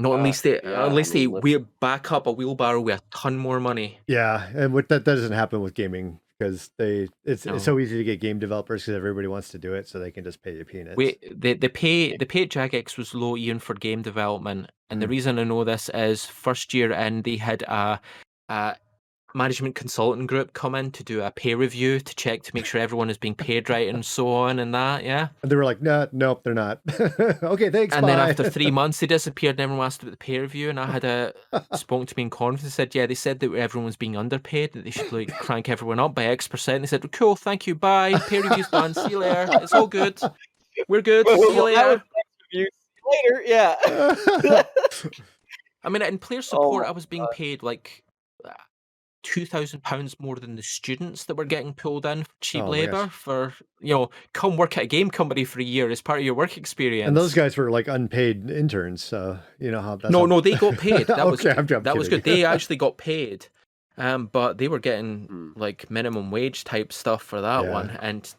Not 0.00 0.12
Uh, 0.12 0.16
unless 0.16 0.40
they 0.42 0.60
yeah, 0.62 0.86
unless 0.86 1.10
they 1.10 1.26
we 1.26 1.58
back 1.80 2.10
up 2.12 2.26
a 2.26 2.32
wheelbarrow 2.32 2.80
with 2.80 2.98
a 2.98 3.02
ton 3.16 3.36
more 3.36 3.60
money. 3.60 3.98
yeah, 4.06 4.48
and 4.54 4.72
what 4.74 4.88
that, 4.88 5.04
that 5.04 5.14
doesn't 5.16 5.32
happen 5.32 5.60
with 5.60 5.74
gaming 5.74 6.18
because 6.38 6.70
they 6.78 7.08
it's 7.24 7.44
No. 7.44 7.54
it's 7.56 7.64
so 7.64 7.78
easy 7.78 7.98
to 7.98 8.04
get 8.04 8.18
game 8.20 8.38
developers 8.38 8.82
because 8.82 8.94
everybody 8.96 9.28
wants 9.28 9.50
to 9.50 9.58
do 9.58 9.74
it, 9.74 9.86
so 9.88 9.98
they 9.98 10.10
can 10.10 10.24
just 10.24 10.42
pay 10.42 10.56
you 10.56 10.64
peanuts. 10.64 10.96
We 10.96 11.18
the 11.30 11.52
the 11.54 11.68
pay 11.68 12.16
the 12.16 12.24
pay 12.26 12.42
at 12.44 12.48
Jagex 12.48 12.96
was 12.96 13.14
low 13.14 13.36
even 13.36 13.58
for 13.58 13.74
game 13.74 14.00
development, 14.02 14.70
and 14.88 15.02
the 15.02 15.06
Mm. 15.06 15.10
reason 15.10 15.38
I 15.38 15.44
know 15.44 15.64
this 15.64 15.90
is 15.92 16.24
first 16.24 16.72
year 16.72 16.92
in 16.92 17.22
they 17.22 17.36
had 17.36 17.62
a, 17.62 18.00
a 18.48 18.76
management 19.34 19.74
consultant 19.74 20.26
group 20.26 20.52
come 20.52 20.74
in 20.74 20.90
to 20.92 21.04
do 21.04 21.22
a 21.22 21.30
pay 21.30 21.54
review 21.54 22.00
to 22.00 22.14
check 22.14 22.42
to 22.42 22.50
make 22.54 22.66
sure 22.66 22.80
everyone 22.80 23.10
is 23.10 23.18
being 23.18 23.34
paid 23.34 23.68
right 23.68 23.88
and 23.88 24.04
so 24.04 24.28
on 24.28 24.58
and 24.58 24.74
that 24.74 25.04
yeah. 25.04 25.28
And 25.42 25.50
they 25.50 25.56
were 25.56 25.64
like, 25.64 25.80
no, 25.80 26.08
nope, 26.12 26.42
they're 26.42 26.54
not. 26.54 26.80
okay, 27.42 27.70
thanks. 27.70 27.94
And 27.94 28.06
then 28.06 28.18
after 28.18 28.48
three 28.48 28.70
months 28.70 29.00
they 29.00 29.06
disappeared 29.06 29.54
and 29.54 29.60
everyone 29.60 29.86
asked 29.86 30.02
about 30.02 30.12
the 30.12 30.16
pay 30.16 30.38
review 30.38 30.70
and 30.70 30.80
I 30.80 30.86
had 30.86 31.04
a 31.04 31.32
spoke 31.74 32.06
to 32.08 32.14
me 32.16 32.24
in 32.24 32.30
conference 32.30 32.74
said 32.74 32.94
yeah 32.94 33.06
they 33.06 33.14
said 33.14 33.40
that 33.40 33.54
everyone 33.54 33.86
was 33.86 33.96
being 33.96 34.16
underpaid 34.16 34.72
that 34.72 34.84
they 34.84 34.90
should 34.90 35.12
like 35.12 35.36
crank 35.38 35.68
everyone 35.68 35.98
up 35.98 36.14
by 36.14 36.24
X 36.24 36.48
percent. 36.48 36.82
They 36.82 36.86
said 36.86 37.10
cool 37.12 37.36
thank 37.36 37.66
you 37.66 37.74
bye 37.74 38.14
pay 38.28 38.40
review's 38.40 38.68
done 38.68 38.94
see 38.94 39.10
you 39.10 39.18
later 39.18 39.48
it's 39.62 39.72
all 39.72 39.86
good 39.86 40.20
we're 40.88 41.02
good 41.02 41.26
see 41.26 41.34
you 41.34 41.64
later. 41.64 42.02
was. 42.52 42.66
Later, 43.10 43.42
yeah. 43.44 43.76
I 45.82 45.88
mean, 45.88 46.02
in 46.02 46.18
player 46.18 46.38
Oh 46.38 46.42
support, 46.42 46.84
my 46.84 46.88
I 46.88 46.92
was 46.92 47.06
being 47.06 47.26
paid 47.32 47.62
like 47.62 48.02
two 49.22 49.44
thousand 49.46 49.82
pounds 49.82 50.18
more 50.18 50.36
than 50.36 50.56
the 50.56 50.62
students 50.62 51.24
that 51.26 51.34
were 51.34 51.44
getting 51.44 51.74
pulled 51.74 52.06
in 52.06 52.24
for 52.24 52.30
cheap 52.40 52.62
Oh 52.64 52.70
labor 52.70 52.92
gosh. 53.04 53.12
for 53.12 53.54
you 53.80 53.94
know 53.94 54.10
come 54.32 54.56
work 54.56 54.78
at 54.78 54.84
a 54.84 54.86
game 54.86 55.10
company 55.10 55.44
for 55.44 55.60
a 55.60 55.64
year 55.64 55.90
as 55.90 56.00
part 56.00 56.18
of 56.20 56.24
your 56.24 56.34
work 56.34 56.56
experience. 56.56 57.08
and 57.08 57.16
those 57.16 57.34
guys 57.34 57.56
were 57.56 57.70
like 57.70 57.86
unpaid 57.88 58.50
interns, 58.50 59.02
so 59.02 59.38
you 59.58 59.70
know 59.70 59.80
how 59.82 59.96
that's 59.96 60.10
no, 60.12 60.20
how- 60.20 60.26
no, 60.26 60.40
they 60.40 60.54
got 60.56 60.76
paid. 60.78 61.06
That 61.06 61.26
was 61.26 61.40
okay, 61.40 61.50
I'm, 61.50 61.66
I'm 61.70 61.82
that 61.82 61.96
was 61.96 62.08
good. 62.08 62.24
They 62.24 62.44
actually 62.44 62.76
got 62.76 62.96
paid, 62.96 63.46
um, 63.98 64.26
but 64.26 64.58
they 64.58 64.68
were 64.68 64.78
getting 64.78 65.26
Hmm. 65.26 65.52
like 65.56 65.90
minimum 65.90 66.30
wage 66.30 66.64
type 66.64 66.92
stuff 66.92 67.22
for 67.22 67.40
that 67.40 67.64
Yeah. 67.64 67.70
one, 67.72 67.90
and 68.00 68.32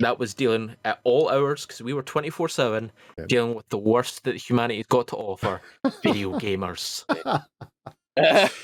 that 0.00 0.18
was 0.18 0.32
dealing 0.32 0.76
at 0.84 0.98
all 1.04 1.28
hours 1.28 1.66
because 1.66 1.82
we 1.82 1.92
were 1.92 2.02
twenty 2.02 2.30
four 2.30 2.48
seven 2.48 2.90
dealing 3.28 3.54
with 3.54 3.68
the 3.68 3.78
worst 3.78 4.24
that 4.24 4.34
humanity's 4.36 4.86
got 4.86 5.08
to 5.08 5.16
offer: 5.16 5.60
video 6.02 6.38
gamers. 6.38 7.04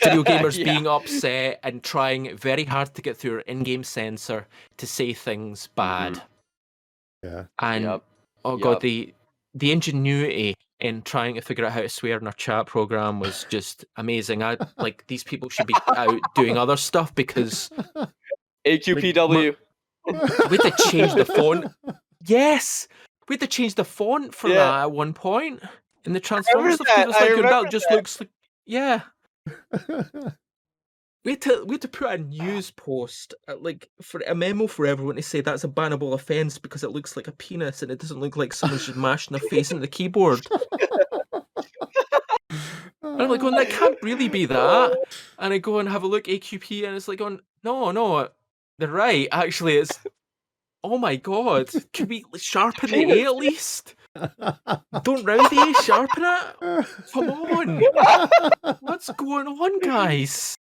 video 0.02 0.22
gamers 0.30 0.56
Yeah. 0.58 0.64
being 0.72 0.86
upset 0.86 1.60
and 1.62 1.82
trying 1.82 2.36
very 2.36 2.64
hard 2.64 2.94
to 2.94 3.02
get 3.02 3.16
through 3.16 3.34
our 3.34 3.40
in-game 3.40 3.84
censor 3.84 4.46
to 4.78 4.86
say 4.86 5.12
things 5.12 5.66
mm-hmm. 5.68 5.74
bad. 5.76 6.22
yeah. 7.22 7.44
And 7.60 7.84
Yep. 7.84 8.02
oh 8.44 8.56
god, 8.56 8.70
Yep. 8.72 8.80
the 8.80 9.14
the 9.54 9.72
ingenuity 9.72 10.54
in 10.80 11.00
trying 11.02 11.34
to 11.34 11.40
figure 11.40 11.64
out 11.64 11.72
how 11.72 11.80
to 11.80 11.88
swear 11.88 12.18
in 12.18 12.26
our 12.26 12.32
chat 12.34 12.66
program 12.66 13.18
was 13.20 13.46
just 13.48 13.86
amazing. 13.96 14.42
I 14.42 14.58
like 14.76 15.06
these 15.06 15.24
people 15.24 15.48
should 15.48 15.66
be 15.66 15.74
out 15.96 16.20
doing 16.34 16.58
other 16.58 16.76
stuff 16.76 17.14
because 17.14 17.70
AQPW. 18.66 19.56
we 20.06 20.56
had 20.58 20.76
to 20.76 20.90
change 20.90 21.14
the 21.14 21.24
font. 21.24 21.66
Yes, 22.26 22.88
we 23.28 23.34
had 23.34 23.40
to 23.40 23.46
change 23.46 23.74
the 23.76 23.84
font 23.84 24.34
for 24.34 24.48
Yeah. 24.48 24.54
that 24.56 24.80
at 24.82 24.92
one 24.92 25.14
point 25.14 25.62
in 26.04 26.12
the 26.12 26.20
transformer 26.20 26.64
remember 26.68 26.84
stuff. 26.84 26.94
'cause 26.94 26.96
that, 26.96 27.04
It 27.04 27.06
was 27.08 27.16
I 27.16 27.20
like 27.20 27.28
that 27.30 27.36
remember 27.36 27.68
just 27.70 27.90
looks 27.90 28.20
like 28.20 28.30
yeah. 28.66 29.00
We 31.24 31.32
had 31.32 31.42
to 31.42 31.64
we 31.66 31.74
had 31.74 31.82
to 31.82 31.88
put 31.88 32.12
a 32.12 32.18
news 32.18 32.70
post 32.70 33.34
uh, 33.48 33.56
like 33.60 33.90
for 34.00 34.22
a 34.28 34.34
memo 34.36 34.68
for 34.68 34.86
everyone 34.86 35.16
to 35.16 35.22
say 35.22 35.40
that's 35.40 35.64
a 35.64 35.68
bannable 35.68 36.12
offence 36.14 36.56
because 36.56 36.84
it 36.84 36.92
looks 36.92 37.16
like 37.16 37.26
a 37.26 37.32
penis 37.32 37.82
and 37.82 37.90
it 37.90 37.98
doesn't 37.98 38.20
look 38.20 38.36
like 38.36 38.52
someone's 38.52 38.86
just 38.86 38.96
mashing 38.96 39.36
their 39.36 39.50
face 39.50 39.72
into 39.72 39.80
the 39.80 39.88
keyboard. 39.88 40.46
And 43.02 43.22
I'm 43.22 43.28
like 43.28 43.40
going, 43.40 43.56
that 43.56 43.70
can't 43.70 43.98
really 44.02 44.28
be 44.28 44.46
that. 44.46 44.96
And 45.40 45.52
I 45.52 45.58
go 45.58 45.80
and 45.80 45.88
have 45.88 46.04
a 46.04 46.06
look 46.06 46.26
AQP 46.26 46.86
and 46.86 46.94
it's 46.94 47.08
like 47.08 47.18
going, 47.18 47.40
no, 47.64 47.90
no, 47.90 48.28
they're 48.78 48.86
right. 48.86 49.26
Actually, 49.32 49.78
it's 49.78 49.98
oh 50.84 50.96
my 50.96 51.16
god, 51.16 51.68
can 51.92 52.06
we 52.06 52.24
sharpen 52.36 52.88
the 52.88 53.02
A 53.02 53.24
at 53.24 53.34
least? 53.36 53.95
Don't 55.02 55.24
round 55.24 55.48
the 55.50 55.74
A, 55.78 55.82
sharpen 55.82 56.22
it. 56.24 56.86
Come 57.12 57.30
on, 57.30 58.76
what's 58.80 59.10
going 59.10 59.46
on, 59.46 59.80
guys? 59.80 60.56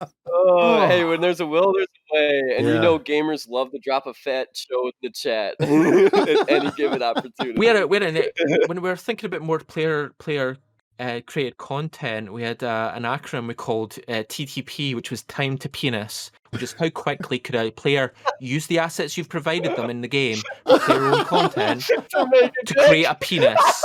Oh, 0.00 0.10
oh, 0.26 0.86
hey, 0.86 1.04
when 1.04 1.20
there's 1.20 1.40
a 1.40 1.46
will, 1.46 1.72
there's 1.72 1.86
a 2.12 2.14
way, 2.16 2.56
and 2.58 2.66
Yeah. 2.66 2.74
you 2.74 2.80
know 2.80 2.98
gamers 2.98 3.48
love 3.48 3.70
to 3.70 3.78
drop 3.78 4.06
a 4.06 4.12
fat 4.14 4.48
show 4.54 4.86
in 4.88 4.92
the 5.02 5.10
chat 5.10 5.54
at 5.60 6.50
any 6.50 6.70
given 6.72 7.02
opportunity. 7.02 7.58
we 7.58 7.66
had 7.66 7.76
a, 7.76 7.86
we 7.86 7.96
had 7.98 8.16
a, 8.16 8.30
when 8.66 8.82
we 8.82 8.88
were 8.88 8.96
thinking 8.96 9.26
about 9.28 9.40
more 9.42 9.58
player 9.60 10.10
player 10.18 10.56
uh, 10.98 11.20
created 11.26 11.56
content, 11.58 12.32
we 12.32 12.42
had 12.42 12.62
uh, 12.62 12.92
an 12.94 13.02
acronym 13.02 13.48
we 13.48 13.54
called 13.54 13.96
uh, 14.08 14.22
TTP, 14.28 14.94
which 14.94 15.10
was 15.10 15.22
time 15.24 15.58
to 15.58 15.68
penis, 15.68 16.30
which 16.50 16.62
is 16.62 16.72
how 16.74 16.88
quickly 16.90 17.38
could 17.38 17.54
a 17.54 17.70
player 17.70 18.12
use 18.40 18.66
the 18.68 18.78
assets 18.78 19.16
you've 19.16 19.28
provided 19.28 19.74
them 19.76 19.90
in 19.90 20.00
the 20.00 20.08
game 20.08 20.38
with 20.66 20.86
their 20.86 21.02
own 21.04 21.24
content 21.24 21.82
To 22.10 22.26
make 22.30 22.52
a 22.62 22.66
to 22.66 22.74
dick. 22.74 22.86
create 22.86 23.04
a 23.04 23.14
penis. 23.16 23.82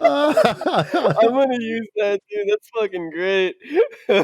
I'm 0.00 1.30
gonna 1.30 1.56
use 1.60 1.88
that, 1.96 2.20
dude. 2.30 2.48
That's 2.48 2.68
fucking 2.70 3.10
great. 3.10 3.56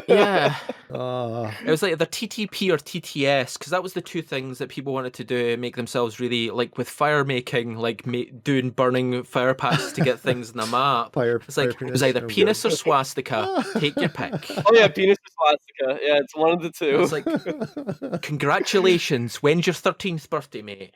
Yeah, 0.07 0.55
Uh, 0.91 1.49
it 1.65 1.69
was 1.71 1.81
like 1.81 1.93
either 1.93 2.05
TTP 2.05 2.69
or 2.69 2.77
TTS 2.77 3.53
because 3.57 3.71
that 3.71 3.81
was 3.81 3.93
the 3.93 4.01
two 4.01 4.21
things 4.21 4.57
that 4.57 4.67
people 4.67 4.91
wanted 4.91 5.13
to 5.13 5.23
do, 5.23 5.55
make 5.55 5.77
themselves 5.77 6.19
really 6.19 6.49
like 6.49 6.77
with 6.77 6.89
fire 6.89 7.23
making, 7.23 7.77
like 7.77 8.05
ma- 8.05 8.23
doing 8.43 8.71
burning 8.71 9.23
fire 9.23 9.53
paths 9.53 9.93
to 9.93 10.01
get 10.01 10.19
things 10.19 10.51
in 10.51 10.57
the 10.57 10.65
map. 10.67 11.13
fire, 11.13 11.37
It's 11.47 11.55
like 11.55 11.79
fire 11.79 11.87
it 11.87 11.91
was 11.91 12.03
either 12.03 12.27
penis 12.27 12.65
or 12.65 12.71
swastika. 12.71 13.63
Take 13.79 13.95
your 13.95 14.09
pick. 14.09 14.51
Oh 14.65 14.71
yeah, 14.73 14.89
penis 14.89 15.17
is 15.25 15.33
swastika. 15.33 16.05
Yeah, 16.05 16.19
it's 16.19 16.35
one 16.35 16.51
of 16.51 16.61
the 16.61 16.71
two. 16.71 16.99
It's 17.01 17.13
like 17.13 18.21
congratulations. 18.21 19.37
When's 19.37 19.65
your 19.65 19.73
thirteenth 19.73 20.29
birthday, 20.29 20.61
mate? 20.61 20.93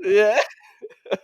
yeah. 0.00 0.38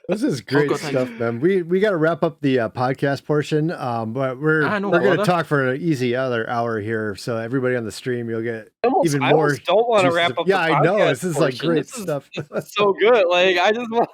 This 0.09 0.23
is 0.23 0.41
great 0.41 0.69
God, 0.69 0.79
thank 0.79 0.93
stuff, 0.93 1.11
man. 1.19 1.41
We 1.41 1.63
we 1.63 1.81
got 1.81 1.91
to 1.91 1.97
wrap 1.97 2.23
up 2.23 2.41
the 2.41 2.61
uh, 2.61 2.69
podcast 2.69 3.25
portion, 3.25 3.73
um, 3.73 4.13
but 4.13 4.41
we're 4.41 4.65
Ah, 4.65 4.79
no 4.79 4.91
we're 4.91 5.01
going 5.01 5.19
to 5.19 5.25
talk 5.25 5.47
for 5.47 5.73
an 5.73 5.83
easy 5.83 6.15
other 6.15 6.49
hour 6.49 6.79
here. 6.81 7.17
So 7.17 7.37
everybody 7.37 7.75
on 7.75 7.85
the 7.85 7.91
stream, 7.91 8.31
you'll 8.31 8.43
get 8.43 8.69
Almost, 8.85 9.07
Even 9.09 9.23
I 9.25 9.31
more 9.33 9.45
almost 9.47 9.65
don't 9.65 9.89
want 9.89 10.05
to 10.05 10.13
wrap 10.13 10.31
of- 10.33 10.39
up. 10.41 10.47
Yeah, 10.49 10.69
the 10.69 10.75
I 10.75 10.83
know. 10.83 10.99
This 11.09 11.25
is 11.25 11.37
like 11.39 11.59
great 11.59 11.85
This 11.87 11.97
is- 11.97 12.03
stuff. 12.03 12.31
this 12.35 12.47
is 12.65 12.73
so 12.73 12.93
good. 12.93 13.25
Like 13.29 13.59
I 13.59 13.73
just 13.73 13.91
want. 13.91 14.09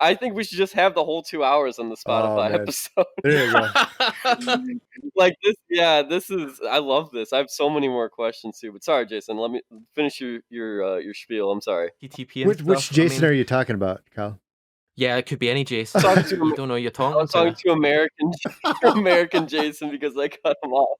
I 0.00 0.14
think 0.14 0.34
we 0.34 0.44
should 0.44 0.58
just 0.58 0.74
have 0.74 0.94
the 0.94 1.04
whole 1.04 1.22
two 1.22 1.42
hours 1.42 1.78
on 1.80 1.88
the 1.88 1.96
Spotify 1.96 2.50
man. 2.52 2.60
episode. 2.62 3.04
There 3.24 3.46
you 3.46 3.52
go. 3.52 4.64
like 5.16 5.34
this, 5.42 5.54
yeah, 5.70 6.02
this 6.02 6.30
is. 6.30 6.60
I 6.68 6.78
love 6.78 7.10
this. 7.12 7.32
I 7.32 7.38
have 7.38 7.50
so 7.50 7.68
many 7.70 7.88
more 7.88 8.08
questions 8.08 8.58
too. 8.60 8.72
But 8.72 8.82
sorry, 8.84 9.06
Jason. 9.06 9.36
Let 9.38 9.50
me 9.52 9.60
finish 9.94 10.20
your 10.20 10.40
your 10.50 10.84
uh, 10.84 10.96
your 10.98 11.14
spiel. 11.14 11.50
I'm 11.50 11.60
sorry. 11.60 11.90
TTP 12.02 12.42
and 12.42 12.48
Which, 12.48 12.62
which 12.62 12.78
stuff, 12.80 12.92
I 12.92 12.94
Jason 12.96 13.22
mean- 13.22 13.30
are 13.30 13.34
you 13.34 13.44
talking 13.44 13.74
about, 13.74 14.02
Kyle? 14.14 14.38
Yeah, 14.98 15.14
it 15.14 15.26
could 15.26 15.38
be 15.38 15.48
any 15.48 15.62
Jason. 15.62 16.00
Talking 16.00 16.24
to 16.24 16.36
you 16.44 16.56
don't 16.56 16.66
know 16.66 16.74
who 16.74 16.80
you're 16.80 16.90
I'm 16.98 17.28
talking 17.28 17.54
to. 17.54 17.62
to 17.62 17.70
American 17.70 18.32
American 18.82 19.46
Jason 19.46 19.92
because 19.92 20.16
I 20.18 20.26
cut 20.26 20.56
him 20.60 20.72
off. 20.72 20.98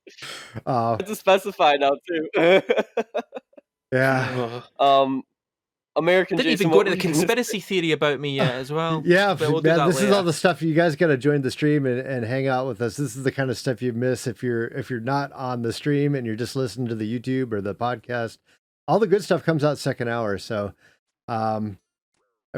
Uh, 0.64 0.70
I 0.70 0.90
have 0.90 1.06
to 1.06 1.16
specify 1.16 1.74
now 1.74 1.90
too. 2.06 2.62
yeah. 3.90 4.60
um, 4.78 5.24
American 5.96 6.36
Jason. 6.36 6.46
Didn't 6.46 6.58
Jason. 6.58 6.66
even 6.66 6.70
go 6.70 6.76
what 6.76 6.84
to 6.84 6.90
the 6.90 6.96
were 6.96 7.02
you 7.02 7.12
conspiracy 7.12 7.58
theory 7.58 7.90
about 7.90 8.20
me 8.20 8.36
yet 8.36 8.54
as 8.54 8.70
well. 8.70 9.02
Yeah, 9.04 9.34
but 9.34 9.50
we'll 9.50 9.62
do 9.62 9.70
man, 9.70 9.78
that 9.78 9.86
this 9.88 10.00
is 10.00 10.12
all 10.12 10.22
the 10.22 10.32
stuff 10.32 10.62
you 10.62 10.74
guys 10.74 10.94
got 10.94 11.08
to 11.08 11.16
join 11.16 11.42
the 11.42 11.50
stream 11.50 11.84
and, 11.84 11.98
and 11.98 12.24
hang 12.24 12.46
out 12.46 12.68
with 12.68 12.80
us. 12.80 12.96
This 12.96 13.16
is 13.16 13.24
the 13.24 13.32
kind 13.32 13.50
of 13.50 13.58
stuff 13.58 13.82
you 13.82 13.92
miss 13.92 14.28
if 14.28 14.44
you're 14.44 14.68
if 14.68 14.90
you're 14.90 15.00
not 15.00 15.32
on 15.32 15.62
the 15.62 15.72
stream 15.72 16.14
and 16.14 16.24
you're 16.24 16.36
just 16.36 16.54
listening 16.54 16.86
to 16.86 16.94
the 16.94 17.18
YouTube 17.18 17.52
or 17.52 17.60
the 17.60 17.74
podcast. 17.74 18.38
All 18.86 19.00
the 19.00 19.08
good 19.08 19.24
stuff 19.24 19.42
comes 19.42 19.64
out 19.64 19.76
second 19.76 20.06
hour. 20.06 20.38
So, 20.38 20.72
um, 21.26 21.80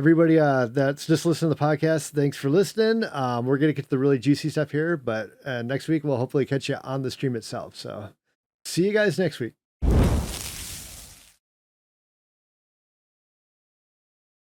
everybody 0.00 0.38
uh, 0.38 0.64
that's 0.64 1.06
just 1.06 1.26
listening 1.26 1.50
to 1.50 1.54
the 1.54 1.62
podcast, 1.62 2.12
thanks 2.12 2.34
for 2.34 2.48
listening. 2.48 3.06
Um, 3.12 3.44
we're 3.44 3.58
gonna 3.58 3.74
get 3.74 3.82
to 3.82 3.90
the 3.90 3.98
really 3.98 4.18
juicy 4.18 4.48
stuff 4.48 4.70
here, 4.70 4.96
but 4.96 5.28
uh, 5.44 5.60
next 5.60 5.88
week 5.88 6.04
we'll 6.04 6.16
hopefully 6.16 6.46
catch 6.46 6.70
you 6.70 6.78
on 6.82 7.02
the 7.02 7.10
stream 7.10 7.36
itself. 7.36 7.76
So, 7.76 8.08
see 8.64 8.86
you 8.86 8.94
guys 8.94 9.18
next 9.18 9.40
week. 9.40 9.59